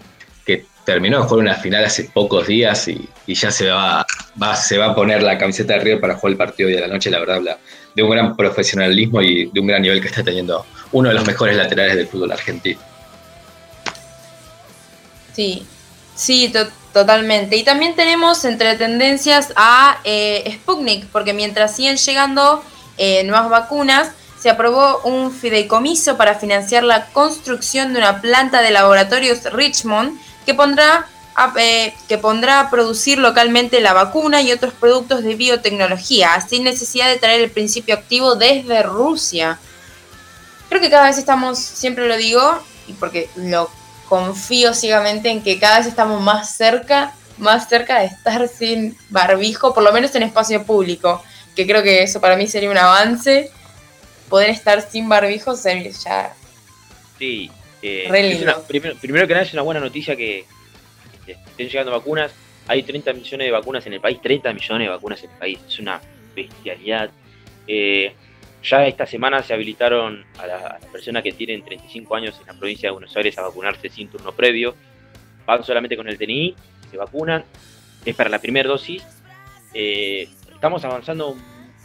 [0.47, 4.03] que terminó de jugar una final hace pocos días y, y ya se va,
[4.41, 6.81] va- se va a poner la camiseta de River para jugar el partido hoy a
[6.81, 7.57] la noche, la verdad habla
[7.95, 11.25] de un gran profesionalismo y de un gran nivel que está teniendo uno de los
[11.25, 12.79] mejores laterales del fútbol argentino.
[15.33, 15.65] Sí,
[16.15, 17.55] sí, to- totalmente.
[17.57, 22.63] Y también tenemos entre tendencias a eh, Sputnik, porque mientras siguen llegando
[22.97, 28.71] eh, nuevas vacunas, se aprobó un fideicomiso para financiar la construcción de una planta de
[28.71, 34.73] laboratorios Richmond que pondrá a, eh, que pondrá a producir localmente la vacuna y otros
[34.73, 39.59] productos de biotecnología, sin necesidad de traer el principio activo desde Rusia.
[40.69, 43.69] Creo que cada vez estamos, siempre lo digo, y porque lo
[44.07, 49.73] confío ciegamente en que cada vez estamos más cerca, más cerca de estar sin barbijo,
[49.73, 51.21] por lo menos en espacio público,
[51.55, 53.51] que creo que eso para mí sería un avance.
[54.29, 56.33] Poder estar sin barbijo sería ya
[57.19, 57.49] Sí,
[57.81, 58.53] eh, Re es lindo.
[58.57, 60.45] una- primero, primero que nada es una buena noticia que
[61.33, 62.33] estén llegando vacunas.
[62.67, 65.59] Hay 30 millones de vacunas en el país, 30 millones de vacunas en el país.
[65.67, 66.01] Es una
[66.35, 67.09] bestialidad.
[67.67, 68.13] Eh,
[68.63, 72.47] ya esta semana se habilitaron a, la- a las personas que tienen 35 años en
[72.47, 74.75] la provincia de Buenos Aires a vacunarse sin turno previo.
[75.45, 76.55] Van solamente con el DNI,
[76.89, 77.43] se vacunan.
[78.03, 79.03] Es para la primera dosis.
[79.73, 81.35] Eh, estamos avanzando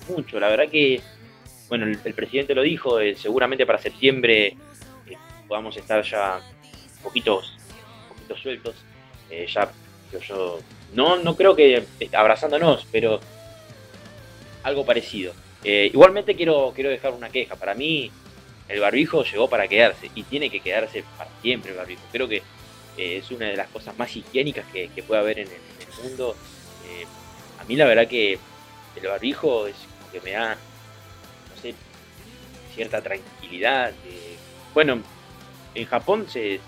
[0.08, 0.40] mucho.
[0.40, 1.00] La verdad que,
[1.68, 4.56] bueno, el, presidente lo dijo, eh, seguramente para septiembre
[5.48, 6.40] podamos estar ya
[7.02, 7.58] poquitos,
[8.08, 8.76] un poquito sueltos.
[9.30, 9.70] Eh, ya,
[10.28, 10.58] yo,
[10.92, 13.20] no, no creo que eh, abrazándonos, pero
[14.62, 15.32] algo parecido.
[15.62, 17.56] Eh, igualmente quiero, quiero dejar una queja.
[17.56, 18.10] Para mí,
[18.68, 22.02] el barbijo llegó para quedarse y tiene que quedarse para siempre el barbijo.
[22.10, 22.42] Creo que
[22.96, 26.34] es una de las cosas más higiénicas que, que puede haber en el, mundo.
[27.58, 28.38] A mí la verdad que
[28.96, 31.74] el barbijo es como que me da, no sé,
[32.74, 33.92] cierta tranquilidad.
[34.72, 35.02] bueno,
[35.74, 36.60] en Japón se-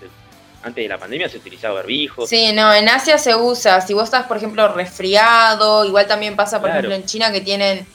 [0.63, 2.25] antes de la pandemia se utilizaba barbijo.
[2.25, 3.81] Sí, no, en Asia se usa.
[3.81, 6.87] Si vos estás, por ejemplo, resfriado, igual también pasa, por Claro.
[6.87, 7.85] ejemplo, en China que tienen,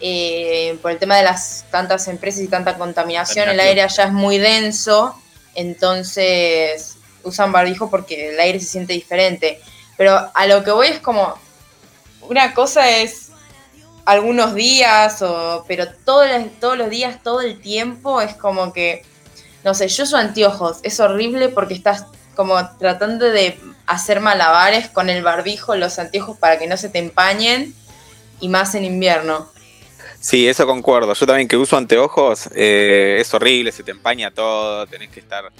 [0.00, 4.12] eh, por el tema de las tantas empresas y tanta contaminación, el aire allá es
[4.12, 5.14] muy denso,
[5.54, 9.60] entonces usan barbijo porque el aire se siente diferente.
[9.96, 11.34] Pero a lo que voy es como,
[12.22, 13.28] una cosa es
[14.04, 19.04] algunos días, o, pero todos los, todos los días, todo el tiempo, es como que,
[19.64, 25.10] no sé, yo uso anteojos, es horrible porque estás como tratando de hacer malabares con
[25.10, 27.74] el barbijo, los anteojos para que no se te empañen,
[28.40, 29.48] y más en invierno.
[30.20, 31.14] Sí, eso concuerdo.
[31.14, 35.50] Yo también que uso anteojos, eh, es horrible, se te empaña todo, tenés que estar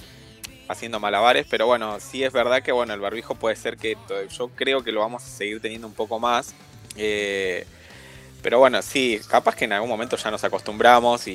[0.67, 3.97] haciendo malabares, pero bueno, sí es verdad que bueno, el barbijo puede ser que
[4.29, 6.53] yo creo que lo vamos a seguir teniendo un poco más.
[6.95, 7.65] eh,
[8.43, 11.31] pero bueno, sí, capaz que en algún momento ya nos acostumbramos y,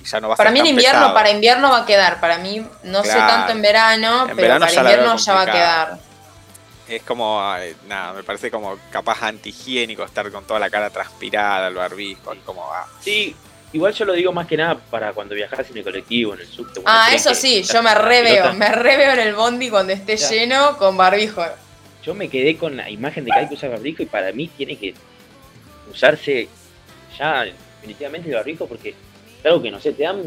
[0.00, 1.14] y ya no va a Para ser mí en tan invierno, pesado.
[1.14, 4.60] para invierno va a quedar, para mí no sé tanto en verano, En pero verano
[4.66, 5.98] para ya invierno ya va a quedar.
[6.86, 11.68] Es como, ay, nada, me parece como capaz antihigiénico estar con toda la cara transpirada,
[11.68, 13.34] el barbijo, como, ah, Sí,
[13.72, 16.46] igual yo lo digo más que nada para cuando viajas en el colectivo, en el
[16.46, 16.82] subte.
[16.84, 20.28] Ah, eso sí, yo me reveo, me reveo en el bondi cuando esté Ya.
[20.28, 21.42] lleno con barbijo.
[22.04, 24.48] Yo me quedé con la imagen de que hay que usar barbijo y para mí
[24.48, 24.94] tiene que
[25.94, 26.48] usarse
[27.16, 30.22] ya definitivamente el barbijo porque es algo que no sé, te dan.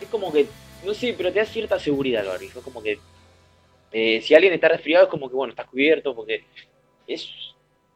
[0.00, 0.46] Es como que,
[0.84, 2.58] no sé, pero te da cierta seguridad el barbijo.
[2.58, 2.98] Es como que
[3.92, 6.44] eh, si alguien está resfriado, es como que bueno, estás cubierto porque
[7.06, 7.28] es,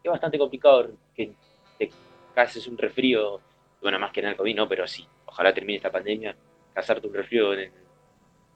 [0.02, 1.32] es bastante complicado que
[1.78, 1.90] te
[2.34, 3.40] cases un resfrío.
[3.80, 6.34] Bueno, más que nada el COVID, no, pero sí, ojalá termine esta pandemia,
[6.74, 7.70] casarte un resfrío en el,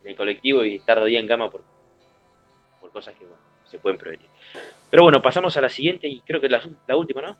[0.05, 1.63] en colectivo y estar día en cama por,
[2.81, 4.27] por cosas que bueno, se pueden prevenir.
[4.89, 7.37] Pero bueno, pasamos a la siguiente y creo que la, la última, ¿no?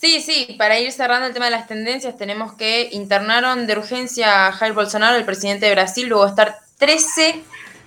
[0.00, 4.46] Sí, sí, para ir cerrando el tema de las tendencias, tenemos que internaron de urgencia
[4.46, 7.42] a Jair Bolsonaro, el presidente de Brasil, luego de estar 13,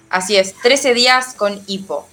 [0.09, 2.09] así es, 13 días con hipo.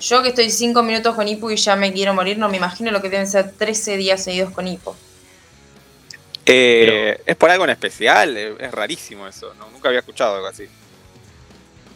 [0.00, 2.90] Yo que estoy 5 minutos con hipo y ya me quiero morir, no me imagino
[2.90, 4.94] lo que deben ser 13 días seguidos con hipo.
[6.44, 8.36] Eh, ¿Es por algo en especial?
[8.36, 9.70] Eh, Es rarísimo eso, ¿no?
[9.70, 10.64] nunca había escuchado algo así.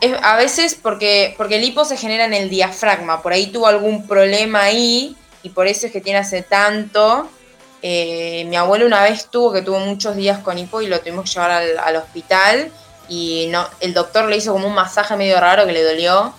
[0.00, 3.66] Es, a veces porque, porque el hipo se genera en el diafragma, por ahí tuvo
[3.66, 7.28] algún problema ahí y por eso es que tiene hace tanto.
[7.82, 11.24] Eh, mi abuelo una vez tuvo que tuvo muchos días con hipo y lo tuvimos
[11.24, 12.72] que llevar al, al hospital
[13.08, 16.34] y no, el doctor le hizo como un masaje medio raro que le dolió.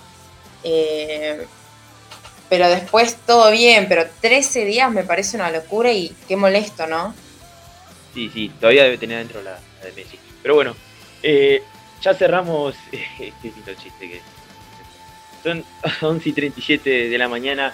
[0.63, 1.45] Eh,
[2.49, 7.13] pero después todo bien, pero 13 días me parece una locura y qué molesto, ¿no?
[8.13, 10.19] Sí, sí, todavía debe tener adentro la, la de Messi.
[10.41, 10.75] Pero bueno,
[11.21, 11.61] eh,
[12.01, 14.21] ya cerramos este lindo chiste que
[15.43, 15.63] son
[16.01, 17.73] 11 y 37 de la mañana.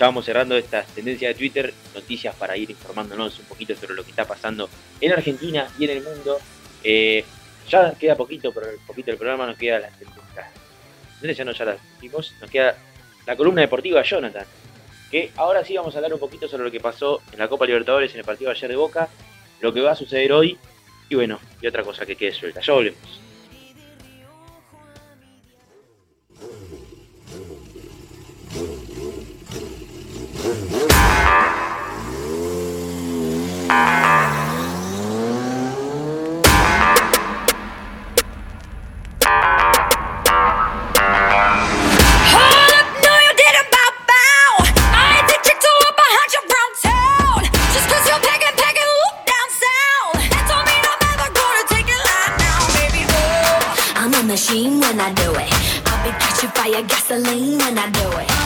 [0.00, 4.02] Ya vamos cerrando estas tendencias de Twitter, noticias para ir informándonos un poquito sobre lo
[4.02, 4.66] que está pasando
[4.98, 6.38] en Argentina y en el mundo.
[6.82, 7.22] Eh,
[7.68, 10.46] ya queda poquito, pero poquito del programa nos queda las tendencias.
[11.20, 12.34] Tendencias no, ya las vimos.
[12.40, 12.78] Nos queda
[13.26, 14.46] la columna deportiva de Jonathan.
[15.10, 17.66] Que ahora sí vamos a hablar un poquito sobre lo que pasó en la Copa
[17.66, 19.06] Libertadores en el partido de ayer de Boca,
[19.60, 20.56] lo que va a suceder hoy
[21.10, 22.62] y bueno, y otra cosa que quede suelta.
[22.62, 23.20] Ya volvemos.
[54.30, 55.52] Machine when I do it.
[55.86, 58.39] I'll be catching fire gasoline when I do it.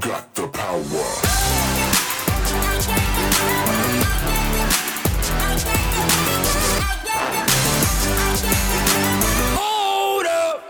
[0.00, 1.08] Got the power?
[9.58, 10.62] Hold up!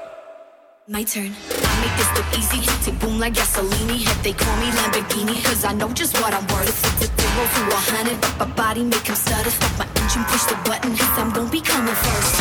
[0.88, 1.34] My turn.
[1.36, 2.60] I make this look easy.
[2.84, 3.90] Take boom like gasoline.
[3.90, 6.78] If they call me Lamborghini, cause I know just what I'm worth.
[7.00, 9.50] Zero to a hundred, but my body make him stutter.
[9.50, 12.34] Stop my engine, push the button, cause I'm gonna be coming first.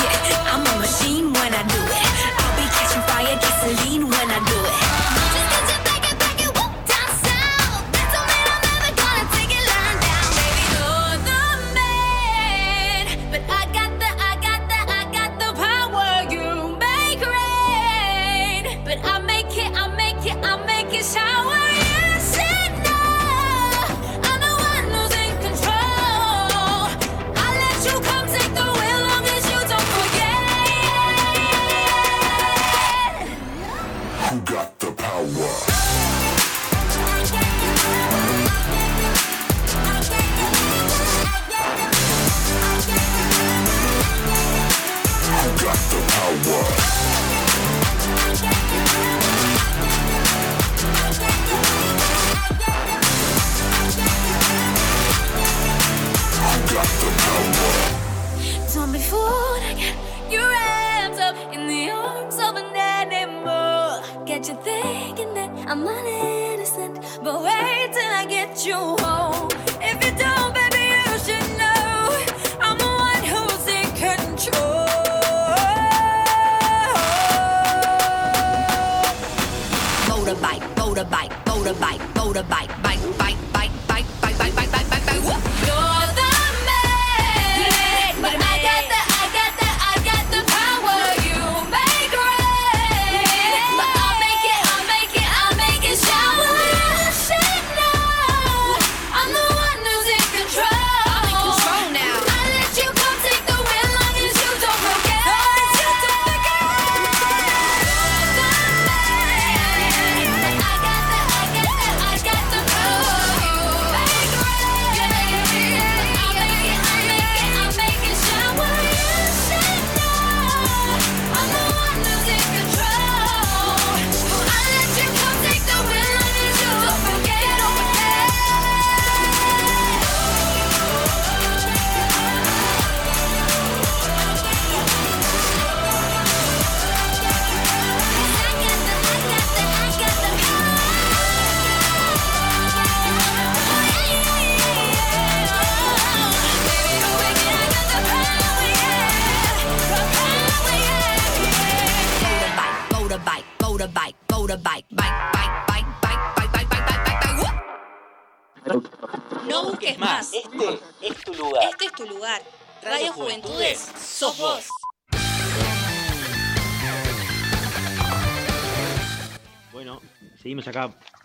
[0.00, 2.08] Yeah, I'm a machine when I do it.
[2.40, 4.25] I'll be catching fire gasoline when
[64.66, 69.48] thinking that I'm unnocent, but wait till I get you home.
[69.80, 72.02] If you don't, baby, you should know
[72.66, 74.86] I'm the one who's in control.
[80.10, 82.72] Motorbike, motorbike, motorbike, motorbike,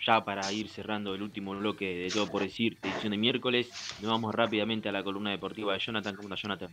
[0.06, 3.70] ya para ir cerrando el último bloque de Todo por Decir, edición de miércoles.
[4.02, 6.16] Nos vamos rápidamente a la columna deportiva de Jonathan.
[6.16, 6.70] ¿Cómo Jonathan?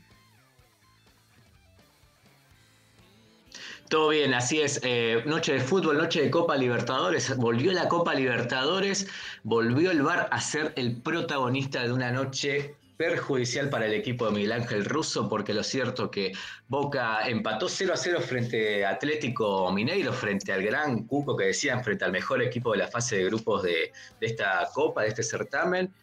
[3.88, 4.80] Todo bien, así es.
[4.82, 7.34] Eh, noche de fútbol, noche de Copa Libertadores.
[7.38, 9.08] Volvió la Copa Libertadores,
[9.44, 14.32] volvió el VAR a ser el protagonista de una noche perjudicial para el equipo de
[14.32, 16.32] Miguel Ángel Russo, porque lo cierto que
[16.66, 21.82] Boca empató 0 a 0 frente a Atlético Mineiro, frente al gran Cuco que decían,
[21.84, 25.22] frente al mejor equipo de la fase de grupos de, de esta Copa, de este
[25.22, 25.94] certamen.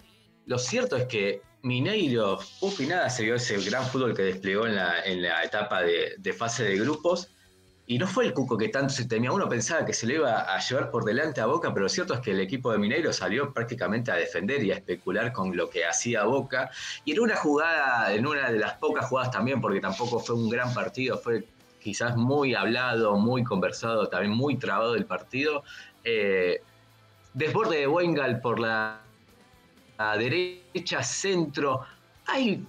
[0.45, 4.65] Lo cierto es que Mineiro, poco y nada se vio ese gran fútbol que desplegó
[4.65, 7.34] en la, etapa de, de fase de grupos.
[7.87, 9.31] Y no fue el Cuco que tanto se temía.
[9.31, 12.15] Uno pensaba que se le iba a llevar por delante a Boca, pero lo cierto
[12.15, 15.69] es que el equipo de Mineiro salió prácticamente a defender y a especular con lo
[15.69, 16.71] que hacía Boca.
[17.03, 20.49] Y en una jugada, en una de las pocas jugadas también, porque tampoco fue un
[20.49, 21.45] gran partido, fue
[21.79, 25.63] quizás muy hablado, muy conversado, también muy trabado el partido.
[26.03, 26.61] Eh,
[27.35, 29.01] desborde de Wengal por la,
[29.99, 31.81] la derecha, centro.
[32.25, 32.65] Hay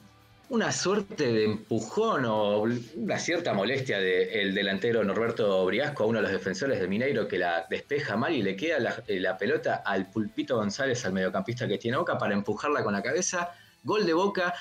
[0.49, 2.65] una suerte de empujón o
[2.95, 7.39] una cierta molestia del delantero Norberto Briasco a uno de los defensores de Mineiro que
[7.39, 11.67] la despeja mal y le queda la, eh, la pelota al Pulpito González, al mediocampista
[11.67, 13.51] que tiene Boca, para empujarla con la cabeza.
[13.83, 14.55] Gol de Boca.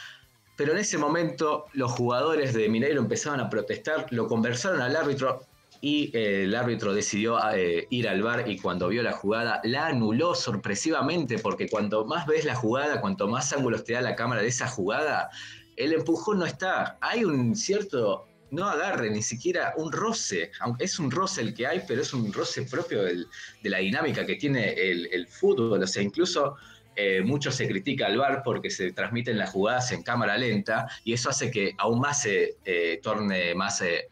[0.58, 5.46] Pero en ese momento los jugadores de Mineiro empezaron a protestar, lo conversaron al árbitro
[5.82, 9.88] y eh, el árbitro decidió eh, ir al bar y cuando vio la jugada la
[9.88, 14.42] anuló sorpresivamente porque cuanto más ves la jugada, cuanto más ángulos te da la cámara
[14.42, 15.30] de esa jugada,
[15.76, 16.98] el empujón no está.
[17.02, 20.52] Hay un cierto, no agarre, ni siquiera un roce.
[20.80, 23.26] Es un roce el que hay, pero es un roce propio de
[23.64, 25.82] la dinámica que tiene el, fútbol.
[25.82, 26.56] O sea, incluso
[26.96, 31.14] eh, mucho se critica al VAR porque se transmiten las jugadas en cámara lenta y
[31.14, 33.82] eso hace que aún más se eh, torne más...
[33.82, 34.08] eh,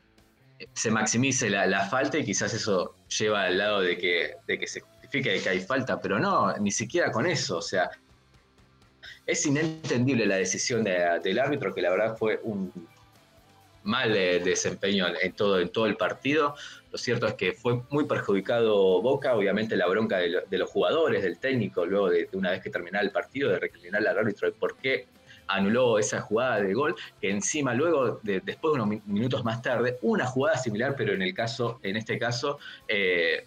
[0.73, 4.65] se maximice la, la falta y quizás eso lleva al lado de que, de que
[4.65, 7.57] se justifique que hay falta, pero no, ni siquiera con eso.
[7.57, 7.89] O sea,
[9.25, 12.71] es inentendible la decisión de- del árbitro, que la verdad fue un
[13.83, 16.55] mal eh, desempeño en todo, en todo el partido.
[16.91, 20.69] Lo cierto es que fue muy perjudicado Boca, obviamente la bronca de, lo- de los
[20.69, 24.47] jugadores, del técnico, luego de, una vez que terminara el partido, de reclinar al árbitro
[24.49, 25.07] de por qué
[25.47, 29.61] anuló esa jugada de gol, que encima luego, de- después de unos mi- minutos más
[29.61, 33.45] tarde, una jugada similar, pero en el caso, en este caso, eh,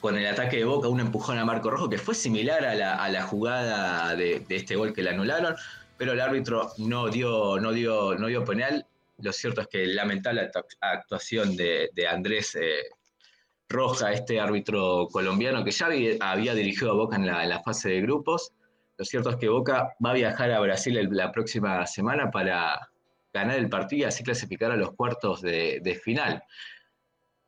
[0.00, 2.74] con el ataque de Boca, un empujón a Marco Rojo, que fue similar a
[3.08, 5.56] la, jugada de, este gol que le anularon,
[5.96, 8.86] pero el árbitro no dio, no dio, no dio penal.
[9.18, 12.84] Lo cierto es que lamentable actu- actuación de, Andrés eh,
[13.68, 15.86] Roja, este árbitro colombiano que ya
[16.20, 18.52] había, dirigido a Boca en la, fase de grupos.
[18.98, 22.88] Lo cierto es que Boca va a viajar a Brasil la próxima semana para
[23.32, 26.42] ganar el partido y así clasificar a los cuartos de final.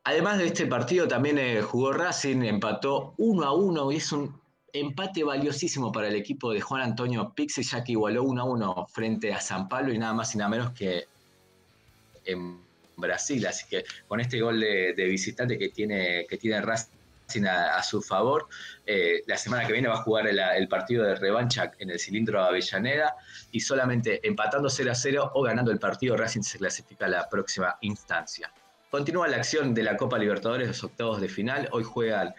[0.09, 4.41] Además de este partido, también eh, jugó Racing, empató 1 a 1 y es un
[4.73, 8.87] empate valiosísimo para el equipo de Juan Antonio Pixi, ya que igualó 1 a 1
[8.91, 11.05] frente a San Pablo y nada más y nada menos que
[12.25, 12.59] en
[12.97, 13.45] Brasil.
[13.45, 18.01] Así que con este gol de, visitante que tiene, que tiene Racing a, a su
[18.01, 18.47] favor,
[18.87, 21.99] eh, la semana que viene va a jugar el, el partido de revancha en el
[21.99, 23.15] cilindro Avellaneda
[23.51, 27.29] y solamente empatando 0 a 0 o ganando el partido, Racing se clasifica a la
[27.29, 28.51] próxima instancia.
[28.89, 31.69] Continúa la acción de la Copa Libertadores, los octavos de final.
[31.73, 32.33] Hoy juegan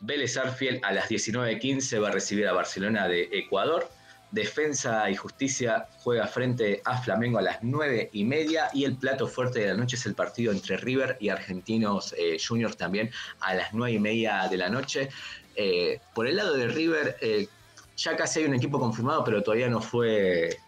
[0.00, 3.88] Vélez Arfiel a las 19.15, va a recibir a Barcelona de Ecuador.
[4.30, 8.68] Defensa y Justicia juega frente a Flamengo a las 9 y media.
[8.74, 12.36] Y el plato fuerte de la noche es el partido entre River y Argentinos eh,
[12.46, 13.10] Juniors también
[13.40, 15.08] a las 9 y media de la noche.
[15.54, 17.48] Eh, por el lado de River, eh,
[17.96, 20.58] ya casi hay un equipo confirmado, pero todavía no fue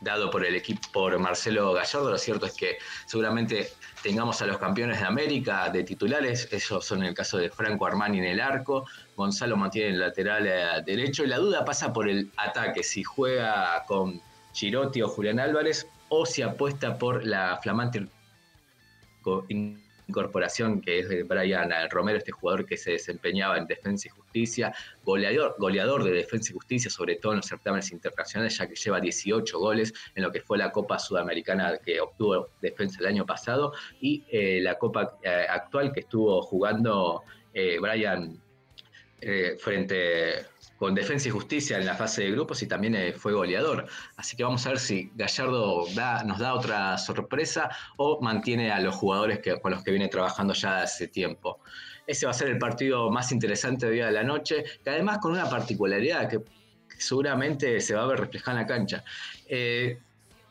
[0.00, 2.12] dado por el equipo, por Marcelo Gallardo.
[2.12, 3.72] Lo cierto es que seguramente
[4.02, 6.48] tengamos a los campeones de América de titulares.
[6.52, 8.86] Ellos son el caso de Franco Armani en el arco.
[9.16, 11.24] Gonzalo mantiene el lateral eh, derecho.
[11.24, 14.20] Y la duda pasa por el ataque, si juega con
[14.52, 18.06] Girotti o Julián Álvarez o si apuesta por la flamante
[20.12, 24.74] incorporación que es de Brian Romero, este jugador que se desempeñaba en Defensa y Justicia,
[25.02, 29.00] goleador, goleador de Defensa y Justicia, sobre todo en los certámenes internacionales, ya que lleva
[29.00, 33.72] 18 goles en lo que fue la Copa Sudamericana que obtuvo Defensa el año pasado
[34.00, 37.22] y eh, la Copa eh, actual que estuvo jugando
[37.54, 38.38] eh, Brian
[39.58, 40.51] frente
[40.82, 43.86] con Defensa y Justicia en la fase de grupos y también eh, fue goleador.
[44.16, 45.84] Así que vamos a ver si Gallardo
[46.26, 50.82] nos da otra sorpresa o mantiene a los jugadores con los que viene trabajando ya
[50.82, 51.60] hace tiempo.
[52.04, 55.18] Ese va a ser el partido más interesante de día de la noche, que además
[55.18, 56.40] con una particularidad que
[56.98, 59.04] seguramente se va a ver reflejada en la cancha.
[59.46, 60.00] Eh,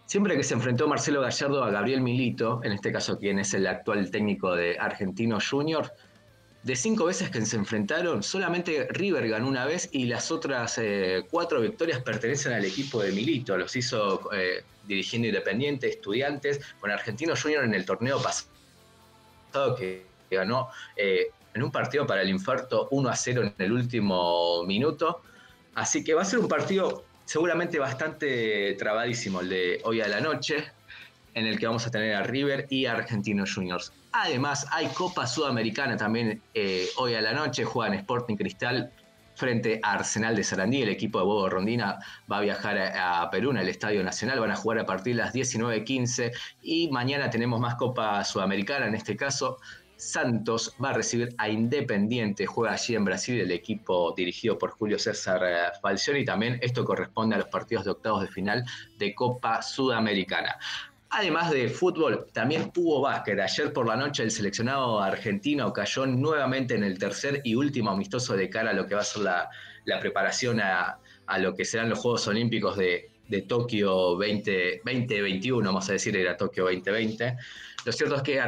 [0.05, 3.67] siempre que se enfrentó Marcelo Gallardo a Gabriel Milito, en este caso quien es el
[3.67, 5.91] actual técnico de Argentino Junior,
[6.63, 11.25] de cinco veces que se enfrentaron, solamente River ganó una vez y las otras eh,
[11.29, 13.57] cuatro victorias pertenecen al equipo de Milito.
[13.57, 20.69] Los hizo eh, dirigiendo Independiente, Estudiantes, con Argentino Junior en el torneo pasado que ganó
[20.95, 25.21] eh, en un partido para el infarto 1 a 0 en el último minuto.
[25.73, 30.21] Así que va a ser un partido seguramente bastante trabadísimo el de hoy a la
[30.21, 30.71] noche,
[31.33, 33.93] en el que vamos a tener a River y a Argentinos Juniors.
[34.11, 38.91] Además, hay Copa Sudamericana también eh, hoy a la noche, juegan Sporting Cristal
[39.35, 40.81] frente a Arsenal de Sarandí.
[40.81, 41.97] El equipo de Bobo Rondina
[42.31, 44.39] va a viajar a, Perú, en el Estadio Nacional.
[44.39, 46.31] Van a jugar a partir de las 19.15
[46.61, 48.85] y mañana tenemos más Copa Sudamericana.
[48.85, 49.57] En este caso,
[49.95, 54.97] Santos va a recibir a Independiente, juega allí en Brasil el equipo dirigido por Julio
[54.97, 58.63] César eh, Falcioni y también esto corresponde a los partidos de octavos de final
[58.97, 60.57] de Copa Sudamericana.
[61.13, 63.37] Además de fútbol, también hubo básquet.
[63.37, 68.33] Ayer por la noche el seleccionado argentino cayó nuevamente en el tercer y último amistoso
[68.37, 69.49] de cara a lo que va a ser la,
[69.99, 70.97] preparación a,
[71.37, 73.09] lo que serán los Juegos Olímpicos de,
[73.47, 77.37] Tokio 2021, vamos a decir, era Tokio 2020.
[77.85, 78.41] Lo cierto es que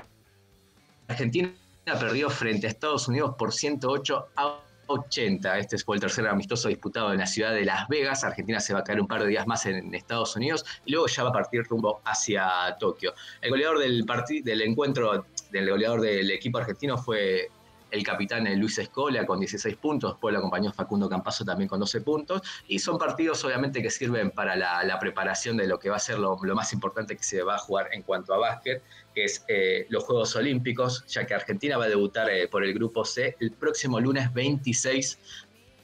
[1.07, 1.53] Argentina
[1.85, 5.57] perdió frente a Estados Unidos por 108 a 80.
[5.59, 8.23] Este fue el tercer amistoso disputado en la ciudad de Las Vegas.
[8.23, 11.07] Argentina se va a caer un par de días más en Estados Unidos y luego
[11.07, 13.13] ya va a partir rumbo hacia Tokio.
[13.41, 14.05] El goleador del,
[14.43, 17.49] del encuentro, del goleador del equipo argentino fue
[17.93, 22.01] el capitán Luis Escola con 16 puntos, después lo acompañó Facundo Campazo también con 12
[22.01, 25.99] puntos, y son partidos obviamente que sirven para la, preparación de lo que va a
[25.99, 28.81] ser lo, más importante que se va a jugar en cuanto a básquet,
[29.13, 32.73] que es eh, los Juegos Olímpicos, ya que Argentina va a debutar eh, por el
[32.73, 35.19] Grupo C el próximo lunes 26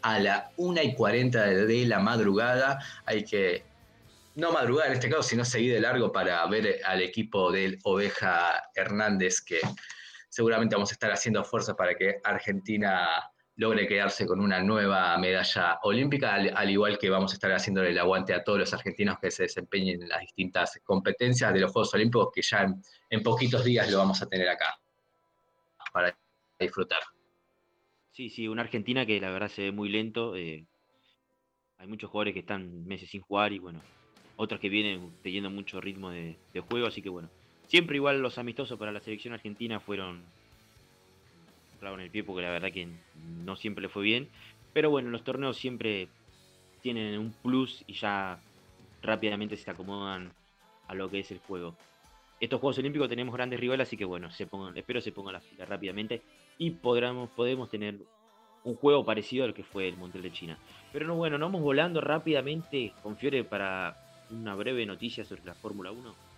[0.02, 2.80] a la 1 y 40 de la madrugada.
[3.06, 3.64] Hay que
[4.36, 8.70] no madrugar en este caso, sino seguir de largo para ver al equipo del Oveja
[8.76, 9.60] Hernández que
[10.30, 15.80] seguramente vamos a estar haciendo fuerza para que Argentina logre quedarse con una nueva medalla
[15.84, 19.30] olímpica, al, igual que vamos a estar haciéndole el aguante a todos los argentinos que
[19.30, 22.74] se desempeñen en las distintas competencias de los Juegos Olímpicos, que ya
[23.10, 24.80] en, poquitos días lo vamos a tener acá
[25.92, 26.18] para
[26.58, 27.02] disfrutar.
[28.12, 30.38] Sí, sí, una Argentina que la verdad se ve muy lento.
[30.38, 30.66] Eh,
[31.78, 33.82] hay muchos jugadores que están meses sin jugar y bueno,
[34.38, 36.38] otros que vienen teniendo mucho ritmo de
[36.70, 37.30] juego, así que bueno,
[37.70, 40.24] Siempre igual los amistosos para la selección argentina fueron
[41.80, 42.88] claro en el pie porque la verdad que
[43.44, 44.30] no siempre le fue bien.
[44.74, 46.08] Pero bueno, los torneos siempre
[46.82, 48.40] tienen un plus y ya
[49.02, 50.32] rápidamente se acomodan
[50.88, 51.76] a lo que es el juego.
[52.40, 55.42] Estos Juegos Olímpicos tenemos grandes rivales, así que bueno, se pongan, espero se pongan la
[55.42, 56.22] fila rápidamente
[56.58, 57.96] y podremos, podemos tener
[58.64, 60.58] un juego parecido al que fue el Mundial de China.
[60.94, 63.98] Pero no, bueno, nos vamos volando rápidamente con Fiore para
[64.32, 66.29] una breve noticia sobre la Fórmula 1.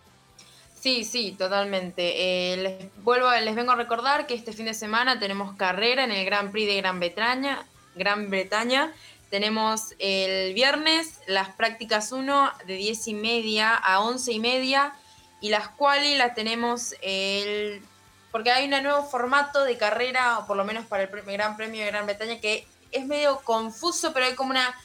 [0.81, 2.53] Sí, sí, totalmente.
[2.53, 6.11] Eh, les, vuelvo, les vengo a recordar que este fin de semana tenemos carrera en
[6.11, 7.63] el Gran Prix de Gran Bretaña.
[7.93, 8.91] Gran Bretaña.
[9.29, 14.93] Tenemos el viernes las prácticas 1 de 10 y media a 11 y media
[15.39, 17.83] y las cuales las tenemos el...
[18.31, 21.81] porque hay un nuevo formato de carrera, o por lo menos para el Gran Premio
[21.81, 24.75] de Gran Bretaña, que es medio confuso, pero hay como una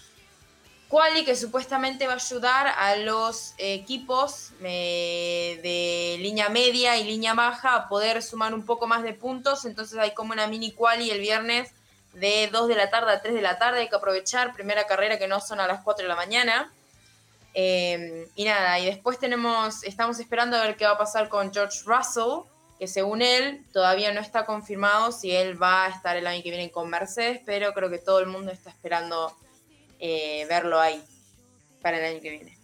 [0.88, 7.34] Quali que supuestamente va a ayudar a los equipos eh, de línea media y línea
[7.34, 9.64] baja a poder sumar un poco más de puntos.
[9.64, 11.72] Entonces hay como una mini quali el viernes
[12.12, 13.80] de 2 de la tarde a 3 de la tarde.
[13.80, 14.52] Hay que aprovechar.
[14.52, 16.72] Primera carrera que no son a las 4 de la mañana.
[17.58, 21.52] Eh, y nada, y después tenemos, estamos esperando a ver qué va a pasar con
[21.54, 22.44] George Russell,
[22.78, 26.50] que según él todavía no está confirmado si él va a estar el año que
[26.50, 29.34] viene con Mercedes, pero creo que todo el mundo está esperando
[29.98, 31.00] eh, verlo ahí
[31.82, 32.56] para el año que viene.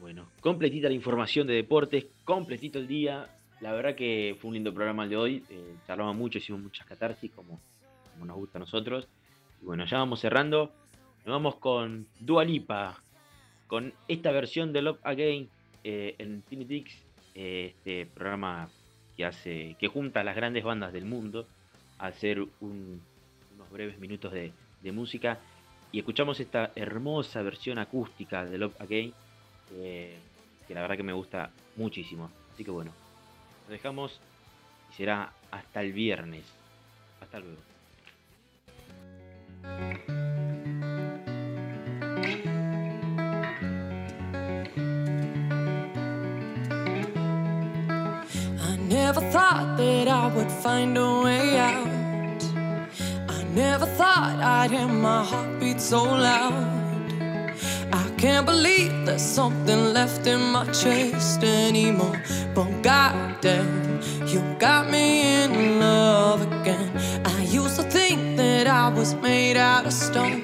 [0.00, 3.28] Bueno, completita la información de deportes, completito el día.
[3.60, 5.44] La verdad que fue un lindo programa el de hoy.
[5.48, 7.60] Eh, charlamos mucho, hicimos muchas catarsis como,
[8.22, 9.08] nos gusta a nosotros.
[9.62, 10.72] Y bueno, ya vamos cerrando.
[11.24, 13.02] Nos vamos con Dua Lipa,
[13.66, 15.48] con esta versión de Love Again
[15.84, 16.92] eh, en Tinitix,
[17.34, 18.68] este programa
[19.16, 21.46] que hace que junta a las grandes bandas del mundo
[21.98, 25.40] a hacer unos breves minutos de música
[25.94, 29.14] y escuchamos esta hermosa versión acústica de Love Again,
[29.74, 30.18] eh,
[30.66, 32.32] que la verdad que me gusta muchísimo.
[32.52, 32.90] Así que bueno,
[33.60, 34.18] nos dejamos
[34.90, 36.42] y será hasta el viernes.
[37.20, 37.60] Hasta luego.
[48.88, 51.93] never thought that I would find a way out.
[53.54, 56.54] Never thought I'd hear my heartbeat so loud.
[57.92, 62.20] I can't believe there's something left in my chest anymore.
[62.52, 66.90] But goddamn, you got me in love again.
[67.24, 70.42] I used to think that I was made out of stone.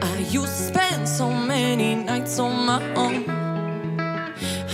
[0.00, 3.47] I used to spend so many nights on my own.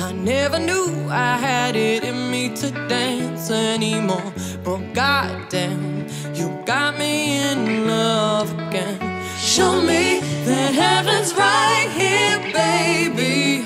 [0.04, 4.34] I never knew I had it in me to dance anymore.
[4.62, 9.00] But goddamn, you got me in love again.
[9.38, 13.64] Show me that heaven's right here, baby.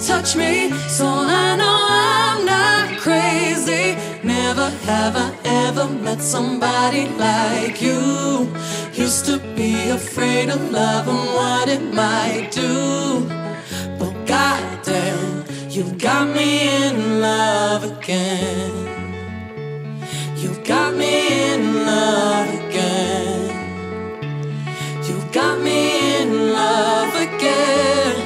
[0.00, 3.94] Touch me so I know I'm not crazy.
[4.22, 8.50] Never have I ever met somebody like you.
[8.94, 13.33] Used to be afraid of love and what it might do.
[15.74, 18.72] Goddamn, got me in love again.
[20.36, 23.50] You've got me in love again.
[25.02, 28.16] You've got me in love again.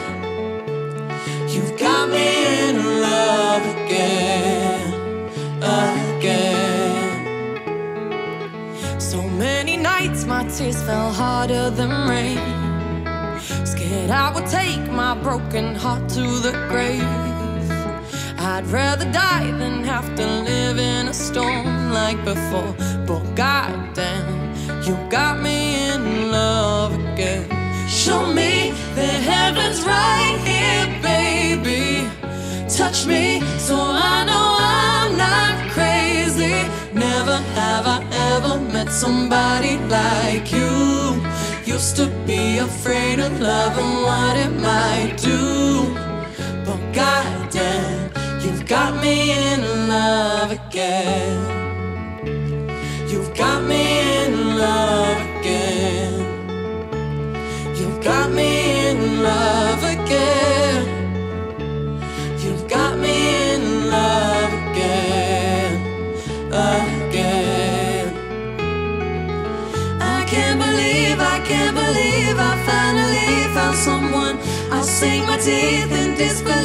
[1.49, 5.31] You've got me in love again.
[5.63, 6.51] Again.
[9.01, 12.39] So many nights my tears fell harder than rain.
[13.65, 17.38] Scared I would take my broken heart to the grave.
[18.41, 22.73] I'd rather die than have to live in a storm like before.
[23.05, 24.55] But goddamn,
[24.85, 27.49] you got me in love again.
[27.89, 32.09] Show me that heaven's right here, baby.
[32.69, 36.57] Touch me so I know I'm not crazy.
[36.95, 37.99] Never have I
[38.35, 41.21] ever met somebody like you.
[41.67, 45.93] Used to be afraid of love and what it might do.
[46.65, 47.98] But goddamn,
[48.49, 51.39] you've got me in love again.
[53.11, 53.83] You've got me
[54.23, 56.15] in love again.
[57.77, 58.51] You've got me
[58.89, 60.83] in love again.
[62.43, 63.17] You've got me
[63.53, 65.73] in love again.
[66.49, 68.07] Again.
[70.01, 74.39] I can't believe, I can't believe I finally found someone.
[74.73, 76.58] I'll sink my teeth in disbelief,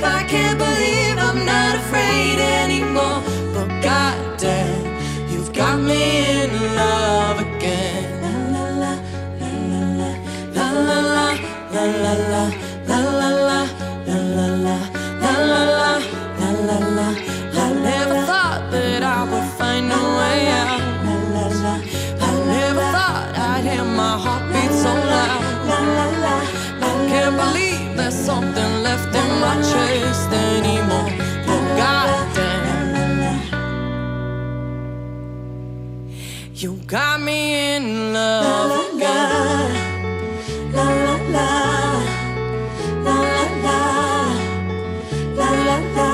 [0.00, 3.22] believe, I can't believe I'm not afraid anymore.
[3.54, 4.84] But goddamn,
[5.30, 8.20] you've got me in love again.
[8.22, 8.92] La la la,
[9.40, 11.30] la la la,
[11.72, 12.44] la la la,
[12.88, 13.60] la la la,
[14.06, 14.78] la la la,
[15.22, 15.92] la la la,
[16.40, 17.08] la la la.
[17.52, 20.80] I never thought that I would find a way out.
[22.22, 24.16] I never thought I'd hear my
[24.82, 25.44] so loud.
[26.82, 29.89] I can't believe there's something left in my chest
[36.62, 39.72] you got me in love again.
[40.74, 41.48] La la la,
[43.06, 43.80] la la la,
[45.38, 46.10] la la la.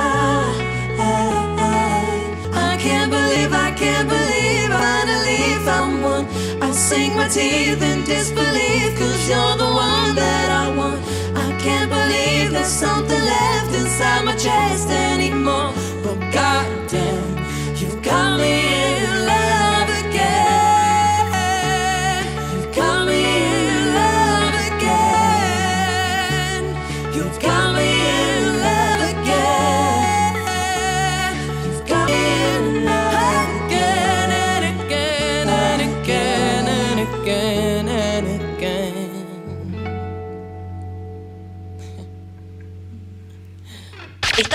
[2.52, 6.26] I can't believe, I can't believe finally found one.
[6.62, 11.00] I sink my teeth in disbelief, cause you're the one that I want.
[11.34, 14.88] I can't believe there's something left inside my chest